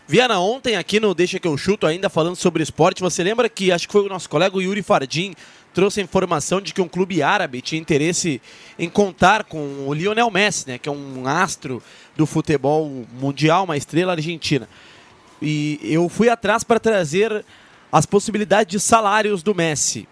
Viana, 0.07 0.39
ontem 0.39 0.75
aqui 0.75 0.99
no 0.99 1.13
Deixa 1.13 1.39
que 1.39 1.47
eu 1.47 1.55
chuto, 1.55 1.85
ainda 1.85 2.09
falando 2.09 2.35
sobre 2.35 2.63
esporte, 2.63 3.01
você 3.01 3.23
lembra 3.23 3.47
que 3.47 3.71
acho 3.71 3.85
que 3.87 3.91
foi 3.91 4.05
o 4.05 4.09
nosso 4.09 4.27
colega 4.27 4.57
Yuri 4.57 4.81
Fardim 4.81 5.35
trouxe 5.73 5.99
a 5.99 6.03
informação 6.03 6.59
de 6.59 6.73
que 6.73 6.81
um 6.81 6.87
clube 6.87 7.21
árabe 7.21 7.61
tinha 7.61 7.79
interesse 7.79 8.41
em 8.77 8.89
contar 8.89 9.43
com 9.43 9.87
o 9.87 9.93
Lionel 9.93 10.31
Messi, 10.31 10.67
né, 10.67 10.77
que 10.77 10.89
é 10.89 10.91
um 10.91 11.27
astro 11.27 11.81
do 12.15 12.25
futebol 12.25 13.05
mundial, 13.13 13.63
uma 13.63 13.77
estrela 13.77 14.13
argentina. 14.13 14.67
E 15.41 15.79
eu 15.83 16.09
fui 16.09 16.29
atrás 16.29 16.63
para 16.63 16.79
trazer 16.79 17.45
as 17.91 18.05
possibilidades 18.05 18.71
de 18.71 18.79
salários 18.79 19.43
do 19.43 19.53
Messi. 19.53 20.07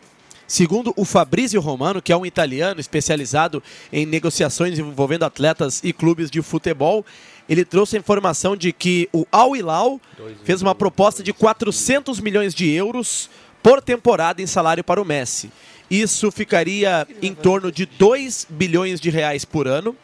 Segundo 0.48 0.94
o 0.96 1.04
Fabrizio 1.04 1.60
Romano, 1.60 2.02
que 2.02 2.12
é 2.12 2.18
um 2.18 2.26
italiano 2.26 2.80
especializado 2.80 3.64
em 3.92 4.06
negociações 4.06 4.78
envolvendo 4.78 5.24
atletas 5.24 5.82
e 5.84 5.92
clubes 5.92 6.30
de 6.30 6.42
futebol, 6.44 7.04
ele 7.50 7.66
trouxe 7.66 7.96
a 7.96 8.00
informação 8.00 8.56
de 8.56 8.72
que 8.72 9.10
o 9.12 9.26
Al 9.32 9.56
Hilal 9.56 10.00
fez 10.44 10.62
uma 10.62 10.76
proposta 10.76 11.24
de 11.24 11.34
400 11.34 12.20
milhões 12.20 12.54
de 12.54 12.70
euros 12.70 13.30
por 13.66 13.82
temporada 13.82 14.42
em 14.44 14.46
salário 14.46 14.84
para 14.84 15.02
o 15.02 15.06
Messi. 15.06 15.50
Isso 15.90 16.30
ficaria 16.30 17.08
em 17.20 17.34
torno 17.34 17.72
de 17.72 17.88
2 17.88 18.46
bilhões 18.48 19.02
de 19.02 19.10
reais 19.10 19.44
por 19.44 19.68
ano, 19.68 19.96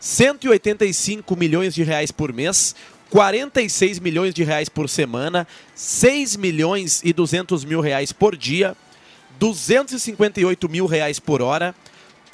185 0.00 1.36
milhões 1.36 1.74
de 1.74 1.82
reais 1.82 2.10
por 2.10 2.32
mês, 2.32 2.74
46 3.10 3.98
milhões 3.98 4.32
de 4.32 4.42
reais 4.42 4.70
por 4.70 4.88
semana, 4.88 5.46
6 5.74 6.36
milhões 6.36 7.02
e 7.04 7.12
200 7.12 7.62
mil 7.62 7.82
reais 7.82 8.10
por 8.10 8.34
dia, 8.34 8.74
258 9.38 10.66
mil 10.70 10.86
reais 10.86 11.20
por 11.20 11.42
hora, 11.42 11.74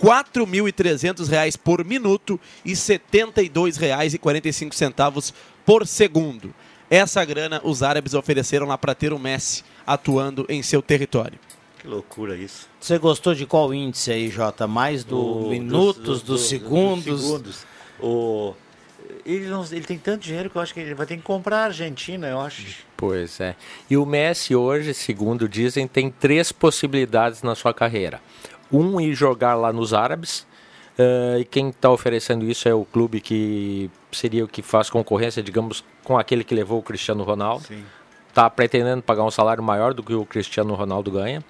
4.300 0.00 1.26
reais 1.26 1.56
por 1.56 1.84
minuto 1.84 2.38
e 2.64 2.74
R$ 2.74 2.76
72,45 2.76 5.32
por 5.66 5.84
segundo. 5.84 6.54
Essa 6.88 7.24
grana 7.24 7.60
os 7.64 7.82
árabes 7.82 8.14
ofereceram 8.14 8.68
lá 8.68 8.78
para 8.78 8.94
ter 8.94 9.12
o 9.12 9.18
Messi 9.18 9.64
atuando 9.86 10.46
em 10.48 10.62
seu 10.62 10.80
território. 10.82 11.38
Que 11.78 11.88
loucura 11.88 12.34
isso. 12.34 12.66
Você 12.80 12.96
gostou 12.96 13.34
de 13.34 13.44
qual 13.44 13.74
índice 13.74 14.10
aí, 14.10 14.30
Jota? 14.30 14.66
Mais 14.66 15.04
do 15.04 15.20
o, 15.20 15.50
minutos, 15.50 16.02
dos, 16.02 16.22
do, 16.22 16.32
dos 16.32 16.48
segundos? 16.48 17.04
Dos 17.04 17.20
segundos. 17.20 17.66
O, 18.00 18.54
ele, 19.26 19.46
não, 19.48 19.62
ele 19.64 19.82
tem 19.82 19.98
tanto 19.98 20.22
dinheiro 20.22 20.48
que 20.48 20.56
eu 20.56 20.62
acho 20.62 20.72
que 20.72 20.80
ele 20.80 20.94
vai 20.94 21.04
ter 21.04 21.18
que 21.18 21.22
comprar 21.22 21.58
a 21.58 21.64
Argentina, 21.64 22.26
eu 22.26 22.40
acho. 22.40 22.84
Pois 22.96 23.38
é. 23.38 23.54
E 23.90 23.98
o 23.98 24.06
Messi 24.06 24.56
hoje, 24.56 24.94
segundo 24.94 25.46
dizem, 25.46 25.86
tem 25.86 26.10
três 26.10 26.50
possibilidades 26.50 27.42
na 27.42 27.54
sua 27.54 27.74
carreira. 27.74 28.18
Um, 28.72 28.98
ir 28.98 29.14
jogar 29.14 29.54
lá 29.54 29.70
nos 29.70 29.92
árabes. 29.92 30.46
Uh, 30.98 31.40
e 31.40 31.44
quem 31.44 31.68
está 31.68 31.90
oferecendo 31.90 32.48
isso 32.48 32.66
é 32.68 32.72
o 32.72 32.84
clube 32.84 33.20
que 33.20 33.90
seria 34.12 34.44
o 34.44 34.48
que 34.48 34.62
faz 34.62 34.88
concorrência, 34.88 35.42
digamos, 35.42 35.84
com 36.02 36.16
aquele 36.16 36.44
que 36.44 36.54
levou 36.54 36.78
o 36.78 36.82
Cristiano 36.82 37.24
Ronaldo. 37.24 37.66
Sim 37.66 37.84
está 38.34 38.50
pretendendo 38.50 39.00
pagar 39.00 39.22
um 39.22 39.30
salário 39.30 39.62
maior 39.62 39.94
do 39.94 40.02
que 40.02 40.12
o 40.12 40.26
Cristiano 40.26 40.74
Ronaldo 40.74 41.08
ganha. 41.12 41.42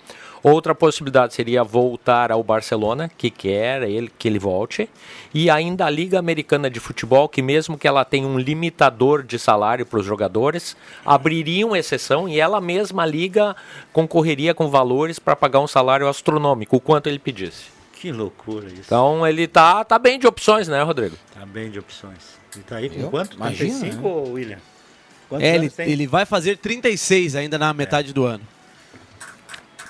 Outra 0.43 0.75
possibilidade 0.75 1.33
seria 1.33 1.65
voltar 1.65 2.31
ao 2.31 2.43
Barcelona, 2.43 3.11
que 3.17 3.31
quer 3.31 3.83
ele 3.83 4.13
que 4.19 4.29
ele 4.29 4.39
volte, 4.39 4.91
e 5.33 5.49
ainda 5.49 5.87
a 5.87 5.91
Liga 5.91 6.19
Americana 6.19 6.69
de 6.69 6.79
Futebol, 6.79 7.27
que 7.27 7.41
mesmo 7.41 7.79
que 7.79 7.89
ela 7.89 8.05
tenha 8.05 8.29
um 8.29 8.39
limitador 8.39 9.23
de 9.23 9.39
salário 9.39 9.87
para 9.87 9.99
os 9.99 10.05
jogadores, 10.05 10.77
abriria 11.07 11.67
uma 11.67 11.79
exceção 11.79 12.29
e 12.29 12.39
ela 12.39 12.61
mesma 12.61 13.05
a 13.05 13.07
liga 13.07 13.57
concorreria 13.91 14.53
com 14.53 14.69
valores 14.69 15.19
para 15.19 15.35
pagar 15.35 15.61
um 15.61 15.67
salário 15.67 16.07
astronômico, 16.07 16.77
o 16.77 16.81
quanto 16.81 17.07
ele 17.07 17.19
pedisse. 17.19 17.65
Que 17.95 18.13
loucura 18.13 18.67
isso. 18.67 18.83
Então 18.85 19.27
ele 19.27 19.49
tá, 19.49 19.83
tá 19.83 19.99
bem 19.99 20.19
de 20.19 20.27
opções, 20.27 20.69
né, 20.69 20.83
Rodrigo? 20.83 21.17
Tá 21.33 21.47
bem 21.47 21.71
de 21.71 21.79
opções. 21.79 22.39
Ele 22.55 22.65
tá 22.65 22.77
aí 22.77 22.91
com 22.91 23.01
Eu? 23.01 23.11
quanto? 23.11 23.35
Imagina, 23.35 23.79
35, 23.81 24.09
né? 24.09 24.31
William? 24.31 24.74
É, 25.41 25.55
ele, 25.55 25.73
ele 25.79 26.07
vai 26.07 26.25
fazer 26.25 26.59
36 26.59 27.37
ainda 27.37 27.59
na 27.59 27.73
metade 27.73 28.11
é. 28.11 28.13
do 28.13 28.25
ano. 28.25 28.45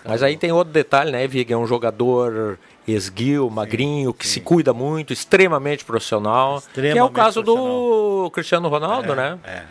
Mas 0.05 0.23
aí 0.23 0.37
tem 0.37 0.53
outro 0.53 0.73
detalhe, 0.73 1.11
né, 1.11 1.27
Vig? 1.27 1.51
É 1.53 1.57
um 1.57 1.67
jogador 1.67 2.59
esguio, 2.87 3.49
magrinho, 3.49 4.13
que 4.13 4.27
sim. 4.27 4.35
se 4.35 4.41
cuida 4.41 4.75
muito, 4.75 5.13
extremamente 5.13 5.85
profissional. 5.85 6.59
Extremamente 6.59 6.93
que 6.93 6.99
é 6.99 7.05
o 7.05 7.11
caso 7.11 7.43
do 7.43 8.31
Cristiano 8.33 8.69
Ronaldo, 8.69 9.13
é, 9.13 9.17
né? 9.17 9.39
É. 9.45 9.63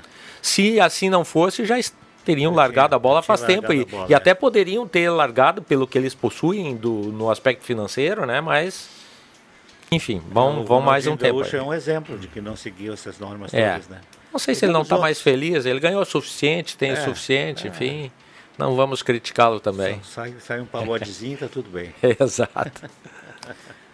Se 0.41 0.79
assim 0.79 1.09
não 1.09 1.23
fosse, 1.23 1.65
já 1.65 1.75
teriam 2.25 2.51
eu 2.51 2.55
largado 2.55 2.89
tinha, 2.89 2.95
a 2.95 2.99
bola 2.99 3.21
faz 3.21 3.41
tempo. 3.41 3.71
E, 3.71 3.85
bola, 3.85 4.07
e 4.09 4.13
é. 4.13 4.15
até 4.15 4.33
poderiam 4.33 4.87
ter 4.87 5.09
largado 5.09 5.61
pelo 5.61 5.85
que 5.85 5.97
eles 5.97 6.15
possuem 6.15 6.75
do, 6.75 6.91
no 6.91 7.29
aspecto 7.29 7.63
financeiro, 7.63 8.25
né? 8.25 8.41
Mas. 8.41 8.89
Enfim, 9.91 10.21
vão, 10.31 10.65
vão 10.65 10.81
mais 10.81 11.05
um 11.05 11.15
tempo. 11.15 11.41
O 11.41 11.55
é 11.55 11.61
um 11.61 11.71
exemplo 11.71 12.17
de 12.17 12.27
que 12.27 12.41
não 12.41 12.55
seguiu 12.55 12.93
essas 12.93 13.19
normas 13.19 13.53
é. 13.53 13.73
todas, 13.73 13.87
né? 13.87 14.01
Não 14.33 14.39
sei 14.39 14.55
se 14.55 14.65
ele 14.65 14.73
não 14.73 14.81
está 14.81 14.97
mais 14.97 15.21
feliz, 15.21 15.65
ele 15.65 15.79
ganhou 15.79 16.01
o 16.01 16.05
suficiente, 16.05 16.75
tem 16.75 16.89
é, 16.89 16.93
o 16.93 17.03
suficiente, 17.03 17.67
é. 17.67 17.69
enfim. 17.69 18.11
Não 18.57 18.75
vamos 18.75 19.03
criticá-lo 19.03 19.59
também. 19.59 20.01
Sai, 20.03 20.33
sai 20.39 20.59
um 20.59 20.65
pagodezinho, 20.65 21.37
tá 21.37 21.47
tudo 21.47 21.69
bem. 21.69 21.93
Exato. 22.19 22.89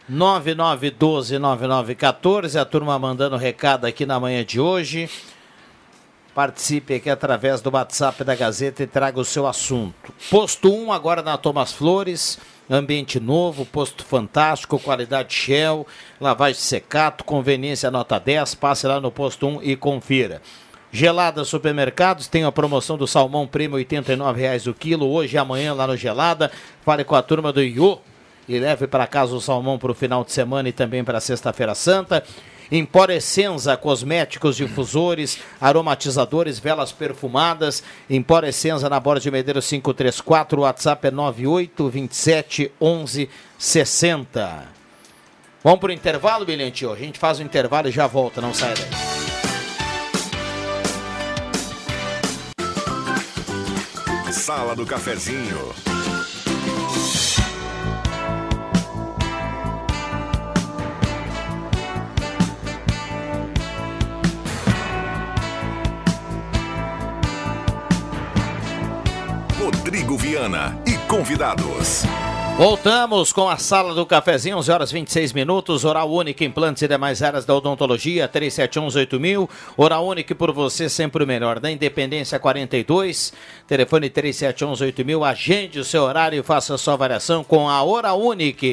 9912-9914, 0.09 2.59
a 2.59 2.65
turma 2.65 2.97
mandando 2.97 3.37
recado 3.37 3.85
aqui 3.85 4.05
na 4.05 4.19
manhã 4.19 4.43
de 4.43 4.59
hoje. 4.59 5.07
Participe 6.33 6.95
aqui 6.95 7.09
através 7.09 7.61
do 7.61 7.71
WhatsApp 7.71 8.23
da 8.23 8.33
Gazeta 8.33 8.81
e 8.81 8.87
traga 8.87 9.19
o 9.19 9.25
seu 9.25 9.45
assunto. 9.45 10.11
Posto 10.31 10.73
1 10.73 10.91
agora 10.91 11.21
na 11.21 11.37
Thomas 11.37 11.73
Flores 11.73 12.39
ambiente 12.69 13.19
novo, 13.19 13.65
posto 13.65 14.05
fantástico, 14.05 14.79
qualidade 14.79 15.33
Shell, 15.33 15.87
lavagem 16.19 16.61
secato, 16.61 17.23
conveniência 17.23 17.89
nota 17.89 18.19
10, 18.19 18.55
passe 18.55 18.85
lá 18.85 18.99
no 19.01 19.11
posto 19.11 19.47
1 19.47 19.63
e 19.63 19.75
confira. 19.75 20.41
Gelada 20.91 21.43
Supermercados 21.45 22.27
tem 22.27 22.43
a 22.43 22.51
promoção 22.51 22.97
do 22.97 23.07
salmão 23.07 23.45
prêmio 23.45 23.77
R$ 23.77 23.85
89,00 23.85 24.67
o 24.67 24.73
quilo, 24.73 25.07
hoje 25.07 25.35
e 25.35 25.37
amanhã 25.37 25.73
lá 25.73 25.85
no 25.85 25.95
Gelada. 25.95 26.51
Fale 26.81 27.03
com 27.03 27.15
a 27.15 27.21
turma 27.21 27.53
do 27.53 27.61
Iô 27.61 27.99
e 28.47 28.57
leve 28.57 28.87
para 28.87 29.05
casa 29.05 29.35
o 29.35 29.41
salmão 29.41 29.77
para 29.77 29.91
o 29.91 29.95
final 29.95 30.23
de 30.23 30.31
semana 30.31 30.67
e 30.67 30.71
também 30.71 31.03
para 31.03 31.19
sexta-feira 31.19 31.75
santa. 31.75 32.23
Emporescenza, 32.71 33.75
cosméticos, 33.75 34.55
difusores, 34.55 35.39
aromatizadores, 35.59 36.59
velas 36.59 36.91
perfumadas. 36.91 37.83
Emporescenza 38.09 38.87
na 38.89 38.99
Borda 38.99 39.21
de 39.21 39.31
Medeiros 39.31 39.67
534, 39.67 40.59
o 40.59 40.63
WhatsApp 40.63 41.07
é 41.07 41.11
9827 41.11 42.71
1160. 42.79 44.67
Vamos 45.63 45.79
para 45.79 45.89
o 45.89 45.93
intervalo, 45.93 46.45
Bilhantio? 46.45 46.93
A 46.93 46.95
gente 46.95 47.19
faz 47.19 47.39
o 47.39 47.43
intervalo 47.43 47.89
e 47.89 47.91
já 47.91 48.07
volta, 48.07 48.39
não 48.39 48.53
sai 48.53 48.73
daí. 48.75 48.87
Sala 54.31 54.75
do 54.75 54.85
Cafezinho. 54.85 55.73
Rodrigo 70.09 70.17
Viana 70.17 70.81
e 70.87 70.97
convidados. 71.07 72.03
Voltamos 72.57 73.31
com 73.31 73.47
a 73.47 73.57
sala 73.57 73.93
do 73.93 74.07
cafezinho, 74.07 74.57
11 74.57 74.71
horas 74.71 74.91
26 74.91 75.33
minutos. 75.33 75.85
Oral 75.85 76.11
Único, 76.11 76.43
implantes 76.43 76.81
e 76.81 76.87
demais 76.87 77.21
áreas 77.21 77.45
da 77.45 77.53
odontologia, 77.53 78.27
37118000. 78.27 79.47
Oral 79.77 80.07
Único 80.07 80.33
por 80.33 80.51
você 80.51 80.89
sempre 80.89 81.23
o 81.23 81.27
melhor. 81.27 81.59
Da 81.59 81.69
Independência 81.69 82.39
42, 82.39 83.33
telefone 83.67 84.09
37118000. 84.09 85.29
Agende 85.29 85.79
o 85.79 85.85
seu 85.85 86.01
horário 86.03 86.39
e 86.39 86.43
faça 86.43 86.75
sua 86.75 86.95
variação 86.95 87.43
com 87.43 87.69
a 87.69 87.83
Oral 87.83 88.19
Único. 88.19 88.65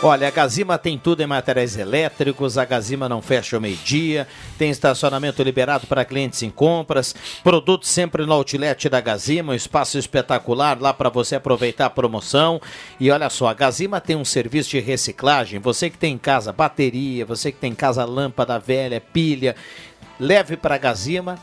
Olha, 0.02 0.28
a 0.28 0.30
Gazima 0.30 0.76
tem 0.76 0.98
tudo 0.98 1.22
em 1.22 1.26
materiais 1.26 1.76
elétricos, 1.76 2.58
a 2.58 2.66
Gazima 2.66 3.08
não 3.08 3.22
fecha 3.22 3.56
ao 3.56 3.62
meio-dia, 3.62 4.28
tem 4.58 4.70
estacionamento 4.70 5.42
liberado 5.42 5.86
para 5.86 6.04
clientes 6.04 6.42
em 6.42 6.50
compras, 6.50 7.14
produtos 7.42 7.88
sempre 7.88 8.26
no 8.26 8.32
outlet 8.34 8.90
da 8.90 9.00
Gazima, 9.00 9.52
um 9.52 9.56
espaço 9.56 9.98
espetacular 9.98 10.78
lá 10.80 10.92
para 10.92 11.08
você 11.08 11.36
aproveitar 11.36 11.86
a 11.86 11.90
promoção. 11.90 12.60
E 13.00 13.10
olha 13.10 13.30
só, 13.30 13.48
a 13.48 13.54
Gazima 13.54 13.98
tem 13.98 14.14
um 14.14 14.24
serviço 14.24 14.70
de 14.70 14.80
reciclagem, 14.80 15.58
você 15.58 15.88
que 15.88 15.98
tem 15.98 16.14
em 16.14 16.18
casa 16.18 16.52
bateria, 16.52 17.24
você 17.24 17.50
que 17.50 17.58
tem 17.58 17.72
em 17.72 17.74
casa 17.74 18.04
lâmpada 18.04 18.58
velha, 18.58 19.00
pilha, 19.00 19.56
leve 20.20 20.58
para 20.58 20.74
a 20.74 20.78
Gazima 20.78 21.38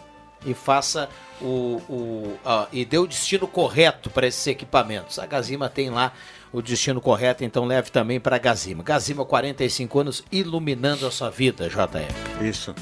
e 0.46 0.54
faça 0.54 1.10
o, 1.42 1.82
o 1.90 2.40
uh, 2.46 2.68
e 2.72 2.86
dê 2.86 2.98
o 2.98 3.08
destino 3.08 3.48
correto 3.48 4.10
para 4.10 4.28
esses 4.28 4.46
equipamentos. 4.48 5.20
A 5.20 5.26
Gazima 5.26 5.70
tem 5.70 5.90
lá 5.90 6.14
o 6.52 6.62
destino 6.62 7.02
correto, 7.02 7.44
então 7.44 7.66
leve 7.66 7.92
também 7.92 8.20
para 8.20 8.36
a 8.36 8.40
Gazima. 8.40 8.84
Gazima, 8.84 9.26
45 9.26 10.00
anos, 10.00 10.24
iluminando 10.32 11.08
a 11.08 11.12
sua 11.12 11.30
vida, 11.30 11.68
JF. 11.68 12.46
Isso. 12.48 12.76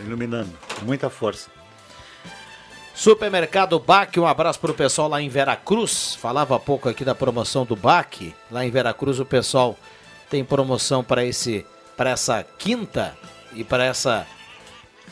Iluminando. 0.00 0.50
Muita 0.82 1.10
força. 1.10 1.50
Supermercado 2.94 3.78
Bac, 3.78 4.18
um 4.18 4.26
abraço 4.26 4.58
para 4.58 4.72
o 4.72 4.74
pessoal 4.74 5.08
lá 5.08 5.22
em 5.22 5.28
Veracruz. 5.28 6.16
Falava 6.16 6.56
há 6.56 6.58
pouco 6.58 6.88
aqui 6.88 7.04
da 7.04 7.14
promoção 7.14 7.64
do 7.64 7.76
Bac. 7.76 8.34
Lá 8.50 8.64
em 8.64 8.70
Veracruz 8.70 9.20
o 9.20 9.24
pessoal 9.24 9.76
tem 10.28 10.44
promoção 10.44 11.04
para 11.04 11.24
esse 11.24 11.64
para 11.96 12.10
essa 12.10 12.44
quinta 12.58 13.16
e 13.52 13.64
para 13.64 13.84
essa 13.84 14.26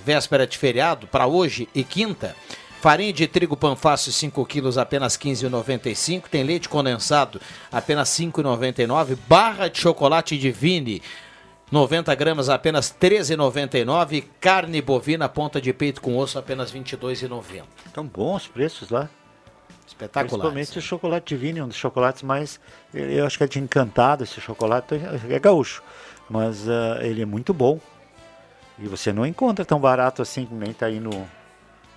véspera 0.07 0.47
de 0.47 0.57
feriado, 0.57 1.09
para 1.09 1.27
hoje 1.27 1.69
e 1.75 1.83
quinta. 1.83 2.37
Farinha 2.81 3.13
de 3.13 3.27
trigo 3.27 3.57
Panfácil 3.57 4.13
5 4.13 4.47
quilos 4.47 4.79
apenas 4.79 5.17
15,95. 5.17 6.29
Tem 6.31 6.45
leite 6.45 6.69
condensado 6.69 7.41
apenas 7.73 8.09
5,99. 8.11 9.19
Barra 9.27 9.67
de 9.67 9.81
chocolate 9.81 10.39
Divine 10.39 11.03
90 11.73 12.15
gramas 12.15 12.49
apenas 12.49 12.95
13,99. 13.01 14.25
Carne 14.41 14.81
bovina 14.81 15.29
ponta 15.29 15.61
de 15.61 15.73
peito 15.73 16.01
com 16.01 16.17
osso 16.17 16.39
apenas 16.39 16.73
22,90. 16.73 17.65
Estão 17.87 18.07
bons 18.07 18.43
os 18.43 18.47
preços 18.49 18.91
lá. 18.91 19.11
Espetacular. 19.85 20.29
Principalmente 20.29 20.79
o 20.79 20.83
chocolate 20.83 21.35
Divine, 21.35 21.63
um 21.63 21.69
dos 21.69 21.77
chocolates 21.77 22.23
mais. 22.23 22.61
Eu 22.95 23.27
acho 23.27 23.37
que 23.37 23.43
é 23.43 23.49
de 23.49 23.59
encantado 23.59 24.23
esse 24.23 24.41
chocolate. 24.41 24.95
É 25.29 25.39
gaúcho. 25.41 25.83
Mas 26.31 26.69
uh, 26.69 27.01
ele 27.01 27.23
é 27.23 27.27
muito 27.27 27.53
bom. 27.53 27.81
E 28.79 28.87
você 28.87 29.13
não 29.13 29.27
encontra 29.27 29.65
tão 29.65 29.81
barato 29.81 30.23
assim, 30.23 30.47
nem 30.51 30.73
tá 30.73 30.87
aí 30.87 31.01
no. 31.01 31.27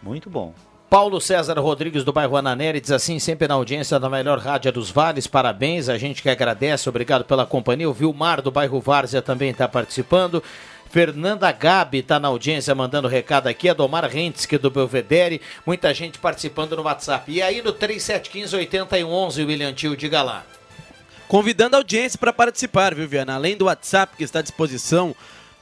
Muito 0.01 0.29
bom. 0.29 0.53
Paulo 0.89 1.21
César 1.21 1.59
Rodrigues 1.59 2.03
do 2.03 2.11
bairro 2.11 2.35
Ananeri 2.35 2.81
diz 2.81 2.89
assim, 2.89 3.19
sempre 3.19 3.47
na 3.47 3.53
audiência 3.53 3.99
da 3.99 4.09
melhor 4.09 4.39
rádio 4.39 4.71
dos 4.71 4.89
Vales, 4.89 5.27
parabéns, 5.27 5.87
a 5.87 5.99
gente 5.99 6.23
que 6.23 6.29
agradece, 6.29 6.89
obrigado 6.89 7.25
pela 7.25 7.45
companhia. 7.45 7.87
O 7.87 7.93
Vilmar 7.93 8.41
do 8.41 8.49
bairro 8.49 8.81
Várzea 8.81 9.21
também 9.21 9.51
está 9.51 9.67
participando. 9.67 10.41
Fernanda 10.89 11.51
Gabi 11.51 11.99
está 11.99 12.19
na 12.19 12.29
audiência 12.29 12.73
mandando 12.73 13.07
recado 13.07 13.45
aqui. 13.45 13.69
Adomar 13.69 14.05
Rentes, 14.05 14.47
que 14.47 14.55
é 14.55 14.57
do 14.57 14.71
Belvedere. 14.71 15.39
Muita 15.63 15.93
gente 15.93 16.17
participando 16.17 16.75
no 16.75 16.81
WhatsApp. 16.81 17.31
E 17.31 17.41
aí 17.41 17.61
no 17.61 17.71
3715-8111, 17.73 19.45
William 19.45 19.73
Tio, 19.73 19.95
diga 19.95 20.23
lá. 20.23 20.43
Convidando 21.27 21.75
a 21.75 21.79
audiência 21.79 22.17
para 22.17 22.33
participar, 22.33 22.95
viu, 22.95 23.07
Viana? 23.07 23.35
Além 23.35 23.55
do 23.55 23.65
WhatsApp 23.65 24.17
que 24.17 24.23
está 24.23 24.39
à 24.39 24.41
disposição 24.41 25.15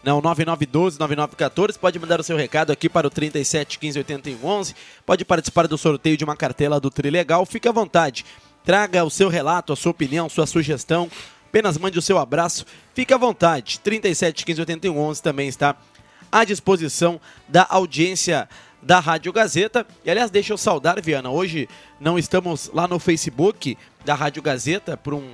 não, 0.03 0.21
9912-9914. 0.21 1.77
Pode 1.77 1.99
mandar 1.99 2.19
o 2.19 2.23
seu 2.23 2.37
recado 2.37 2.71
aqui 2.71 2.87
para 2.87 3.07
o 3.07 3.11
37158111. 3.11 4.75
Pode 5.05 5.25
participar 5.25 5.67
do 5.67 5.77
sorteio 5.77 6.17
de 6.17 6.23
uma 6.23 6.35
cartela 6.35 6.79
do 6.79 6.89
Trilegal. 6.89 7.45
Fique 7.45 7.67
à 7.67 7.71
vontade. 7.71 8.25
Traga 8.63 9.03
o 9.03 9.09
seu 9.09 9.29
relato, 9.29 9.73
a 9.73 9.75
sua 9.75 9.91
opinião, 9.91 10.29
sua 10.29 10.45
sugestão. 10.45 11.09
Apenas 11.47 11.77
mande 11.77 11.97
o 11.97 12.01
seu 12.01 12.17
abraço. 12.17 12.65
Fique 12.93 13.13
à 13.13 13.17
vontade. 13.17 13.79
37158111 13.83 15.21
também 15.21 15.47
está 15.47 15.75
à 16.31 16.43
disposição 16.43 17.19
da 17.47 17.65
audiência 17.69 18.47
da 18.81 18.99
Rádio 18.99 19.33
Gazeta. 19.33 19.85
E 20.05 20.11
aliás, 20.11 20.29
deixa 20.29 20.53
eu 20.53 20.57
saudar, 20.57 21.01
Viana. 21.01 21.29
Hoje 21.29 21.67
não 21.99 22.17
estamos 22.19 22.69
lá 22.73 22.87
no 22.87 22.99
Facebook 22.99 23.77
da 24.05 24.13
Rádio 24.13 24.41
Gazeta 24.41 24.95
por 24.95 25.13
um 25.13 25.27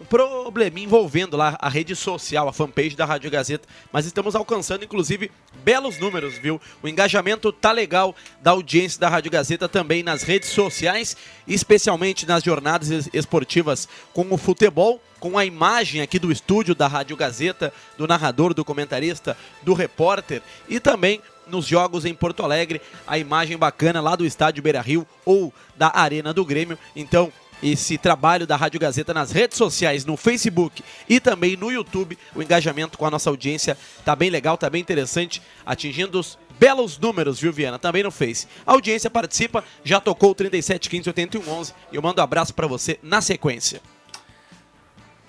um 0.00 0.04
probleminha 0.04 0.86
envolvendo 0.86 1.36
lá 1.36 1.56
a 1.60 1.68
rede 1.68 1.96
social, 1.96 2.48
a 2.48 2.52
fanpage 2.52 2.96
da 2.96 3.04
Rádio 3.04 3.30
Gazeta, 3.30 3.66
mas 3.90 4.04
estamos 4.04 4.34
alcançando 4.34 4.84
inclusive 4.84 5.30
belos 5.64 5.98
números, 5.98 6.36
viu? 6.36 6.60
O 6.82 6.88
engajamento 6.88 7.50
tá 7.50 7.72
legal 7.72 8.14
da 8.42 8.50
audiência 8.50 9.00
da 9.00 9.08
Rádio 9.08 9.30
Gazeta 9.30 9.68
também 9.68 10.02
nas 10.02 10.22
redes 10.22 10.50
sociais, 10.50 11.16
especialmente 11.48 12.26
nas 12.26 12.42
jornadas 12.42 13.08
esportivas 13.12 13.88
com 14.12 14.26
o 14.30 14.36
futebol, 14.36 15.00
com 15.18 15.38
a 15.38 15.46
imagem 15.46 16.02
aqui 16.02 16.18
do 16.18 16.30
estúdio 16.30 16.74
da 16.74 16.86
Rádio 16.86 17.16
Gazeta, 17.16 17.72
do 17.96 18.06
narrador, 18.06 18.52
do 18.52 18.64
comentarista, 18.64 19.36
do 19.62 19.72
repórter 19.72 20.42
e 20.68 20.78
também 20.78 21.22
nos 21.46 21.66
jogos 21.66 22.04
em 22.04 22.12
Porto 22.12 22.42
Alegre, 22.42 22.80
a 23.06 23.18
imagem 23.18 23.56
bacana 23.56 24.00
lá 24.00 24.16
do 24.16 24.26
estádio 24.26 24.62
Beira-Rio 24.62 25.06
ou 25.24 25.54
da 25.76 25.96
Arena 25.96 26.32
do 26.32 26.44
Grêmio. 26.44 26.78
Então, 26.94 27.32
esse 27.62 27.96
trabalho 27.98 28.46
da 28.46 28.56
Rádio 28.56 28.80
Gazeta 28.80 29.14
nas 29.14 29.30
redes 29.32 29.56
sociais, 29.58 30.04
no 30.04 30.16
Facebook 30.16 30.82
e 31.08 31.20
também 31.20 31.56
no 31.56 31.70
YouTube. 31.70 32.18
O 32.34 32.42
engajamento 32.42 32.98
com 32.98 33.06
a 33.06 33.10
nossa 33.10 33.30
audiência 33.30 33.76
tá 34.04 34.14
bem 34.14 34.30
legal, 34.30 34.56
tá 34.56 34.68
bem 34.68 34.80
interessante, 34.80 35.42
atingindo 35.64 36.18
os 36.20 36.38
belos 36.58 36.98
números, 36.98 37.40
viu, 37.40 37.52
Viana? 37.52 37.78
Também 37.78 38.02
no 38.02 38.10
Face. 38.10 38.46
A 38.66 38.72
audiência 38.72 39.10
participa, 39.10 39.64
já 39.84 40.00
tocou 40.00 40.30
o 40.30 40.34
37 40.34 40.88
15 40.88 41.08
81 41.10 41.48
11 41.48 41.74
e 41.92 41.96
eu 41.96 42.02
mando 42.02 42.20
um 42.20 42.24
abraço 42.24 42.54
para 42.54 42.66
você 42.66 42.98
na 43.02 43.20
sequência. 43.20 43.80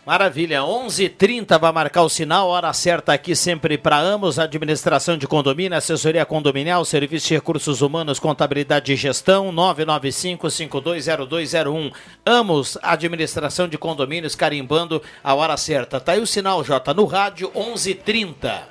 Maravilha, 0.08 0.64
11:30 0.64 1.60
vai 1.60 1.72
marcar 1.74 2.04
o 2.04 2.08
sinal, 2.08 2.48
hora 2.48 2.72
certa 2.72 3.12
aqui 3.12 3.36
sempre 3.36 3.78
para 3.78 3.98
Amos, 3.98 4.40
administração 4.40 5.18
de 5.18 5.28
condomínio, 5.28 5.78
assessoria 5.78 6.26
condominial, 6.26 6.86
serviço 6.86 7.28
de 7.28 7.34
recursos 7.34 7.82
humanos, 7.82 8.18
contabilidade 8.18 8.94
e 8.94 8.96
gestão, 8.96 9.52
995-520201. 9.52 11.92
Amos, 12.26 12.78
administração 12.82 13.68
de 13.68 13.78
condomínios, 13.78 14.34
carimbando 14.34 15.04
a 15.22 15.36
hora 15.36 15.58
certa. 15.58 16.00
Tá 16.00 16.14
aí 16.14 16.22
o 16.22 16.26
sinal, 16.26 16.64
Jota, 16.64 16.94
no 16.94 17.04
rádio, 17.04 17.52
11:30. 17.54 18.62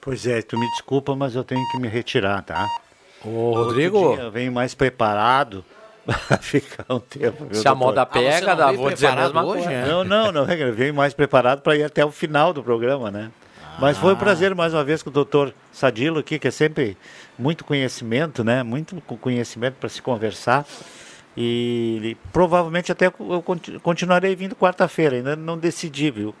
Pois 0.00 0.26
é, 0.26 0.40
tu 0.40 0.58
me 0.58 0.66
desculpa, 0.70 1.14
mas 1.14 1.34
eu 1.34 1.44
tenho 1.44 1.60
que 1.72 1.78
me 1.78 1.88
retirar, 1.88 2.40
tá? 2.40 2.66
Ô, 3.22 3.52
Rodrigo. 3.52 4.14
Eu 4.14 4.30
venho 4.30 4.50
mais 4.50 4.74
preparado 4.74 5.62
ficar 6.40 6.84
um 6.88 7.00
tempo. 7.00 7.48
Se 7.52 7.66
a 7.66 7.74
moda 7.74 8.06
pega, 8.06 8.52
ah, 8.52 8.54
dá, 8.54 8.72
vou 8.72 8.90
dizer 8.90 9.08
a 9.08 9.16
mesma 9.16 9.44
hoje, 9.44 9.64
coisa. 9.64 9.72
É? 9.72 9.86
Não, 9.86 10.04
não, 10.04 10.32
não. 10.32 10.48
Eu 10.52 10.72
venho 10.72 10.94
mais 10.94 11.14
preparado 11.14 11.60
para 11.60 11.76
ir 11.76 11.82
até 11.82 12.04
o 12.04 12.10
final 12.10 12.52
do 12.52 12.62
programa, 12.62 13.10
né? 13.10 13.30
Ah. 13.62 13.76
Mas 13.80 13.98
foi 13.98 14.14
um 14.14 14.16
prazer 14.16 14.54
mais 14.54 14.72
uma 14.72 14.84
vez 14.84 15.02
com 15.02 15.10
o 15.10 15.12
doutor 15.12 15.52
Sadilo 15.72 16.20
aqui, 16.20 16.38
que 16.38 16.48
é 16.48 16.50
sempre 16.50 16.96
muito 17.38 17.64
conhecimento, 17.64 18.44
né? 18.44 18.62
Muito 18.62 19.00
conhecimento 19.20 19.74
para 19.74 19.88
se 19.88 20.00
conversar. 20.00 20.64
E, 21.36 22.16
provavelmente 22.32 22.90
até 22.90 23.06
eu 23.06 23.44
continuarei 23.82 24.34
vindo 24.34 24.56
quarta-feira, 24.56 25.16
ainda 25.16 25.36
não 25.36 25.58
decidi, 25.58 26.10
viu? 26.10 26.34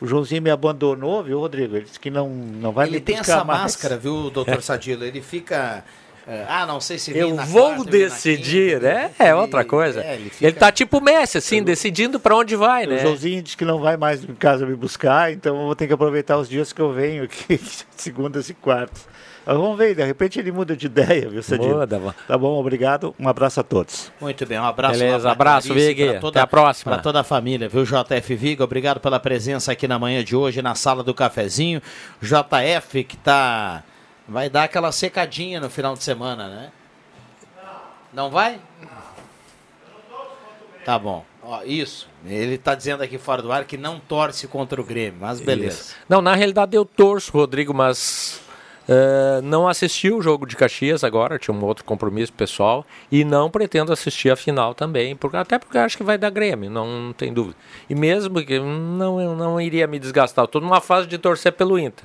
O 0.00 0.06
Joãozinho 0.06 0.40
me 0.40 0.50
abandonou, 0.50 1.22
viu, 1.22 1.40
Rodrigo? 1.40 1.76
Ele 1.76 1.84
disse 1.84 2.00
que 2.00 2.08
não, 2.08 2.28
não 2.30 2.72
vai 2.72 2.86
Ele 2.86 3.00
tem 3.00 3.18
essa 3.18 3.44
mais. 3.44 3.62
máscara, 3.62 3.98
viu, 3.98 4.30
doutor 4.30 4.62
Sadilo? 4.62 5.04
Ele 5.04 5.20
fica 5.20 5.84
é, 6.28 6.44
ah, 6.46 6.66
não 6.66 6.78
sei 6.78 6.98
se 6.98 7.16
Eu 7.16 7.34
vou 7.36 7.76
quarta, 7.76 7.90
decidir, 7.90 8.82
né? 8.82 9.10
É 9.18 9.34
outra 9.34 9.64
coisa. 9.64 10.04
É, 10.04 10.14
ele, 10.14 10.28
fica... 10.28 10.46
ele 10.46 10.56
tá 10.56 10.70
tipo 10.70 11.00
Messi, 11.00 11.38
assim, 11.38 11.58
eu... 11.58 11.64
decidindo 11.64 12.20
para 12.20 12.36
onde 12.36 12.54
vai, 12.54 12.86
né? 12.86 12.96
O 12.96 12.98
Joãozinho 12.98 13.42
diz 13.42 13.54
que 13.54 13.64
não 13.64 13.80
vai 13.80 13.96
mais 13.96 14.22
em 14.22 14.34
casa 14.34 14.66
me 14.66 14.76
buscar, 14.76 15.32
então 15.32 15.58
eu 15.58 15.64
vou 15.64 15.74
ter 15.74 15.86
que 15.86 15.92
aproveitar 15.94 16.36
os 16.36 16.46
dias 16.46 16.70
que 16.70 16.82
eu 16.82 16.92
venho 16.92 17.24
aqui, 17.24 17.58
segundas 17.96 18.50
e 18.50 18.54
quartas. 18.54 19.08
Mas 19.46 19.56
vamos 19.56 19.78
ver, 19.78 19.94
de 19.94 20.04
repente 20.04 20.38
ele 20.38 20.52
muda 20.52 20.76
de 20.76 20.84
ideia, 20.84 21.30
viu, 21.30 21.42
Sadinho? 21.42 21.78
Muda, 21.78 22.14
Tá 22.26 22.36
bom, 22.36 22.60
obrigado. 22.60 23.14
Um 23.18 23.26
abraço 23.26 23.60
a 23.60 23.62
todos. 23.62 24.12
Muito 24.20 24.44
bem, 24.44 24.58
um 24.58 24.64
abraço. 24.64 24.98
Beleza, 24.98 25.30
abraço, 25.30 25.72
Vig. 25.72 26.16
Até 26.16 26.40
a 26.40 26.46
próxima. 26.46 26.92
Para 26.92 27.02
toda 27.02 27.20
a 27.20 27.24
família, 27.24 27.70
viu, 27.70 27.84
JF 27.84 28.34
Viga? 28.34 28.62
Obrigado 28.62 29.00
pela 29.00 29.18
presença 29.18 29.72
aqui 29.72 29.88
na 29.88 29.98
manhã 29.98 30.22
de 30.22 30.36
hoje, 30.36 30.60
na 30.60 30.74
sala 30.74 31.02
do 31.02 31.14
cafezinho. 31.14 31.80
JF, 32.20 33.04
que 33.04 33.16
está 33.16 33.82
Vai 34.28 34.50
dar 34.50 34.64
aquela 34.64 34.92
secadinha 34.92 35.58
no 35.58 35.70
final 35.70 35.94
de 35.94 36.04
semana, 36.04 36.48
né? 36.48 36.72
Não 38.12 38.30
vai? 38.30 38.60
Tá 40.84 40.98
bom. 40.98 41.24
Ó, 41.42 41.62
isso. 41.64 42.08
Ele 42.26 42.56
está 42.56 42.74
dizendo 42.74 43.02
aqui 43.02 43.16
fora 43.16 43.40
do 43.40 43.50
ar 43.50 43.64
que 43.64 43.78
não 43.78 43.98
torce 43.98 44.46
contra 44.46 44.78
o 44.78 44.84
Grêmio, 44.84 45.18
mas 45.20 45.40
beleza. 45.40 45.80
Isso. 45.80 45.96
Não, 46.08 46.20
na 46.20 46.34
realidade 46.34 46.76
eu 46.76 46.84
torço, 46.84 47.32
Rodrigo, 47.32 47.72
mas 47.72 48.40
uh, 48.86 49.40
não 49.42 49.66
assisti 49.66 50.10
o 50.10 50.20
jogo 50.20 50.46
de 50.46 50.56
Caxias 50.56 51.04
agora, 51.04 51.38
tinha 51.38 51.54
um 51.54 51.64
outro 51.64 51.84
compromisso 51.84 52.32
pessoal, 52.34 52.84
e 53.10 53.24
não 53.24 53.50
pretendo 53.50 53.92
assistir 53.92 54.30
a 54.30 54.36
final 54.36 54.74
também, 54.74 55.16
porque, 55.16 55.38
até 55.38 55.58
porque 55.58 55.78
acho 55.78 55.96
que 55.96 56.04
vai 56.04 56.18
dar 56.18 56.28
Grêmio, 56.28 56.70
não, 56.70 56.86
não 56.86 57.12
tem 57.14 57.32
dúvida. 57.32 57.56
E 57.88 57.94
mesmo 57.94 58.44
que 58.44 58.58
não, 58.58 59.18
eu 59.20 59.34
não 59.34 59.58
iria 59.58 59.86
me 59.86 59.98
desgastar, 59.98 60.44
estou 60.44 60.60
numa 60.60 60.82
fase 60.82 61.06
de 61.06 61.16
torcer 61.16 61.52
pelo 61.52 61.78
Inter. 61.78 62.04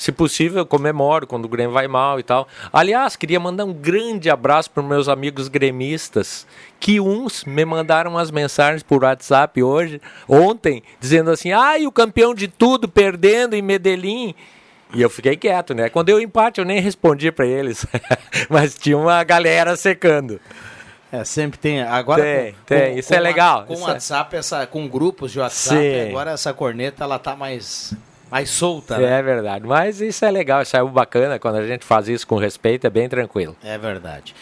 Se 0.00 0.10
possível, 0.10 0.60
eu 0.60 0.66
comemoro 0.66 1.26
quando 1.26 1.44
o 1.44 1.48
Grêmio 1.48 1.74
vai 1.74 1.86
mal 1.86 2.18
e 2.18 2.22
tal. 2.22 2.48
Aliás, 2.72 3.16
queria 3.16 3.38
mandar 3.38 3.66
um 3.66 3.72
grande 3.74 4.30
abraço 4.30 4.70
para 4.70 4.82
meus 4.82 5.10
amigos 5.10 5.46
gremistas, 5.46 6.46
que 6.80 6.98
uns 6.98 7.44
me 7.44 7.66
mandaram 7.66 8.16
as 8.16 8.30
mensagens 8.30 8.82
por 8.82 9.04
WhatsApp 9.04 9.62
hoje, 9.62 10.00
ontem, 10.26 10.82
dizendo 10.98 11.30
assim: 11.30 11.52
ah, 11.52 11.74
o 11.86 11.92
campeão 11.92 12.34
de 12.34 12.48
tudo 12.48 12.88
perdendo 12.88 13.54
em 13.54 13.60
Medellín. 13.60 14.34
E 14.94 15.02
eu 15.02 15.10
fiquei 15.10 15.36
quieto, 15.36 15.74
né? 15.74 15.90
Quando 15.90 16.08
eu 16.08 16.18
empate, 16.18 16.60
eu 16.60 16.64
nem 16.64 16.80
respondi 16.80 17.30
para 17.30 17.44
eles. 17.44 17.84
Mas 18.48 18.74
tinha 18.74 18.96
uma 18.96 19.22
galera 19.22 19.76
secando. 19.76 20.40
É, 21.12 21.24
sempre 21.24 21.58
tem. 21.58 21.82
Agora 21.82 22.22
tem, 22.22 22.52
com, 22.52 22.58
tem. 22.64 22.92
Com, 22.94 22.98
isso 22.98 23.12
é 23.12 23.16
com 23.18 23.22
é 23.22 23.22
legal. 23.22 23.64
Com 23.66 23.80
WhatsApp, 23.80 24.34
essa, 24.34 24.66
com 24.66 24.88
grupos 24.88 25.30
de 25.30 25.40
WhatsApp, 25.40 25.78
Sim. 25.78 26.08
agora 26.08 26.30
essa 26.30 26.54
corneta 26.54 27.04
ela 27.04 27.18
tá 27.18 27.36
mais 27.36 27.94
mais 28.30 28.50
solta. 28.50 28.98
Né? 28.98 29.18
É 29.18 29.22
verdade. 29.22 29.66
Mas 29.66 30.00
isso 30.00 30.24
é 30.24 30.30
legal, 30.30 30.62
isso 30.62 30.76
é 30.76 30.84
bacana. 30.84 31.38
Quando 31.38 31.56
a 31.56 31.66
gente 31.66 31.84
faz 31.84 32.08
isso 32.08 32.26
com 32.26 32.36
respeito, 32.36 32.86
é 32.86 32.90
bem 32.90 33.08
tranquilo. 33.08 33.56
É 33.62 33.76
verdade. 33.76 34.34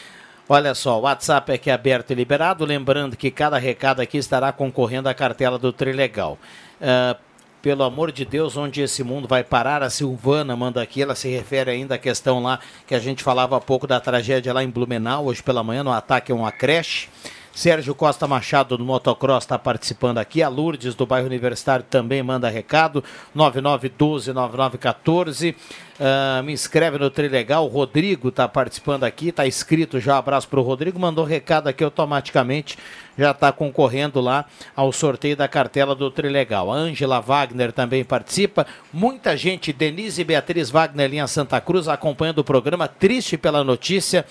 Olha 0.49 0.75
só, 0.75 0.99
o 0.99 1.03
WhatsApp 1.03 1.53
aqui 1.53 1.71
é 1.71 1.75
aberto 1.75 2.11
e 2.11 2.15
liberado. 2.15 2.65
Lembrando 2.65 3.17
que 3.17 3.31
cada 3.31 3.59
recado 3.59 4.01
aqui 4.01 4.17
estará 4.19 4.51
concorrendo 4.51 5.09
à 5.09 5.15
cartela 5.15 5.59
do 5.59 5.73
Trilegal. 5.73 6.39
Uh, 6.81 7.19
pelo 7.61 7.83
amor 7.83 8.13
de 8.13 8.25
Deus, 8.25 8.57
onde 8.57 8.81
esse 8.81 9.03
mundo 9.03 9.27
vai 9.29 9.43
parar? 9.43 9.83
A 9.83 9.91
Silvana 9.91 10.57
manda 10.57 10.81
aqui, 10.81 11.03
ela 11.03 11.15
se 11.15 11.29
refere 11.29 11.71
ainda 11.71 11.97
à 11.97 11.99
questão 11.99 12.43
lá 12.43 12.61
que 12.87 12.95
a 12.95 12.99
gente 12.99 13.23
falava 13.23 13.57
há 13.57 13.61
pouco 13.61 13.87
da 13.87 14.01
tragédia 14.01 14.53
lá 14.53 14.63
em 14.63 14.71
Blumenau, 14.71 15.27
hoje 15.27 15.43
pela 15.43 15.63
manhã, 15.63 15.83
no 15.83 15.93
ataque 15.93 16.33
a 16.33 16.35
uma 16.35 16.53
creche. 16.53 17.09
Sérgio 17.59 17.93
Costa 17.93 18.29
Machado 18.29 18.79
do 18.79 18.85
Motocross 18.85 19.43
está 19.43 19.59
participando 19.59 20.19
aqui. 20.19 20.45
A 20.45 20.49
Lourdes 20.49 20.95
do 20.95 21.05
bairro 21.05 21.27
Universitário 21.27 21.85
também 21.91 22.23
manda 22.23 22.49
recado. 22.49 23.03
9912-9914. 23.37 25.57
Uh, 25.99 26.41
me 26.45 26.53
inscreve 26.53 26.99
no 26.99 27.11
Trilegal. 27.11 27.65
O 27.65 27.69
Rodrigo 27.69 28.29
está 28.29 28.47
participando 28.47 29.03
aqui. 29.03 29.31
Está 29.31 29.45
inscrito 29.45 29.99
já. 29.99 30.19
Abraço 30.19 30.47
para 30.47 30.61
o 30.61 30.63
Rodrigo. 30.63 31.01
Mandou 31.01 31.25
recado 31.25 31.67
aqui 31.67 31.83
automaticamente. 31.83 32.79
Já 33.19 33.33
está 33.33 33.51
concorrendo 33.51 34.21
lá 34.21 34.45
ao 34.77 34.93
sorteio 34.93 35.37
da 35.37 35.49
cartela 35.49 35.97
do 35.97 36.13
Trilegal. 36.13 36.71
A 36.71 36.77
Ângela 36.77 37.19
Wagner 37.19 37.73
também 37.73 38.05
participa. 38.05 38.69
Muita 38.93 39.37
gente. 39.37 39.73
Denise 39.73 40.21
e 40.21 40.25
Beatriz 40.25 40.71
Wagner, 40.71 41.11
linha 41.11 41.27
Santa 41.27 41.61
Cruz, 41.61 41.89
acompanhando 41.89 42.39
o 42.39 42.45
programa. 42.45 42.87
Triste 42.87 43.37
pela 43.37 43.65
notícia 43.65 44.25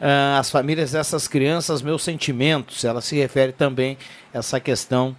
uh, 0.00 0.38
as 0.38 0.50
famílias 0.50 0.92
dessas 0.92 1.28
crianças, 1.28 1.82
meus 1.82 2.02
sentimentos. 2.02 2.84
Ela 2.84 3.00
se 3.00 3.16
refere 3.16 3.52
também 3.52 3.96
a 4.32 4.38
essa 4.38 4.58
questão 4.58 5.16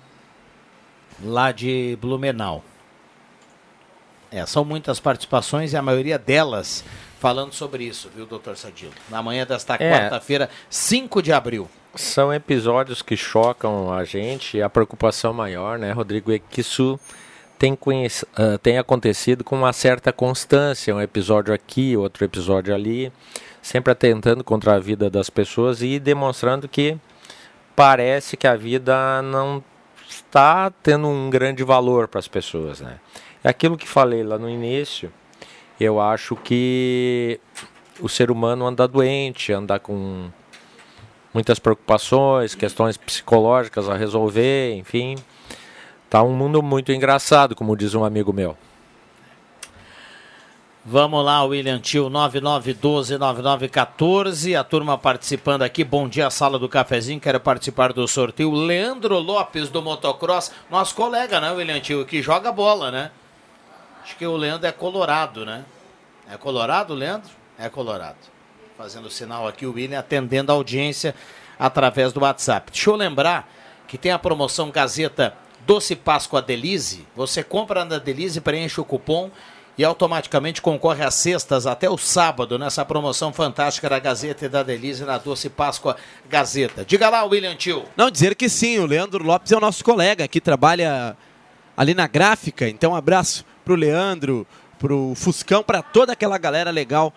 lá 1.23 1.51
de 1.51 1.97
Blumenau. 2.01 2.63
É, 4.31 4.45
são 4.45 4.63
muitas 4.63 4.99
participações 4.99 5.73
e 5.73 5.77
a 5.77 5.81
maioria 5.81 6.17
delas 6.17 6.83
falando 7.19 7.53
sobre 7.53 7.83
isso, 7.83 8.09
viu, 8.15 8.25
doutor 8.25 8.57
Sadilo? 8.57 8.93
Na 9.09 9.21
manhã 9.21 9.45
desta 9.45 9.75
é, 9.75 9.91
quarta-feira, 9.91 10.49
5 10.69 11.21
de 11.21 11.31
abril. 11.31 11.69
São 11.93 12.33
episódios 12.33 13.01
que 13.01 13.17
chocam 13.17 13.93
a 13.93 14.03
gente 14.05 14.61
a 14.61 14.69
preocupação 14.69 15.33
maior, 15.33 15.77
né, 15.77 15.91
Rodrigo, 15.91 16.31
é 16.31 16.39
que 16.39 16.61
isso 16.61 16.97
tem, 17.59 17.73
uh, 17.73 18.57
tem 18.63 18.79
acontecido 18.79 19.43
com 19.43 19.55
uma 19.55 19.73
certa 19.73 20.11
constância, 20.11 20.95
um 20.95 21.01
episódio 21.01 21.53
aqui, 21.53 21.95
outro 21.95 22.23
episódio 22.25 22.73
ali 22.73 23.11
sempre 23.61 23.91
atentando 23.91 24.43
contra 24.43 24.73
a 24.73 24.79
vida 24.79 25.09
das 25.09 25.29
pessoas 25.29 25.81
e 25.81 25.99
demonstrando 25.99 26.67
que 26.67 26.97
parece 27.75 28.35
que 28.35 28.47
a 28.47 28.55
vida 28.55 29.21
não 29.21 29.63
está 30.09 30.71
tendo 30.83 31.07
um 31.07 31.29
grande 31.29 31.63
valor 31.63 32.07
para 32.07 32.19
as 32.19 32.27
pessoas, 32.27 32.81
né? 32.81 32.99
É 33.43 33.49
aquilo 33.49 33.77
que 33.77 33.87
falei 33.87 34.23
lá 34.23 34.37
no 34.37 34.49
início. 34.49 35.11
Eu 35.79 35.99
acho 35.99 36.35
que 36.35 37.39
o 37.99 38.07
ser 38.07 38.29
humano 38.29 38.67
anda 38.67 38.87
doente, 38.87 39.51
anda 39.51 39.79
com 39.79 40.29
muitas 41.33 41.59
preocupações, 41.59 42.53
questões 42.53 42.97
psicológicas 42.97 43.89
a 43.89 43.95
resolver, 43.95 44.75
enfim. 44.75 45.15
Tá 46.09 46.21
um 46.21 46.33
mundo 46.33 46.61
muito 46.61 46.91
engraçado, 46.91 47.55
como 47.55 47.75
diz 47.75 47.95
um 47.95 48.03
amigo 48.03 48.33
meu. 48.33 48.57
Vamos 50.83 51.23
lá, 51.23 51.43
William 51.43 51.79
Tio, 51.79 52.09
9912-9914. 52.09 54.59
A 54.59 54.63
turma 54.63 54.97
participando 54.97 55.61
aqui. 55.61 55.83
Bom 55.83 56.09
dia, 56.09 56.27
sala 56.31 56.57
do 56.57 56.67
cafezinho. 56.67 57.19
Quero 57.19 57.39
participar 57.39 57.93
do 57.93 58.07
sorteio. 58.07 58.51
Leandro 58.51 59.19
Lopes 59.19 59.69
do 59.69 59.79
Motocross, 59.79 60.51
nosso 60.71 60.95
colega, 60.95 61.39
né, 61.39 61.51
William 61.51 61.79
Tio, 61.79 62.03
que 62.03 62.23
joga 62.23 62.51
bola, 62.51 62.89
né? 62.89 63.11
Acho 64.01 64.17
que 64.17 64.25
o 64.25 64.35
Leandro 64.35 64.67
é 64.67 64.71
colorado, 64.71 65.45
né? 65.45 65.63
É 66.27 66.35
colorado, 66.35 66.95
Leandro? 66.95 67.29
É 67.59 67.69
colorado. 67.69 68.17
Fazendo 68.75 69.07
sinal 69.07 69.47
aqui, 69.47 69.67
o 69.67 69.73
William 69.73 69.99
atendendo 69.99 70.51
a 70.51 70.55
audiência 70.55 71.13
através 71.59 72.11
do 72.11 72.21
WhatsApp. 72.21 72.71
Deixa 72.71 72.89
eu 72.89 72.95
lembrar 72.95 73.47
que 73.87 73.99
tem 73.99 74.11
a 74.11 74.17
promoção 74.17 74.71
Gazeta 74.71 75.35
Doce 75.63 75.95
Páscoa 75.95 76.41
Delize. 76.41 77.05
Você 77.15 77.43
compra 77.43 77.85
na 77.85 77.99
Delize, 77.99 78.41
preenche 78.41 78.81
o 78.81 78.83
cupom 78.83 79.29
e 79.77 79.83
automaticamente 79.83 80.61
concorre 80.61 81.03
às 81.03 81.15
sextas 81.15 81.65
até 81.65 81.89
o 81.89 81.97
sábado 81.97 82.59
nessa 82.59 82.83
promoção 82.85 83.31
fantástica 83.31 83.89
da 83.89 83.99
Gazeta 83.99 84.45
e 84.45 84.49
da 84.49 84.63
Delize 84.63 85.03
na 85.03 85.17
Doce 85.17 85.49
Páscoa 85.49 85.95
Gazeta. 86.29 86.85
Diga 86.85 87.09
lá, 87.09 87.23
William 87.23 87.55
Tio. 87.55 87.85
Não, 87.95 88.11
dizer 88.11 88.35
que 88.35 88.49
sim, 88.49 88.79
o 88.79 88.85
Leandro 88.85 89.23
Lopes 89.23 89.51
é 89.51 89.57
o 89.57 89.61
nosso 89.61 89.83
colega 89.83 90.27
que 90.27 90.41
trabalha 90.41 91.15
ali 91.75 91.93
na 91.93 92.07
gráfica. 92.07 92.67
Então, 92.67 92.91
um 92.91 92.95
abraço 92.95 93.45
pro 93.63 93.75
Leandro, 93.75 94.45
pro 94.77 95.13
Fuscão, 95.15 95.63
para 95.63 95.81
toda 95.81 96.13
aquela 96.13 96.37
galera 96.37 96.71
legal 96.71 97.13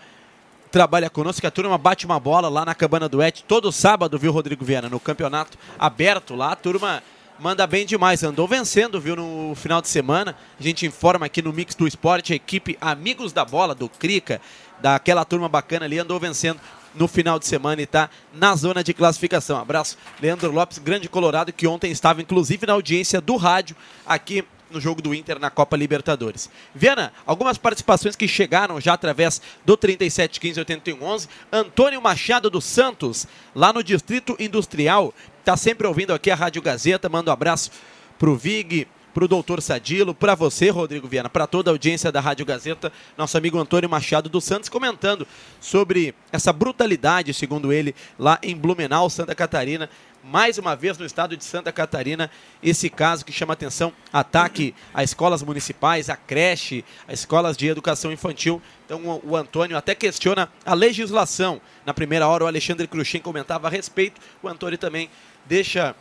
trabalha 0.70 1.08
conosco, 1.08 1.40
que 1.40 1.46
a 1.46 1.52
turma 1.52 1.78
bate 1.78 2.04
uma 2.04 2.18
bola 2.18 2.48
lá 2.48 2.64
na 2.64 2.74
Cabana 2.74 3.08
do 3.08 3.22
Et 3.22 3.44
todo 3.46 3.70
sábado, 3.70 4.18
viu, 4.18 4.32
Rodrigo 4.32 4.64
Viana, 4.64 4.88
no 4.88 4.98
campeonato 4.98 5.56
aberto 5.78 6.34
lá, 6.34 6.50
a 6.50 6.56
turma 6.56 7.00
manda 7.38 7.66
bem 7.66 7.86
demais. 7.86 8.22
Andou 8.22 8.46
vencendo, 8.46 9.00
viu, 9.00 9.16
no 9.16 9.54
final 9.54 9.80
de 9.80 9.88
semana. 9.88 10.36
A 10.58 10.62
gente 10.62 10.86
informa 10.86 11.26
aqui 11.26 11.42
no 11.42 11.52
Mix 11.52 11.74
do 11.74 11.86
Esporte, 11.86 12.32
a 12.32 12.36
equipe 12.36 12.76
Amigos 12.80 13.32
da 13.32 13.44
Bola, 13.44 13.74
do 13.74 13.88
Crica, 13.88 14.40
daquela 14.80 15.24
turma 15.24 15.48
bacana 15.48 15.84
ali, 15.84 15.98
andou 15.98 16.18
vencendo 16.18 16.60
no 16.94 17.08
final 17.08 17.38
de 17.38 17.46
semana 17.46 17.80
e 17.80 17.84
está 17.84 18.08
na 18.32 18.54
zona 18.54 18.84
de 18.84 18.94
classificação. 18.94 19.58
Abraço, 19.58 19.98
Leandro 20.20 20.52
Lopes, 20.52 20.78
grande 20.78 21.08
colorado, 21.08 21.52
que 21.52 21.66
ontem 21.66 21.90
estava 21.90 22.22
inclusive 22.22 22.66
na 22.66 22.74
audiência 22.74 23.20
do 23.20 23.36
rádio 23.36 23.76
aqui 24.06 24.44
no 24.70 24.80
jogo 24.80 25.00
do 25.00 25.14
Inter 25.14 25.38
na 25.38 25.50
Copa 25.50 25.76
Libertadores. 25.76 26.50
Viana, 26.74 27.12
algumas 27.24 27.56
participações 27.56 28.16
que 28.16 28.26
chegaram 28.26 28.80
já 28.80 28.94
através 28.94 29.40
do 29.64 29.76
3715-8111. 29.76 31.28
Antônio 31.52 32.02
Machado 32.02 32.50
dos 32.50 32.64
Santos, 32.64 33.26
lá 33.54 33.72
no 33.72 33.84
Distrito 33.84 34.36
Industrial, 34.38 35.14
está 35.44 35.58
sempre 35.58 35.86
ouvindo 35.86 36.14
aqui 36.14 36.30
a 36.30 36.34
Rádio 36.34 36.62
Gazeta. 36.62 37.06
Manda 37.06 37.30
um 37.30 37.34
abraço 37.34 37.70
pro 38.18 38.34
Vig, 38.34 38.88
para 39.12 39.24
o 39.24 39.28
doutor 39.28 39.60
Sadilo, 39.62 40.12
para 40.14 40.34
você, 40.34 40.70
Rodrigo 40.70 41.06
Viana, 41.06 41.28
para 41.28 41.46
toda 41.46 41.70
a 41.70 41.72
audiência 41.72 42.10
da 42.10 42.18
Rádio 42.18 42.44
Gazeta, 42.44 42.90
nosso 43.16 43.38
amigo 43.38 43.56
Antônio 43.58 43.88
Machado 43.88 44.28
dos 44.28 44.42
Santos 44.42 44.68
comentando 44.68 45.24
sobre 45.60 46.14
essa 46.32 46.52
brutalidade, 46.52 47.32
segundo 47.32 47.72
ele, 47.72 47.94
lá 48.18 48.38
em 48.42 48.56
Blumenau, 48.56 49.08
Santa 49.08 49.34
Catarina. 49.34 49.88
Mais 50.24 50.56
uma 50.56 50.74
vez 50.74 50.96
no 50.96 51.04
estado 51.04 51.36
de 51.36 51.44
Santa 51.44 51.70
Catarina, 51.70 52.30
esse 52.62 52.88
caso 52.88 53.26
que 53.26 53.30
chama 53.30 53.52
atenção: 53.52 53.92
ataque 54.10 54.74
a 54.94 55.04
escolas 55.04 55.42
municipais, 55.42 56.08
a 56.08 56.16
creche, 56.16 56.82
a 57.06 57.12
escolas 57.12 57.58
de 57.58 57.68
educação 57.68 58.10
infantil. 58.10 58.60
Então 58.86 59.20
o 59.22 59.36
Antônio 59.36 59.76
até 59.76 59.94
questiona 59.94 60.48
a 60.64 60.72
legislação. 60.72 61.60
Na 61.84 61.92
primeira 61.92 62.26
hora, 62.26 62.44
o 62.44 62.46
Alexandre 62.46 62.86
Cruxem 62.88 63.20
comentava 63.20 63.66
a 63.68 63.70
respeito, 63.70 64.18
o 64.42 64.48
Antônio 64.48 64.78
também 64.78 65.10
deixa 65.46 65.94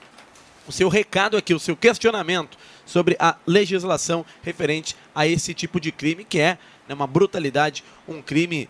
o 0.67 0.71
seu 0.71 0.89
recado 0.89 1.35
aqui, 1.37 1.53
o 1.53 1.59
seu 1.59 1.75
questionamento 1.75 2.57
sobre 2.85 3.15
a 3.19 3.35
legislação 3.45 4.25
referente 4.41 4.95
a 5.13 5.27
esse 5.27 5.53
tipo 5.53 5.79
de 5.79 5.91
crime, 5.91 6.23
que 6.23 6.39
é 6.39 6.57
né, 6.87 6.93
uma 6.93 7.07
brutalidade, 7.07 7.83
um 8.07 8.21
crime 8.21 8.69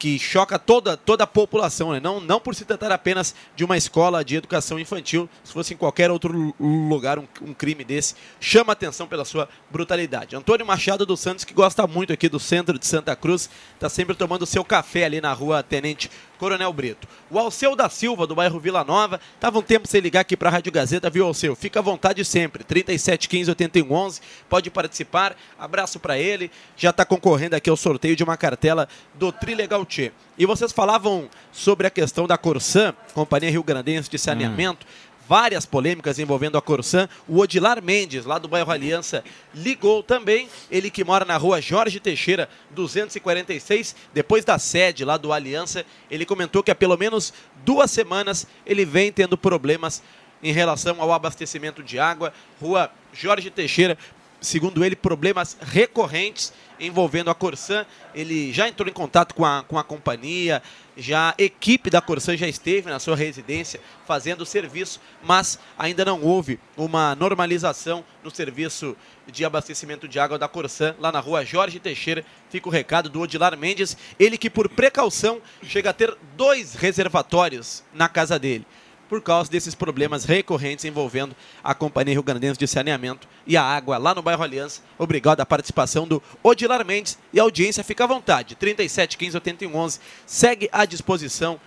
que 0.00 0.18
choca 0.18 0.58
toda, 0.58 0.96
toda 0.96 1.24
a 1.24 1.26
população, 1.26 1.92
né? 1.92 2.00
não, 2.00 2.20
não 2.20 2.40
por 2.40 2.54
se 2.54 2.64
tratar 2.64 2.90
apenas 2.90 3.34
de 3.54 3.62
uma 3.62 3.76
escola 3.76 4.24
de 4.24 4.34
educação 4.34 4.80
infantil, 4.80 5.28
se 5.44 5.52
fosse 5.52 5.74
em 5.74 5.76
qualquer 5.76 6.10
outro 6.10 6.54
lugar 6.58 7.18
um, 7.18 7.28
um 7.42 7.52
crime 7.52 7.84
desse, 7.84 8.14
chama 8.40 8.72
atenção 8.72 9.06
pela 9.06 9.26
sua 9.26 9.46
brutalidade. 9.70 10.34
Antônio 10.34 10.64
Machado 10.64 11.04
dos 11.04 11.20
Santos, 11.20 11.44
que 11.44 11.52
gosta 11.52 11.86
muito 11.86 12.14
aqui 12.14 12.30
do 12.30 12.40
centro 12.40 12.78
de 12.78 12.86
Santa 12.86 13.14
Cruz, 13.14 13.50
está 13.74 13.90
sempre 13.90 14.14
tomando 14.14 14.46
seu 14.46 14.64
café 14.64 15.04
ali 15.04 15.20
na 15.20 15.34
rua 15.34 15.62
Tenente 15.62 16.10
Coronel 16.40 16.72
Brito. 16.72 17.06
O 17.30 17.38
Alceu 17.38 17.76
da 17.76 17.90
Silva, 17.90 18.26
do 18.26 18.34
bairro 18.34 18.58
Vila 18.58 18.82
Nova, 18.82 19.20
estava 19.34 19.58
um 19.58 19.62
tempo 19.62 19.86
sem 19.86 20.00
ligar 20.00 20.20
aqui 20.20 20.38
para 20.38 20.48
a 20.48 20.52
Rádio 20.52 20.72
Gazeta, 20.72 21.10
viu, 21.10 21.26
Alceu? 21.26 21.54
Fica 21.54 21.80
à 21.80 21.82
vontade 21.82 22.24
sempre, 22.24 22.64
37 22.64 23.28
15 23.28 23.50
81 23.50 23.92
11, 23.92 24.20
pode 24.48 24.70
participar, 24.70 25.36
abraço 25.58 26.00
para 26.00 26.18
ele, 26.18 26.50
já 26.78 26.88
está 26.88 27.04
concorrendo 27.04 27.56
aqui 27.56 27.68
ao 27.68 27.76
sorteio 27.76 28.16
de 28.16 28.24
uma 28.24 28.38
cartela 28.38 28.88
do 29.16 29.30
Trilegal 29.30 29.84
Tchê. 29.84 30.12
E 30.38 30.46
vocês 30.46 30.72
falavam 30.72 31.28
sobre 31.52 31.86
a 31.86 31.90
questão 31.90 32.26
da 32.26 32.38
Corsã, 32.38 32.94
Companhia 33.12 33.50
Rio 33.50 33.62
Grandense 33.62 34.08
de 34.08 34.18
Saneamento, 34.18 34.86
hum 34.86 35.09
várias 35.30 35.64
polêmicas 35.64 36.18
envolvendo 36.18 36.58
a 36.58 36.60
Corsã. 36.60 37.08
O 37.28 37.38
Odilar 37.38 37.80
Mendes, 37.80 38.24
lá 38.24 38.36
do 38.36 38.48
bairro 38.48 38.72
Aliança, 38.72 39.22
ligou 39.54 40.02
também. 40.02 40.48
Ele 40.68 40.90
que 40.90 41.04
mora 41.04 41.24
na 41.24 41.36
rua 41.36 41.60
Jorge 41.60 42.00
Teixeira, 42.00 42.48
246, 42.70 43.94
depois 44.12 44.44
da 44.44 44.58
sede 44.58 45.04
lá 45.04 45.16
do 45.16 45.32
Aliança. 45.32 45.86
Ele 46.10 46.26
comentou 46.26 46.64
que 46.64 46.70
há 46.72 46.74
pelo 46.74 46.96
menos 46.96 47.32
duas 47.64 47.92
semanas 47.92 48.44
ele 48.66 48.84
vem 48.84 49.12
tendo 49.12 49.38
problemas 49.38 50.02
em 50.42 50.50
relação 50.50 51.00
ao 51.00 51.12
abastecimento 51.12 51.80
de 51.80 51.96
água. 51.96 52.32
Rua 52.60 52.90
Jorge 53.12 53.50
Teixeira, 53.50 53.96
segundo 54.40 54.84
ele, 54.84 54.96
problemas 54.96 55.56
recorrentes 55.60 56.52
envolvendo 56.80 57.30
a 57.30 57.36
Corsã. 57.36 57.86
Ele 58.12 58.52
já 58.52 58.68
entrou 58.68 58.88
em 58.88 58.92
contato 58.92 59.32
com 59.36 59.44
a, 59.44 59.62
com 59.62 59.78
a 59.78 59.84
companhia, 59.84 60.60
já 61.00 61.30
a 61.30 61.34
equipe 61.42 61.88
da 61.88 62.00
Corsã 62.00 62.36
já 62.36 62.46
esteve 62.46 62.90
na 62.90 62.98
sua 62.98 63.16
residência 63.16 63.80
fazendo 64.06 64.42
o 64.42 64.46
serviço, 64.46 65.00
mas 65.22 65.58
ainda 65.78 66.04
não 66.04 66.22
houve 66.22 66.60
uma 66.76 67.14
normalização 67.14 68.04
no 68.22 68.30
serviço 68.30 68.96
de 69.26 69.44
abastecimento 69.44 70.06
de 70.06 70.18
água 70.18 70.38
da 70.38 70.46
Corsã, 70.46 70.94
lá 70.98 71.10
na 71.10 71.20
rua 71.20 71.44
Jorge 71.44 71.80
Teixeira. 71.80 72.24
Fica 72.50 72.68
o 72.68 72.72
recado 72.72 73.08
do 73.08 73.20
Odilar 73.20 73.56
Mendes, 73.56 73.96
ele 74.18 74.36
que 74.36 74.50
por 74.50 74.68
precaução 74.68 75.40
chega 75.62 75.90
a 75.90 75.94
ter 75.94 76.14
dois 76.36 76.74
reservatórios 76.74 77.82
na 77.94 78.08
casa 78.08 78.38
dele 78.38 78.66
por 79.10 79.20
causa 79.20 79.50
desses 79.50 79.74
problemas 79.74 80.24
recorrentes 80.24 80.84
envolvendo 80.84 81.34
a 81.64 81.74
Companhia 81.74 82.14
Rio 82.14 82.22
Grandense 82.22 82.56
de 82.56 82.68
Saneamento 82.68 83.26
e 83.44 83.56
a 83.56 83.62
água 83.62 83.98
lá 83.98 84.14
no 84.14 84.22
bairro 84.22 84.44
Aliança. 84.44 84.82
Obrigado 84.96 85.40
à 85.40 85.44
participação 85.44 86.06
do 86.06 86.22
Odilar 86.44 86.86
Mendes 86.86 87.18
e 87.32 87.40
a 87.40 87.42
audiência 87.42 87.82
fica 87.82 88.04
à 88.04 88.06
vontade. 88.06 88.54
37 88.54 89.18
15 89.18 89.36
81 89.36 89.76
11 89.76 90.00
segue 90.24 90.68
à 90.70 90.84
disposição 90.84 91.60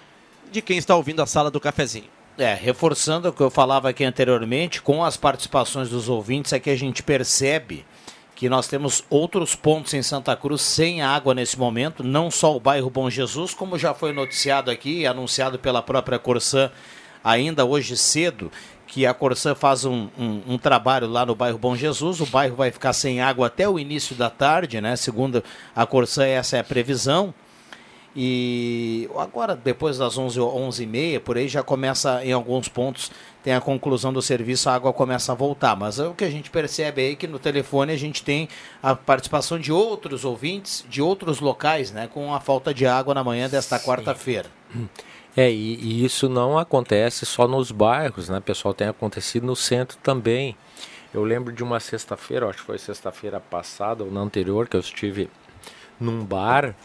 de 0.49 0.61
quem 0.61 0.77
está 0.77 0.95
ouvindo 0.95 1.21
a 1.21 1.25
sala 1.25 1.51
do 1.51 1.59
cafezinho. 1.59 2.07
É, 2.37 2.53
reforçando 2.53 3.27
o 3.27 3.33
que 3.33 3.41
eu 3.41 3.49
falava 3.49 3.89
aqui 3.89 4.05
anteriormente, 4.05 4.81
com 4.81 5.03
as 5.03 5.17
participações 5.17 5.89
dos 5.89 6.07
ouvintes, 6.07 6.53
aqui 6.53 6.69
a 6.69 6.77
gente 6.77 7.03
percebe 7.03 7.85
que 8.35 8.47
nós 8.47 8.69
temos 8.69 9.03
outros 9.09 9.53
pontos 9.53 9.93
em 9.93 10.01
Santa 10.01 10.33
Cruz 10.35 10.61
sem 10.61 11.01
água 11.01 11.35
nesse 11.35 11.59
momento, 11.59 12.03
não 12.03 12.31
só 12.31 12.55
o 12.55 12.59
bairro 12.59 12.89
Bom 12.89 13.09
Jesus, 13.09 13.53
como 13.53 13.77
já 13.77 13.93
foi 13.93 14.13
noticiado 14.13 14.71
aqui, 14.71 15.05
anunciado 15.05 15.59
pela 15.59 15.83
própria 15.83 16.17
Corsã 16.17 16.71
ainda 17.23 17.65
hoje 17.65 17.95
cedo 17.95 18.51
que 18.93 19.07
a 19.07 19.13
Corsã 19.13 19.55
faz 19.55 19.85
um, 19.85 20.07
um, 20.17 20.41
um, 20.49 20.57
trabalho 20.57 21.07
lá 21.07 21.25
no 21.25 21.33
bairro 21.33 21.57
Bom 21.57 21.75
Jesus. 21.75 22.21
O 22.21 22.27
bairro 22.27 22.55
vai 22.55 22.69
ficar 22.69 22.93
sem 22.93 23.21
água 23.21 23.47
até 23.47 23.67
o 23.67 23.79
início 23.79 24.15
da 24.15 24.29
tarde, 24.29 24.79
né? 24.79 24.95
Segundo 24.95 25.43
a 25.75 25.83
Corsã, 25.85 26.25
essa 26.25 26.57
é 26.57 26.59
a 26.59 26.63
previsão. 26.63 27.33
E 28.15 29.09
agora, 29.17 29.55
depois 29.55 29.97
das 29.97 30.15
11, 30.15 30.39
11 30.39 30.83
e 30.83 30.85
meia, 30.85 31.19
por 31.19 31.35
aí 31.35 31.47
já 31.47 31.63
começa, 31.63 32.23
em 32.23 32.31
alguns 32.31 32.67
pontos, 32.67 33.09
tem 33.43 33.53
a 33.53 33.59
conclusão 33.59 34.13
do 34.13 34.21
serviço, 34.21 34.69
a 34.69 34.75
água 34.75 34.93
começa 34.93 35.31
a 35.31 35.35
voltar. 35.35 35.75
Mas 35.75 35.97
é 35.97 36.05
o 36.05 36.13
que 36.13 36.23
a 36.23 36.29
gente 36.29 36.51
percebe 36.51 37.01
aí 37.01 37.15
que 37.15 37.25
no 37.25 37.39
telefone 37.39 37.91
a 37.91 37.97
gente 37.97 38.23
tem 38.23 38.47
a 38.83 38.95
participação 38.95 39.57
de 39.57 39.71
outros 39.71 40.23
ouvintes, 40.23 40.85
de 40.87 41.01
outros 41.01 41.39
locais, 41.39 41.91
né? 41.91 42.07
Com 42.07 42.31
a 42.31 42.39
falta 42.39 42.71
de 42.71 42.85
água 42.85 43.15
na 43.15 43.23
manhã 43.23 43.49
desta 43.49 43.79
quarta-feira. 43.79 44.49
É, 45.35 45.51
e, 45.51 45.75
e, 45.75 46.05
isso 46.05 46.29
não 46.29 46.59
acontece 46.59 47.25
só 47.25 47.47
nos 47.47 47.71
bairros, 47.71 48.29
né, 48.29 48.39
pessoal? 48.39 48.73
Tem 48.73 48.87
acontecido 48.87 49.45
no 49.45 49.55
centro 49.55 49.97
também. 50.03 50.55
Eu 51.13 51.23
lembro 51.23 51.51
de 51.51 51.63
uma 51.63 51.79
sexta-feira, 51.79 52.47
acho 52.47 52.59
que 52.59 52.65
foi 52.65 52.77
sexta-feira 52.77 53.39
passada 53.39 54.03
ou 54.03 54.11
na 54.11 54.19
anterior, 54.19 54.67
que 54.67 54.75
eu 54.75 54.79
estive 54.79 55.29
num 55.99 56.23
bar 56.23 56.75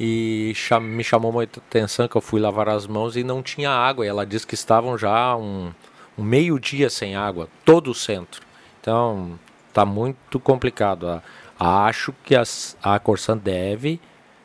e 0.00 0.52
cham, 0.54 0.80
me 0.80 1.02
chamou 1.02 1.32
muita 1.32 1.60
atenção 1.60 2.06
que 2.06 2.16
eu 2.16 2.20
fui 2.20 2.40
lavar 2.40 2.68
as 2.68 2.86
mãos 2.86 3.16
e 3.16 3.24
não 3.24 3.42
tinha 3.42 3.70
água. 3.70 4.04
E 4.04 4.08
ela 4.08 4.24
disse 4.24 4.46
que 4.46 4.54
estavam 4.54 4.96
já 4.96 5.36
um, 5.36 5.72
um 6.16 6.22
meio-dia 6.22 6.88
sem 6.88 7.16
água, 7.16 7.48
todo 7.64 7.90
o 7.90 7.94
centro. 7.94 8.42
Então, 8.80 9.38
está 9.68 9.84
muito 9.84 10.40
complicado. 10.40 11.22
Acho 11.58 12.14
que 12.24 12.34
as, 12.34 12.76
a 12.82 12.98
Corsan 12.98 13.36
deve 13.36 14.00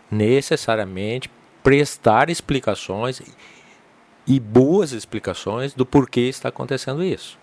necessariamente 0.09 1.29
prestar 1.61 2.29
explicações 2.29 3.21
e 4.25 4.39
boas 4.39 4.91
explicações 4.91 5.73
do 5.73 5.85
porquê 5.85 6.21
está 6.21 6.49
acontecendo 6.49 7.03
isso. 7.03 7.37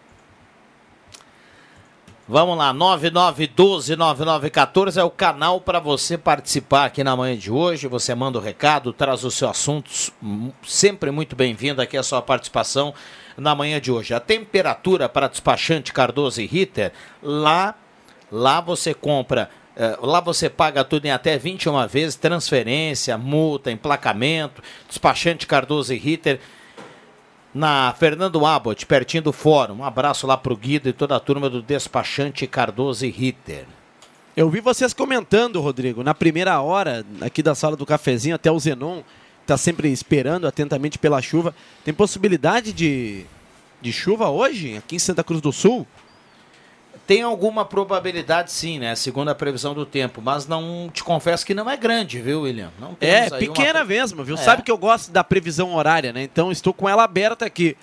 Vamos 2.27 2.57
lá, 2.57 2.73
9912-9914 2.73 4.97
é 4.97 5.03
o 5.03 5.11
canal 5.11 5.61
para 5.61 5.81
você 5.81 6.17
participar 6.17 6.85
aqui 6.85 7.03
na 7.03 7.17
manhã 7.17 7.37
de 7.37 7.51
hoje. 7.51 7.89
Você 7.89 8.15
manda 8.15 8.39
o 8.39 8.41
recado, 8.41 8.93
traz 8.93 9.25
os 9.25 9.35
seus 9.35 9.51
assuntos. 9.51 10.13
Sempre 10.63 11.11
muito 11.11 11.35
bem-vindo 11.35 11.83
aqui 11.83 11.97
a 11.97 12.05
sua 12.05 12.23
participação 12.23 12.95
na 13.37 13.53
manhã 13.53 13.81
de 13.81 13.91
hoje. 13.91 14.15
A 14.15 14.21
temperatura 14.21 15.09
para 15.09 15.27
despachante 15.27 15.93
Cardoso 15.93 16.41
e 16.41 16.47
Ritter, 16.47 16.93
lá, 17.21 17.75
lá 18.31 18.61
você 18.61 18.95
compra 18.95 19.51
é, 19.77 19.97
lá 20.03 20.21
você 20.21 20.51
paga 20.51 20.85
tudo 20.85 21.07
em 21.07 21.11
até 21.11 21.39
21 21.39 21.87
vezes, 21.87 22.15
transferência, 22.15 23.17
multa, 23.17 23.71
emplacamento, 23.71 24.63
despachante 24.87 25.47
Cardoso 25.47 25.95
e 25.95 25.97
Ritter. 25.97 26.39
Na 27.53 27.93
Fernando 27.99 28.47
Abbott, 28.47 28.87
pertinho 28.87 29.25
do 29.25 29.33
fórum. 29.33 29.79
Um 29.79 29.85
abraço 29.85 30.27
lá 30.27 30.37
pro 30.37 30.57
Guido 30.57 30.89
e 30.89 30.93
toda 30.93 31.17
a 31.17 31.21
turma 31.21 31.51
do 31.51 31.61
despachante 31.61 32.47
Cardoso 32.47 33.05
e 33.05 33.11
Ritter. 33.11 33.67
Eu 34.37 34.49
vi 34.49 34.61
vocês 34.61 34.95
comentando, 34.95 35.61
Rodrigo, 35.61 36.05
na 36.05 36.15
primeira 36.15 36.61
hora 36.61 37.05
aqui 37.21 37.43
da 37.43 37.55
sala 37.55 37.77
do 37.77 37.85
cafezinho, 37.85 38.37
até 38.37 38.51
o 38.51 38.59
Zenon 38.59 39.03
está 39.43 39.57
sempre 39.57 39.91
esperando 39.91 40.47
atentamente 40.47 40.97
pela 40.99 41.21
chuva. 41.21 41.53
Tem 41.85 41.93
possibilidade 41.93 42.73
de, 42.73 43.27
de 43.83 43.93
chuva 43.93 44.31
hoje 44.31 44.77
aqui 44.77 44.95
em 44.95 45.01
Santa 45.01 45.25
Cruz 45.25 45.41
do 45.41 45.53
Sul? 45.53 45.85
Tem 47.11 47.23
alguma 47.23 47.65
probabilidade 47.65 48.53
sim, 48.53 48.79
né? 48.79 48.95
Segundo 48.95 49.31
a 49.31 49.35
previsão 49.35 49.75
do 49.75 49.85
tempo, 49.85 50.23
mas 50.23 50.47
não 50.47 50.89
te 50.95 51.03
confesso 51.03 51.45
que 51.45 51.53
não 51.53 51.69
é 51.69 51.77
grande, 51.77 52.21
viu, 52.21 52.43
William? 52.43 52.71
Não 52.79 52.97
é, 53.01 53.29
pequena 53.31 53.81
uma... 53.81 53.85
mesmo, 53.85 54.23
viu? 54.23 54.37
É. 54.37 54.39
Sabe 54.39 54.63
que 54.63 54.71
eu 54.71 54.79
gosto 54.79 55.11
da 55.11 55.25
previsão 55.25 55.75
horária, 55.75 56.13
né? 56.13 56.23
Então 56.23 56.53
estou 56.53 56.73
com 56.73 56.89
ela 56.89 57.03
aberta 57.03 57.45
aqui. 57.45 57.77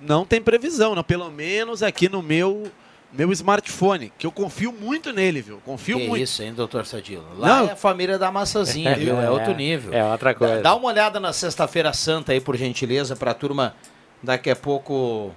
Não 0.00 0.24
tem 0.24 0.40
previsão, 0.40 0.94
não, 0.94 1.02
pelo 1.02 1.28
menos 1.28 1.82
aqui 1.82 2.08
no 2.08 2.22
meu 2.22 2.70
meu 3.12 3.32
smartphone, 3.32 4.12
que 4.16 4.28
eu 4.28 4.30
confio 4.30 4.70
muito 4.70 5.12
nele, 5.12 5.42
viu? 5.42 5.60
Confio 5.64 5.98
que 5.98 6.06
muito. 6.06 6.22
isso, 6.22 6.40
hein, 6.40 6.54
doutor 6.54 6.86
Sadilo? 6.86 7.26
Lá 7.36 7.48
não. 7.48 7.68
é 7.70 7.72
a 7.72 7.76
família 7.76 8.16
da 8.16 8.30
maçãzinha, 8.30 8.94
viu? 8.94 9.20
É 9.20 9.28
outro 9.28 9.56
nível. 9.56 9.92
É 9.92 10.04
outra 10.04 10.32
coisa. 10.32 10.58
Dá, 10.58 10.70
dá 10.70 10.74
uma 10.76 10.86
olhada 10.86 11.18
na 11.18 11.32
Sexta-feira 11.32 11.92
Santa 11.92 12.30
aí, 12.30 12.40
por 12.40 12.56
gentileza, 12.56 13.16
para 13.16 13.32
a 13.32 13.34
turma 13.34 13.74
daqui 14.22 14.50
a 14.50 14.54
pouco 14.54 15.34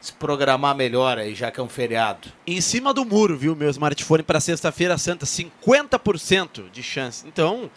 se 0.00 0.12
programar 0.12 0.74
melhor 0.74 1.18
aí, 1.18 1.34
já 1.34 1.50
que 1.50 1.60
é 1.60 1.62
um 1.62 1.68
feriado. 1.68 2.28
Em 2.46 2.60
cima 2.60 2.94
do 2.94 3.04
muro, 3.04 3.36
viu, 3.36 3.54
meu 3.54 3.68
smartphone 3.68 4.22
para 4.22 4.40
sexta-feira 4.40 4.96
santa, 4.96 5.26
50% 5.26 6.70
de 6.70 6.82
chance. 6.82 7.26
Então, 7.26 7.70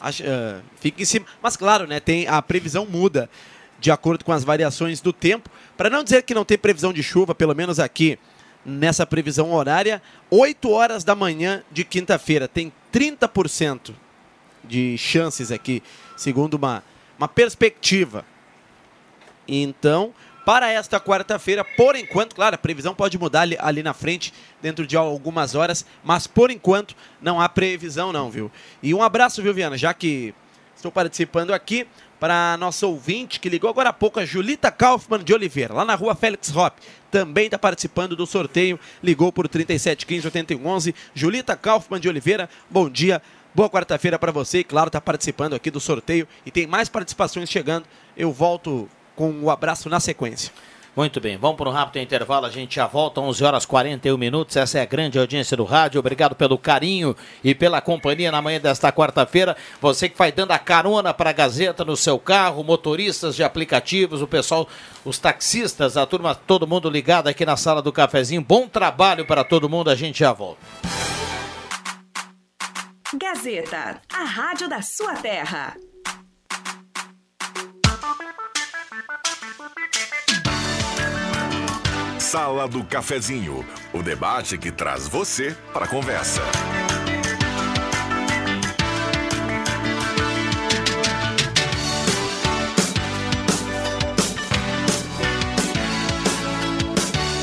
acho, 0.00 0.22
uh, 0.22 0.62
fica 0.78 1.02
em 1.02 1.06
cima. 1.06 1.24
Mas 1.40 1.56
claro, 1.56 1.86
né, 1.86 1.98
tem 1.98 2.28
a 2.28 2.42
previsão 2.42 2.84
muda 2.84 3.30
de 3.80 3.90
acordo 3.90 4.24
com 4.24 4.32
as 4.32 4.44
variações 4.44 5.00
do 5.00 5.12
tempo. 5.12 5.50
Para 5.76 5.88
não 5.88 6.04
dizer 6.04 6.22
que 6.22 6.34
não 6.34 6.44
tem 6.44 6.58
previsão 6.58 6.92
de 6.92 7.02
chuva, 7.02 7.34
pelo 7.34 7.54
menos 7.54 7.80
aqui 7.80 8.18
nessa 8.64 9.06
previsão 9.06 9.52
horária, 9.52 10.00
8 10.30 10.70
horas 10.70 11.02
da 11.02 11.16
manhã 11.16 11.64
de 11.72 11.84
quinta-feira 11.84 12.46
tem 12.46 12.72
30% 12.92 13.92
de 14.62 14.96
chances 14.96 15.50
aqui, 15.50 15.82
segundo 16.16 16.54
uma, 16.54 16.84
uma 17.18 17.26
perspectiva. 17.26 18.24
Então, 19.48 20.14
para 20.44 20.70
esta 20.70 21.00
quarta-feira. 21.00 21.64
Por 21.64 21.96
enquanto, 21.96 22.34
claro, 22.34 22.54
a 22.54 22.58
previsão 22.58 22.94
pode 22.94 23.18
mudar 23.18 23.42
ali, 23.42 23.56
ali, 23.60 23.82
na 23.82 23.94
frente, 23.94 24.32
dentro 24.60 24.86
de 24.86 24.96
algumas 24.96 25.54
horas, 25.54 25.84
mas 26.02 26.26
por 26.26 26.50
enquanto 26.50 26.94
não 27.20 27.40
há 27.40 27.48
previsão, 27.48 28.12
não, 28.12 28.30
viu? 28.30 28.50
E 28.82 28.94
um 28.94 29.02
abraço, 29.02 29.42
viu, 29.42 29.54
Viana, 29.54 29.76
já 29.76 29.92
que 29.94 30.34
estou 30.76 30.92
participando 30.92 31.52
aqui. 31.52 31.86
Para 32.18 32.56
nosso 32.56 32.86
ouvinte 32.86 33.40
que 33.40 33.48
ligou 33.48 33.68
agora 33.68 33.88
há 33.88 33.92
pouco, 33.92 34.20
a 34.20 34.24
Julita 34.24 34.70
Kaufmann 34.70 35.24
de 35.24 35.34
Oliveira, 35.34 35.74
lá 35.74 35.84
na 35.84 35.96
rua 35.96 36.14
Félix 36.14 36.54
Hop, 36.54 36.78
também 37.10 37.46
está 37.46 37.58
participando 37.58 38.14
do 38.14 38.28
sorteio, 38.28 38.78
ligou 39.02 39.32
por 39.32 39.48
3715 39.48 40.28
8111. 40.28 40.94
Julita 41.12 41.56
Kaufmann 41.56 41.98
de 41.98 42.08
Oliveira, 42.08 42.48
bom 42.70 42.88
dia, 42.88 43.20
boa 43.52 43.68
quarta-feira 43.68 44.20
para 44.20 44.30
você 44.30 44.60
e, 44.60 44.64
claro, 44.64 44.86
está 44.86 45.00
participando 45.00 45.54
aqui 45.54 45.68
do 45.68 45.80
sorteio 45.80 46.28
e 46.46 46.50
tem 46.52 46.64
mais 46.64 46.88
participações 46.88 47.50
chegando. 47.50 47.86
Eu 48.16 48.32
volto 48.32 48.88
com 49.16 49.30
o 49.42 49.50
abraço 49.50 49.88
na 49.88 50.00
sequência. 50.00 50.52
Muito 50.94 51.22
bem, 51.22 51.38
vamos 51.38 51.56
para 51.56 51.70
um 51.70 51.72
rápido 51.72 52.02
intervalo, 52.02 52.44
a 52.44 52.50
gente 52.50 52.74
já 52.76 52.86
volta, 52.86 53.18
11 53.18 53.42
horas 53.42 53.64
41 53.64 54.18
minutos. 54.18 54.56
Essa 54.56 54.78
é 54.78 54.82
a 54.82 54.86
grande 54.86 55.18
audiência 55.18 55.56
do 55.56 55.64
rádio. 55.64 55.98
Obrigado 55.98 56.34
pelo 56.34 56.58
carinho 56.58 57.16
e 57.42 57.54
pela 57.54 57.80
companhia 57.80 58.30
na 58.30 58.42
manhã 58.42 58.60
desta 58.60 58.92
quarta-feira. 58.92 59.56
Você 59.80 60.06
que 60.06 60.18
vai 60.18 60.30
dando 60.30 60.50
a 60.50 60.58
carona 60.58 61.14
para 61.14 61.30
a 61.30 61.32
Gazeta 61.32 61.82
no 61.82 61.96
seu 61.96 62.18
carro, 62.18 62.62
motoristas 62.62 63.34
de 63.34 63.42
aplicativos, 63.42 64.20
o 64.20 64.26
pessoal, 64.26 64.68
os 65.02 65.18
taxistas, 65.18 65.96
a 65.96 66.04
turma, 66.04 66.34
todo 66.34 66.66
mundo 66.66 66.90
ligado 66.90 67.26
aqui 67.26 67.46
na 67.46 67.56
sala 67.56 67.80
do 67.80 67.90
cafezinho. 67.90 68.42
Bom 68.42 68.68
trabalho 68.68 69.24
para 69.24 69.42
todo 69.42 69.70
mundo, 69.70 69.88
a 69.88 69.94
gente 69.94 70.18
já 70.18 70.34
volta. 70.34 70.60
Gazeta, 73.14 73.98
a 74.12 74.24
rádio 74.24 74.68
da 74.68 74.82
sua 74.82 75.14
terra. 75.14 75.74
Sala 82.32 82.66
do 82.66 82.82
Cafezinho, 82.82 83.62
o 83.92 84.02
debate 84.02 84.56
que 84.56 84.72
traz 84.72 85.06
você 85.06 85.54
para 85.70 85.84
a 85.84 85.86
conversa. 85.86 86.40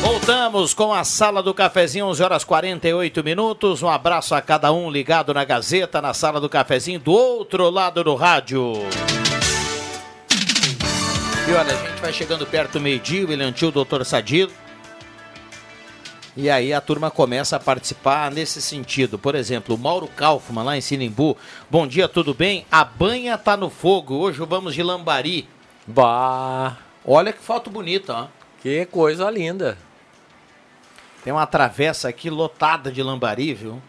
Voltamos 0.02 0.74
com 0.74 0.92
a 0.92 1.04
Sala 1.04 1.44
do 1.44 1.54
Cafezinho, 1.54 2.08
11 2.08 2.24
horas 2.24 2.44
48 2.44 3.24
minutos. 3.24 3.84
Um 3.84 3.90
abraço 3.90 4.34
a 4.34 4.42
cada 4.42 4.74
um 4.74 4.90
ligado 4.90 5.32
na 5.36 5.46
Gazeta, 5.46 6.02
na 6.02 6.16
Sala 6.16 6.42
do 6.42 6.50
Cafezinho, 6.50 7.00
do 7.00 7.12
outro 7.12 7.70
lado 7.70 8.04
do 8.04 8.16
rádio. 8.16 8.74
E 11.48 11.52
olha, 11.52 11.76
a 11.76 11.88
gente 11.88 12.02
vai 12.02 12.12
chegando 12.12 12.48
perto 12.48 12.72
do 12.72 12.82
meio-dia, 12.82 13.24
o 13.24 13.30
William 13.30 13.52
Tio, 13.52 13.70
doutor 13.70 14.04
Sadilo. 14.04 14.52
E 16.38 16.50
aí 16.50 16.74
a 16.74 16.80
turma 16.80 17.10
começa 17.10 17.56
a 17.56 17.60
participar 17.60 18.32
nesse 18.32 18.62
sentido. 18.62 19.18
Por 19.18 19.36
exemplo, 19.36 19.76
o 19.76 19.78
Mauro 19.78 20.08
Kaufmann, 20.08 20.64
lá 20.64 20.78
em 20.78 20.82
Sinimbu. 20.82 21.36
Bom 21.70 21.88
dia, 21.88 22.08
tudo 22.08 22.34
bem? 22.34 22.66
A 22.72 22.84
banha 22.84 23.38
tá 23.38 23.58
no 23.58 23.70
fogo. 23.70 24.16
Hoje 24.16 24.40
vamos 24.46 24.74
de 24.74 24.84
Lambari. 24.84 25.48
Bah! 25.88 26.78
Olha 27.04 27.34
que 27.34 27.42
foto 27.42 27.70
bonita, 27.70 28.14
ó. 28.14 28.28
Que 28.62 28.86
coisa 28.86 29.30
linda. 29.30 29.78
Tem 31.24 31.34
uma 31.34 31.48
travessa 31.48 32.10
aqui 32.10 32.30
lotada 32.30 32.92
de 32.92 33.02
lambari, 33.02 33.54
viu? 33.54 33.82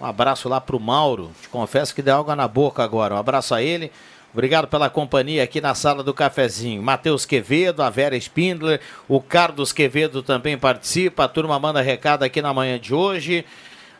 Um 0.00 0.04
abraço 0.04 0.48
lá 0.48 0.60
pro 0.60 0.80
Mauro. 0.80 1.30
Te 1.40 1.48
confesso 1.48 1.94
que 1.94 2.02
deu 2.02 2.16
água 2.16 2.34
na 2.34 2.48
boca 2.48 2.82
agora. 2.82 3.14
Um 3.14 3.18
abraço 3.18 3.54
a 3.54 3.62
ele. 3.62 3.92
Obrigado 4.32 4.66
pela 4.66 4.88
companhia 4.88 5.42
aqui 5.42 5.60
na 5.60 5.74
sala 5.74 6.02
do 6.02 6.14
cafezinho. 6.14 6.82
Matheus 6.82 7.26
Quevedo, 7.26 7.82
a 7.82 7.90
Vera 7.90 8.16
Spindler, 8.16 8.80
o 9.06 9.20
Carlos 9.20 9.74
Quevedo 9.74 10.22
também 10.22 10.56
participa. 10.56 11.24
A 11.24 11.28
turma 11.28 11.58
manda 11.58 11.82
recado 11.82 12.22
aqui 12.22 12.40
na 12.40 12.54
manhã 12.54 12.80
de 12.80 12.94
hoje. 12.94 13.44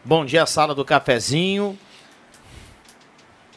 Bom 0.03 0.25
dia, 0.25 0.47
sala 0.47 0.75
do 0.75 0.87
cafezinho. 0.87 1.79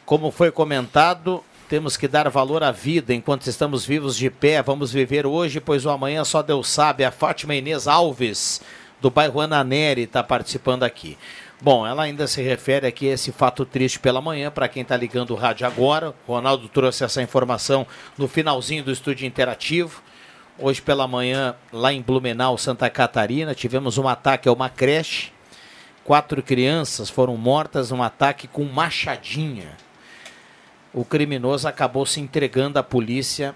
Como 0.04 0.30
foi 0.30 0.50
comentado, 0.50 1.42
temos 1.66 1.96
que 1.96 2.06
dar 2.06 2.28
valor 2.28 2.62
à 2.62 2.70
vida 2.70 3.14
enquanto 3.14 3.46
estamos 3.46 3.86
vivos 3.86 4.14
de 4.14 4.28
pé. 4.28 4.60
Vamos 4.60 4.92
viver 4.92 5.26
hoje, 5.26 5.60
pois 5.60 5.86
o 5.86 5.90
amanhã 5.90 6.24
só 6.24 6.42
Deus 6.42 6.68
sabe. 6.68 7.04
A 7.04 7.10
Fátima 7.10 7.54
Inês 7.54 7.88
Alves, 7.88 8.60
do 9.00 9.10
bairro 9.10 9.40
Ananeri, 9.40 10.02
está 10.02 10.22
participando 10.22 10.82
aqui. 10.82 11.16
Bom, 11.58 11.86
ela 11.86 12.02
ainda 12.02 12.26
se 12.26 12.42
refere 12.42 12.86
aqui 12.86 13.08
a 13.08 13.14
esse 13.14 13.32
fato 13.32 13.64
triste 13.64 13.98
pela 13.98 14.20
manhã, 14.20 14.50
para 14.50 14.68
quem 14.68 14.82
está 14.82 14.94
ligando 14.94 15.30
o 15.30 15.34
rádio 15.34 15.66
agora. 15.66 16.14
O 16.26 16.32
Ronaldo 16.34 16.68
trouxe 16.68 17.02
essa 17.02 17.22
informação 17.22 17.86
no 18.18 18.28
finalzinho 18.28 18.84
do 18.84 18.92
estúdio 18.92 19.26
interativo. 19.26 20.02
Hoje 20.58 20.82
pela 20.82 21.08
manhã, 21.08 21.54
lá 21.72 21.94
em 21.94 22.02
Blumenau, 22.02 22.58
Santa 22.58 22.90
Catarina, 22.90 23.54
tivemos 23.54 23.96
um 23.96 24.06
ataque 24.06 24.48
a 24.48 24.52
uma 24.52 24.68
creche. 24.68 25.32
Quatro 26.04 26.42
crianças 26.42 27.08
foram 27.08 27.38
mortas 27.38 27.90
num 27.90 28.02
ataque 28.02 28.46
com 28.46 28.64
machadinha. 28.64 29.78
O 30.92 31.06
criminoso 31.06 31.66
acabou 31.66 32.04
se 32.04 32.20
entregando 32.20 32.78
à 32.78 32.82
polícia 32.82 33.54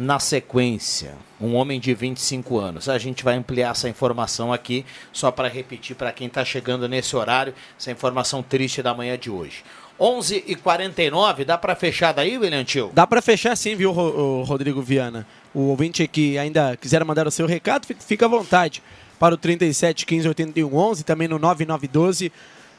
na 0.00 0.18
sequência, 0.18 1.12
um 1.38 1.54
homem 1.54 1.78
de 1.78 1.92
25 1.92 2.58
anos. 2.58 2.88
A 2.88 2.96
gente 2.96 3.22
vai 3.22 3.36
ampliar 3.36 3.72
essa 3.72 3.86
informação 3.86 4.50
aqui, 4.50 4.86
só 5.12 5.30
para 5.30 5.46
repetir 5.46 5.94
para 5.94 6.10
quem 6.10 6.26
está 6.26 6.42
chegando 6.42 6.88
nesse 6.88 7.14
horário, 7.14 7.54
essa 7.78 7.90
informação 7.90 8.42
triste 8.42 8.82
da 8.82 8.94
manhã 8.94 9.18
de 9.18 9.28
hoje. 9.28 9.62
11 10.00 10.42
e 10.46 10.54
49 10.54 11.44
dá 11.44 11.58
para 11.58 11.74
fechar 11.76 12.12
daí, 12.12 12.38
William 12.38 12.64
Tio? 12.64 12.90
Dá 12.94 13.06
para 13.06 13.20
fechar 13.20 13.54
sim, 13.54 13.76
viu, 13.76 13.92
Rodrigo 13.92 14.80
Viana? 14.80 15.26
O 15.52 15.64
ouvinte 15.68 16.08
que 16.08 16.38
ainda 16.38 16.78
quiser 16.78 17.04
mandar 17.04 17.26
o 17.26 17.30
seu 17.30 17.46
recado, 17.46 17.86
fica 17.98 18.24
à 18.24 18.28
vontade. 18.28 18.82
Para 19.18 19.34
o 19.34 19.36
37 19.36 20.06
15 20.06 20.28
81 20.28 20.74
11, 20.74 21.04
também 21.04 21.28
no 21.28 21.38
9912 21.38 22.32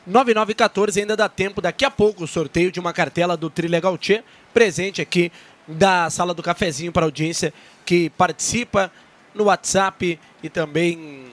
9914 0.07 0.99
ainda 0.99 1.15
dá 1.15 1.29
tempo, 1.29 1.61
daqui 1.61 1.85
a 1.85 1.91
pouco, 1.91 2.23
o 2.23 2.27
sorteio 2.27 2.71
de 2.71 2.79
uma 2.79 2.91
cartela 2.91 3.37
do 3.37 3.51
Trilegal 3.51 3.95
Tchê, 3.99 4.23
presente 4.51 4.99
aqui 4.99 5.31
da 5.67 6.09
sala 6.09 6.33
do 6.33 6.43
cafezinho 6.43 6.91
para 6.91 7.05
a 7.05 7.07
audiência 7.07 7.53
que 7.85 8.09
participa 8.11 8.91
no 9.33 9.45
WhatsApp 9.45 10.19
e 10.43 10.49
também 10.49 11.31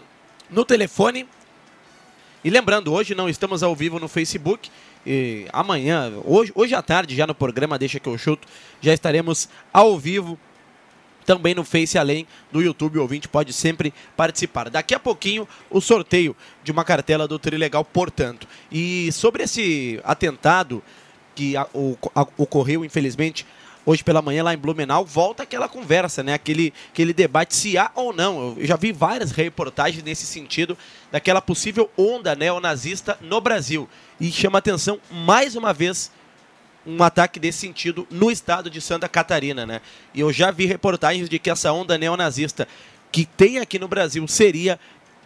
no 0.51 0.65
telefone. 0.65 1.27
E 2.45 2.51
lembrando, 2.51 2.93
hoje 2.93 3.15
não 3.15 3.29
estamos 3.29 3.63
ao 3.63 3.75
vivo 3.75 3.99
no 3.99 4.09
Facebook. 4.09 4.71
E 5.07 5.47
amanhã, 5.53 6.13
hoje, 6.25 6.53
hoje 6.55 6.75
à 6.75 6.83
tarde, 6.83 7.17
já 7.17 7.27
no 7.27 7.35
programa 7.35 7.79
Deixa 7.79 7.99
que 7.99 8.09
eu 8.09 8.19
chuto, 8.19 8.47
já 8.81 8.93
estaremos 8.93 9.49
ao 9.73 9.99
vivo 9.99 10.39
também 11.25 11.55
no 11.55 11.63
Face 11.63 11.99
Além 11.99 12.27
do 12.51 12.63
YouTube. 12.63 12.99
O 12.99 13.03
ouvinte 13.03 13.29
pode 13.29 13.53
sempre 13.53 13.93
participar. 14.17 14.71
Daqui 14.71 14.95
a 14.95 14.99
pouquinho, 14.99 15.47
o 15.69 15.81
sorteio 15.81 16.35
de 16.65 16.73
uma 16.73 16.85
cartela 16.85 17.29
do 17.29 17.39
Trilegal, 17.39 17.85
portanto. 17.85 18.49
E 18.73 19.11
sobre 19.13 19.43
esse 19.43 20.01
atentado 20.05 20.83
que 21.35 21.55
ocorreu, 22.37 22.85
infelizmente, 22.85 23.47
hoje 23.89 24.05
pela 24.05 24.21
manhã 24.21 24.43
lá 24.43 24.53
em 24.53 24.59
Blumenau, 24.59 25.03
volta 25.03 25.45
aquela 25.45 25.67
conversa, 25.67 26.23
né? 26.23 26.35
Aquele, 26.35 26.75
aquele 26.93 27.15
debate 27.15 27.57
se 27.57 27.79
há 27.79 27.91
ou 27.95 28.13
não. 28.13 28.55
Eu 28.59 28.67
já 28.67 28.77
vi 28.77 28.93
várias 28.93 29.31
reportagens 29.31 30.05
nesse 30.05 30.27
sentido 30.27 30.77
daquela 31.11 31.41
possível 31.41 31.91
onda 31.97 32.35
neonazista 32.35 33.17
no 33.23 33.41
Brasil. 33.41 33.89
E 34.21 34.31
chama 34.31 34.59
atenção 34.59 35.01
mais 35.11 35.57
uma 35.57 35.73
vez 35.73 36.13
um 36.87 37.03
ataque 37.03 37.41
desse 37.41 37.61
sentido 37.61 38.07
no 38.11 38.31
estado 38.31 38.69
de 38.69 38.79
Santa 38.79 39.09
Catarina, 39.09 39.65
né? 39.65 39.81
E 40.13 40.21
eu 40.21 40.31
já 40.35 40.51
vi 40.51 40.67
reportagens 40.67 41.27
de 41.27 41.39
que 41.39 41.49
essa 41.49 41.73
onda 41.73 41.97
neonazista 41.97 42.69
que 43.11 43.25
tem 43.25 43.57
aqui 43.57 43.79
no 43.79 43.89
Brasil 43.89 44.29
seria 44.29 44.79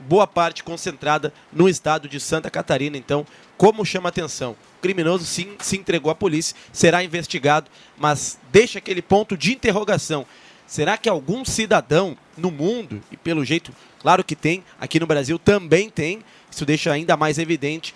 boa 0.08 0.26
parte 0.26 0.62
concentrada 0.62 1.32
no 1.52 1.68
estado 1.68 2.08
de 2.08 2.20
Santa 2.20 2.50
Catarina. 2.50 2.96
Então, 2.96 3.26
como 3.56 3.84
chama 3.84 4.08
atenção? 4.08 4.52
O 4.78 4.82
criminoso 4.82 5.24
sim 5.24 5.56
se 5.60 5.76
entregou 5.76 6.10
à 6.10 6.14
polícia, 6.14 6.56
será 6.72 7.02
investigado, 7.04 7.70
mas 7.96 8.38
deixa 8.50 8.78
aquele 8.78 9.00
ponto 9.00 9.36
de 9.36 9.52
interrogação. 9.52 10.26
Será 10.66 10.96
que 10.96 11.08
algum 11.08 11.44
cidadão 11.44 12.16
no 12.36 12.50
mundo, 12.50 13.02
e 13.10 13.16
pelo 13.16 13.44
jeito, 13.44 13.72
claro 14.00 14.24
que 14.24 14.34
tem, 14.34 14.64
aqui 14.80 14.98
no 14.98 15.06
Brasil 15.06 15.38
também 15.38 15.90
tem, 15.90 16.22
isso 16.50 16.64
deixa 16.64 16.92
ainda 16.92 17.16
mais 17.16 17.38
evidente. 17.38 17.94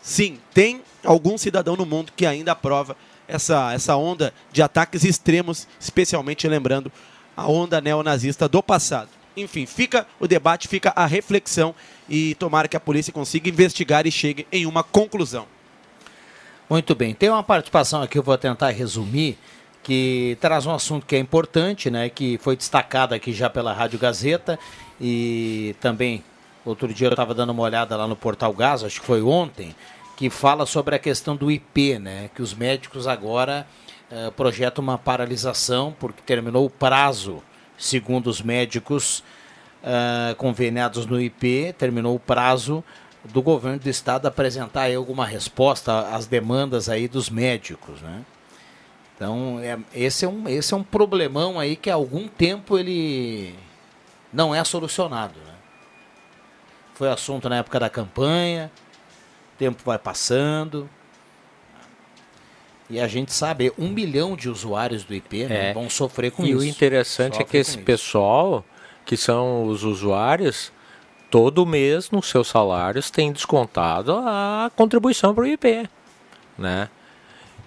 Sim, 0.00 0.38
tem 0.54 0.82
algum 1.04 1.36
cidadão 1.36 1.76
no 1.76 1.86
mundo 1.86 2.12
que 2.16 2.26
ainda 2.26 2.52
aprova 2.52 2.96
essa, 3.28 3.72
essa 3.72 3.96
onda 3.96 4.32
de 4.52 4.62
ataques 4.62 5.04
extremos, 5.04 5.66
especialmente 5.80 6.48
lembrando 6.48 6.90
a 7.36 7.46
onda 7.46 7.80
neonazista 7.80 8.48
do 8.48 8.62
passado. 8.62 9.10
Enfim, 9.36 9.66
fica 9.66 10.06
o 10.18 10.26
debate, 10.26 10.66
fica 10.66 10.92
a 10.96 11.06
reflexão 11.06 11.74
e 12.08 12.34
tomara 12.36 12.68
que 12.68 12.76
a 12.76 12.80
polícia 12.80 13.12
consiga 13.12 13.48
investigar 13.48 14.06
e 14.06 14.10
chegue 14.10 14.46
em 14.50 14.64
uma 14.66 14.82
conclusão. 14.82 15.46
Muito 16.68 16.94
bem. 16.94 17.14
Tem 17.14 17.28
uma 17.28 17.42
participação 17.42 18.02
aqui, 18.02 18.18
eu 18.18 18.22
vou 18.22 18.36
tentar 18.36 18.70
resumir, 18.70 19.38
que 19.82 20.36
traz 20.40 20.66
um 20.66 20.74
assunto 20.74 21.06
que 21.06 21.14
é 21.14 21.18
importante, 21.18 21.90
né? 21.90 22.08
Que 22.08 22.38
foi 22.38 22.56
destacado 22.56 23.14
aqui 23.14 23.32
já 23.32 23.48
pela 23.48 23.72
Rádio 23.72 23.98
Gazeta 23.98 24.58
e 25.00 25.76
também 25.80 26.24
outro 26.64 26.92
dia 26.92 27.06
eu 27.06 27.12
estava 27.12 27.32
dando 27.32 27.50
uma 27.50 27.62
olhada 27.62 27.96
lá 27.96 28.08
no 28.08 28.16
Portal 28.16 28.52
Gás, 28.52 28.82
acho 28.82 29.00
que 29.00 29.06
foi 29.06 29.22
ontem, 29.22 29.76
que 30.16 30.28
fala 30.28 30.66
sobre 30.66 30.96
a 30.96 30.98
questão 30.98 31.36
do 31.36 31.50
IP, 31.50 32.00
né? 32.00 32.30
Que 32.34 32.42
os 32.42 32.52
médicos 32.52 33.06
agora 33.06 33.64
uh, 34.10 34.32
projetam 34.32 34.82
uma 34.82 34.98
paralisação 34.98 35.94
porque 36.00 36.20
terminou 36.26 36.66
o 36.66 36.70
prazo, 36.70 37.40
segundo 37.78 38.28
os 38.28 38.40
médicos 38.40 39.22
uh, 39.82 40.34
conveniados 40.36 41.06
no 41.06 41.20
IP, 41.20 41.74
terminou 41.78 42.14
o 42.14 42.20
prazo 42.20 42.82
do 43.24 43.42
governo 43.42 43.78
do 43.78 43.88
estado 43.88 44.26
apresentar 44.26 44.94
alguma 44.94 45.26
resposta 45.26 46.14
às 46.14 46.26
demandas 46.26 46.88
aí 46.88 47.08
dos 47.08 47.28
médicos, 47.28 48.00
né? 48.00 48.24
Então, 49.16 49.58
é, 49.60 49.78
esse, 49.94 50.26
é 50.26 50.28
um, 50.28 50.46
esse 50.46 50.74
é 50.74 50.76
um 50.76 50.82
problemão 50.82 51.58
aí 51.58 51.74
que 51.74 51.88
há 51.88 51.94
algum 51.94 52.28
tempo 52.28 52.78
ele 52.78 53.54
não 54.30 54.54
é 54.54 54.62
solucionado. 54.62 55.38
Né? 55.40 55.54
Foi 56.94 57.08
assunto 57.08 57.48
na 57.48 57.56
época 57.56 57.80
da 57.80 57.88
campanha, 57.88 58.70
o 59.54 59.58
tempo 59.58 59.82
vai 59.86 59.98
passando. 59.98 60.88
E 62.88 63.00
a 63.00 63.08
gente 63.08 63.32
sabe, 63.32 63.72
um 63.76 63.88
milhão 63.88 64.36
de 64.36 64.48
usuários 64.48 65.02
do 65.02 65.14
IP 65.14 65.44
né, 65.44 65.70
é. 65.70 65.74
vão 65.74 65.90
sofrer 65.90 66.30
com 66.30 66.44
e 66.44 66.50
isso. 66.50 66.62
E 66.62 66.66
o 66.66 66.68
interessante 66.68 67.34
é 67.34 67.38
Sofre 67.38 67.44
que 67.44 67.56
esse 67.56 67.78
pessoal 67.78 68.64
que 69.04 69.16
são 69.16 69.64
os 69.64 69.84
usuários, 69.84 70.72
todo 71.30 71.66
mês 71.66 72.10
nos 72.10 72.28
seus 72.28 72.48
salários 72.48 73.10
tem 73.10 73.32
descontado 73.32 74.16
a 74.24 74.70
contribuição 74.74 75.34
para 75.34 75.44
o 75.44 75.46
IP, 75.46 75.88
né? 76.58 76.88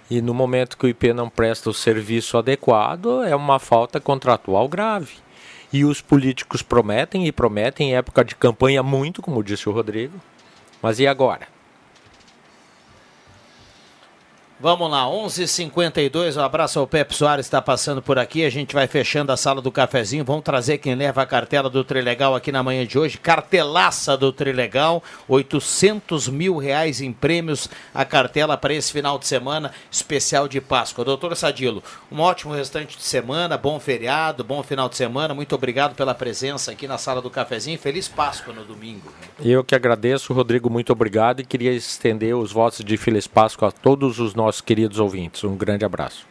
E 0.10 0.22
no 0.22 0.34
momento 0.34 0.78
que 0.78 0.86
o 0.86 0.90
IP 0.90 1.14
não 1.14 1.30
presta 1.30 1.70
o 1.70 1.74
serviço 1.74 2.38
adequado, 2.38 3.24
é 3.24 3.36
uma 3.36 3.60
falta 3.60 4.00
contratual 4.00 4.68
grave. 4.68 5.14
E 5.72 5.86
os 5.86 6.02
políticos 6.02 6.64
prometem 6.64 7.28
e 7.28 7.32
prometem 7.32 7.92
em 7.92 7.96
época 7.96 8.26
de 8.26 8.36
campanha 8.36 8.82
muito, 8.82 9.22
como 9.22 9.44
disse 9.44 9.70
o 9.70 9.72
Rodrigo. 9.72 10.20
Mas 10.82 11.00
e 11.00 11.06
agora? 11.06 11.48
Vamos 14.62 14.92
lá, 14.92 15.08
11:52. 15.08 15.40
h 15.40 15.48
52 15.48 16.36
um 16.36 16.42
abraço 16.42 16.80
ao 16.82 16.86
Pepe 16.86 17.16
Soares, 17.16 17.46
está 17.46 17.62
passando 17.62 18.02
por 18.02 18.20
aqui. 18.20 18.44
A 18.44 18.50
gente 18.50 18.74
vai 18.74 18.88
fechando 18.88 19.32
a 19.32 19.38
sala 19.38 19.62
do 19.62 19.72
cafezinho. 19.72 20.26
Vamos 20.26 20.44
trazer 20.44 20.80
quem 20.80 20.96
leva 20.96 21.22
a 21.22 21.26
cartela 21.26 21.70
do 21.70 21.82
Trilegal 21.82 22.36
aqui 22.36 22.52
na 22.52 22.62
manhã 22.62 22.86
de 22.86 23.00
hoje. 23.00 23.18
Cartelaça 23.18 24.18
do 24.18 24.34
Trilegal, 24.34 25.02
800 25.30 26.28
mil 26.28 26.58
reais 26.58 27.00
em 27.00 27.14
prêmios. 27.14 27.70
A 27.96 28.04
cartela 28.04 28.58
para 28.58 28.74
esse 28.74 28.92
final 28.92 29.18
de 29.18 29.28
semana 29.28 29.72
especial 29.90 30.46
de 30.46 30.60
Páscoa. 30.60 31.06
Doutor 31.06 31.38
Sadilo, 31.38 31.82
um 32.12 32.20
ótimo 32.20 32.54
restante 32.54 32.98
de 32.98 33.04
semana, 33.04 33.58
bom 33.58 33.80
feriado, 33.80 34.44
bom 34.44 34.62
final 34.62 34.90
de 34.90 34.98
semana. 34.98 35.34
Muito 35.34 35.56
obrigado 35.56 35.96
pela 35.96 36.14
presença 36.14 36.74
aqui 36.74 36.86
na 36.86 36.98
sala 36.98 37.22
do 37.22 37.30
cafezinho. 37.30 37.80
Feliz 37.80 38.10
Páscoa 38.10 38.54
no 38.54 38.66
domingo. 38.66 39.10
Eu 39.40 39.64
que 39.64 39.74
agradeço, 39.74 40.34
Rodrigo, 40.34 40.70
muito 40.70 40.92
obrigado 40.92 41.40
e 41.40 41.46
queria 41.46 41.72
estender 41.72 42.36
os 42.36 42.52
votos 42.52 42.84
de 42.84 42.98
Feliz 42.98 43.26
Páscoa 43.26 43.70
a 43.70 43.72
todos 43.72 44.20
os 44.20 44.34
nossos 44.34 44.49
nossos 44.50 44.62
queridos 44.62 44.98
ouvintes. 45.00 45.44
Um 45.44 45.56
grande 45.56 45.86
abraço. 45.86 46.26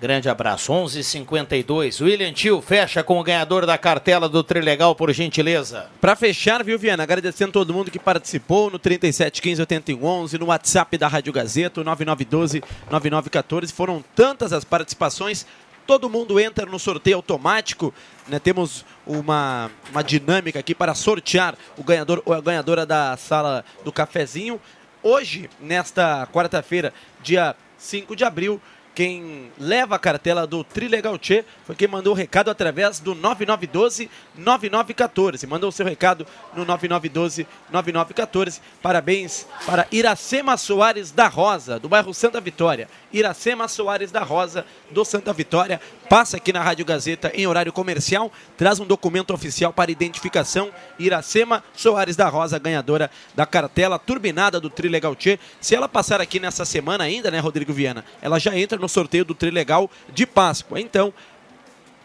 Grande 0.00 0.28
abraço. 0.28 0.72
11:52. 0.72 0.96
h 0.96 1.02
52 1.04 2.00
William 2.00 2.32
Tio 2.32 2.60
fecha 2.60 3.04
com 3.04 3.20
o 3.20 3.22
ganhador 3.22 3.64
da 3.64 3.78
cartela 3.78 4.28
do 4.28 4.42
Trilegal, 4.42 4.96
por 4.96 5.12
gentileza. 5.12 5.88
Para 6.00 6.16
fechar, 6.16 6.64
viu, 6.64 6.76
Viana? 6.76 7.04
Agradecendo 7.04 7.52
todo 7.52 7.72
mundo 7.72 7.88
que 7.88 8.00
participou 8.00 8.68
no 8.68 8.80
37158111, 8.80 10.40
no 10.40 10.46
WhatsApp 10.46 10.98
da 10.98 11.06
Rádio 11.06 11.32
Gazeta, 11.32 11.84
9912-9914. 11.84 13.72
Foram 13.72 14.04
tantas 14.16 14.52
as 14.52 14.64
participações. 14.64 15.46
Todo 15.86 16.10
mundo 16.10 16.40
entra 16.40 16.66
no 16.66 16.80
sorteio 16.80 17.16
automático. 17.16 17.94
Né? 18.26 18.40
Temos 18.40 18.84
uma, 19.06 19.70
uma 19.92 20.02
dinâmica 20.02 20.58
aqui 20.58 20.74
para 20.74 20.96
sortear 20.96 21.54
o 21.78 21.84
ganhador 21.84 22.22
ou 22.24 22.34
a 22.34 22.40
ganhadora 22.40 22.84
da 22.84 23.16
sala 23.16 23.64
do 23.84 23.92
cafezinho. 23.92 24.60
Hoje, 25.02 25.50
nesta 25.60 26.28
quarta-feira, 26.32 26.94
dia 27.20 27.56
5 27.76 28.14
de 28.14 28.22
abril, 28.22 28.62
quem 28.94 29.50
leva 29.58 29.96
a 29.96 29.98
cartela 29.98 30.46
do 30.46 30.62
Trilegal 30.62 31.18
Tchê 31.18 31.44
foi 31.64 31.74
quem 31.74 31.88
mandou 31.88 32.12
o 32.12 32.16
recado 32.16 32.52
através 32.52 33.00
do 33.00 33.16
9912-9914. 33.16 35.48
Mandou 35.48 35.70
o 35.70 35.72
seu 35.72 35.84
recado 35.84 36.24
no 36.54 36.64
9912-9914. 36.66 38.60
Parabéns 38.80 39.44
para 39.66 39.88
Iracema 39.90 40.56
Soares 40.56 41.10
da 41.10 41.26
Rosa, 41.26 41.80
do 41.80 41.88
bairro 41.88 42.14
Santa 42.14 42.40
Vitória. 42.40 42.88
Iracema 43.12 43.68
Soares 43.68 44.10
da 44.10 44.22
Rosa, 44.22 44.64
do 44.90 45.04
Santa 45.04 45.32
Vitória. 45.32 45.80
Passa 46.08 46.36
aqui 46.36 46.52
na 46.52 46.62
Rádio 46.62 46.84
Gazeta 46.84 47.30
em 47.34 47.46
horário 47.46 47.72
comercial, 47.72 48.30
traz 48.56 48.80
um 48.80 48.86
documento 48.86 49.32
oficial 49.32 49.72
para 49.72 49.90
identificação. 49.90 50.70
Iracema 50.98 51.62
Soares 51.74 52.16
da 52.16 52.28
Rosa, 52.28 52.58
ganhadora 52.58 53.10
da 53.34 53.46
cartela 53.46 53.98
turbinada 53.98 54.60
do 54.60 54.70
Trilegal 54.70 55.14
Tchê. 55.14 55.38
Se 55.60 55.74
ela 55.74 55.88
passar 55.88 56.20
aqui 56.20 56.40
nessa 56.40 56.64
semana 56.64 57.04
ainda, 57.04 57.30
né, 57.30 57.38
Rodrigo 57.38 57.72
Viana, 57.72 58.04
ela 58.20 58.38
já 58.38 58.56
entra 58.56 58.78
no 58.78 58.88
sorteio 58.88 59.24
do 59.24 59.34
Trilegal 59.34 59.90
de 60.12 60.26
Páscoa. 60.26 60.80
Então, 60.80 61.12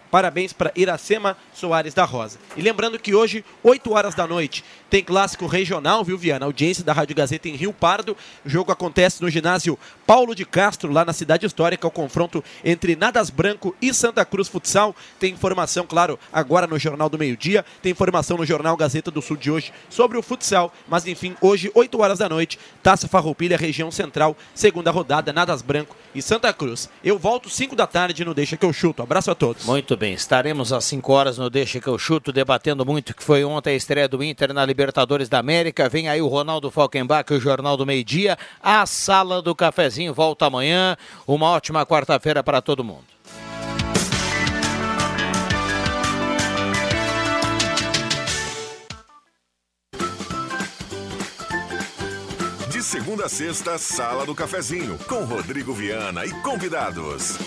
Parabéns 0.10 0.54
para 0.54 0.72
Iracema 0.76 1.36
Soares 1.54 1.94
da 1.94 2.06
Rosa. 2.06 2.40
E 2.56 2.62
lembrando 2.62 2.98
que 2.98 3.14
hoje, 3.14 3.44
8 3.62 3.92
horas 3.92 4.16
da 4.16 4.26
noite, 4.26 4.64
tem 4.90 5.04
clássico 5.04 5.46
regional, 5.46 6.04
viu, 6.04 6.18
Viana? 6.18 6.46
Audiência 6.46 6.84
da 6.84 6.94
Rádio 6.94 7.16
Gazeta 7.16 7.50
em 7.50 7.56
Rio 7.56 7.74
Pardo. 7.74 8.16
O 8.46 8.50
jogo 8.50 8.72
acontece 8.72 9.22
no 9.22 9.30
ginásio 9.30 9.78
Paulo 10.06 10.34
de 10.34 10.46
Castro, 10.46 10.92
lá 10.92 11.04
na 11.04 11.14
cidade 11.14 11.46
histórica. 11.46 11.88
O 11.88 11.92
confronto 11.92 12.44
entre 12.64 12.96
Nadas 12.96 13.30
Branco 13.30 13.76
e 13.82 13.94
Santa 13.94 14.24
Cruz 14.24 14.48
Futsal. 14.48 14.96
Tem 15.20 15.34
informação, 15.34 15.86
claro, 15.86 16.18
agora 16.32 16.68
no 16.68 16.80
Jornal 16.80 17.10
do 17.10 17.18
Meio-Dia. 17.18 17.66
Tem 17.82 17.92
informação 17.92 18.38
no 18.38 18.46
Jornal 18.46 18.78
Gazeta 18.78 19.12
do 19.12 19.22
Sul 19.22 19.36
de 19.36 19.52
hoje 19.52 19.74
sobre 19.90 20.18
o 20.18 20.24
futsal. 20.24 20.74
Mas 20.88 21.06
enfim, 21.06 21.36
hoje, 21.42 21.70
8 21.76 22.00
horas 22.00 22.20
da 22.20 22.30
noite, 22.30 22.58
Taça 22.82 23.08
Farroupilha, 23.08 23.58
região 23.58 23.92
central, 23.92 24.38
segunda 24.56 24.92
rodada, 24.92 25.34
Nadas 25.34 25.62
Branco 25.62 25.96
e 26.16 26.22
Santa 26.22 26.54
Cruz. 26.54 26.90
Eu 27.04 27.18
volto 27.20 27.50
5 27.50 27.76
da 27.76 27.86
tarde 27.86 28.24
no 28.24 28.34
Deixa 28.34 28.56
que 28.56 28.66
eu 28.66 28.72
chuto. 28.72 29.02
Abraço 29.02 29.32
a 29.32 29.36
todos. 29.36 29.66
Muito 29.66 29.98
bem, 29.98 30.14
estaremos 30.14 30.72
às 30.72 30.86
5 30.86 31.12
horas 31.12 31.38
no 31.38 31.50
Deixa 31.50 31.82
que 31.82 31.88
eu 31.88 31.98
chuto, 32.00 32.32
debatendo 32.32 32.86
muito 32.86 33.14
que 33.14 33.24
foi 33.24 33.44
ontem 33.44 33.74
a 33.74 33.76
estreia 33.76 34.08
do 34.08 34.24
Inter 34.24 34.54
na 34.54 34.66
Libertadores 34.78 35.28
da 35.28 35.40
América. 35.40 35.90
Vem 35.90 36.08
aí 36.08 36.22
o 36.22 36.28
Ronaldo 36.28 36.70
Falkenbach, 36.70 37.34
o 37.34 37.40
Jornal 37.40 37.76
do 37.76 37.84
Meio 37.84 38.04
Dia. 38.04 38.38
A 38.62 38.86
Sala 38.86 39.42
do 39.42 39.56
Cafezinho 39.56 40.14
volta 40.14 40.46
amanhã. 40.46 40.96
Uma 41.26 41.48
ótima 41.48 41.84
quarta-feira 41.84 42.44
para 42.44 42.62
todo 42.62 42.84
mundo. 42.84 43.06
De 52.70 52.84
segunda 52.84 53.26
a 53.26 53.30
sexta, 53.30 53.80
Sala 53.80 54.28
do 54.28 54.36
Cafezinho, 54.36 55.00
com 55.10 55.26
Rodrigo 55.26 55.74
Viana 55.74 56.24
e 56.24 56.30
convidados. 56.44 57.40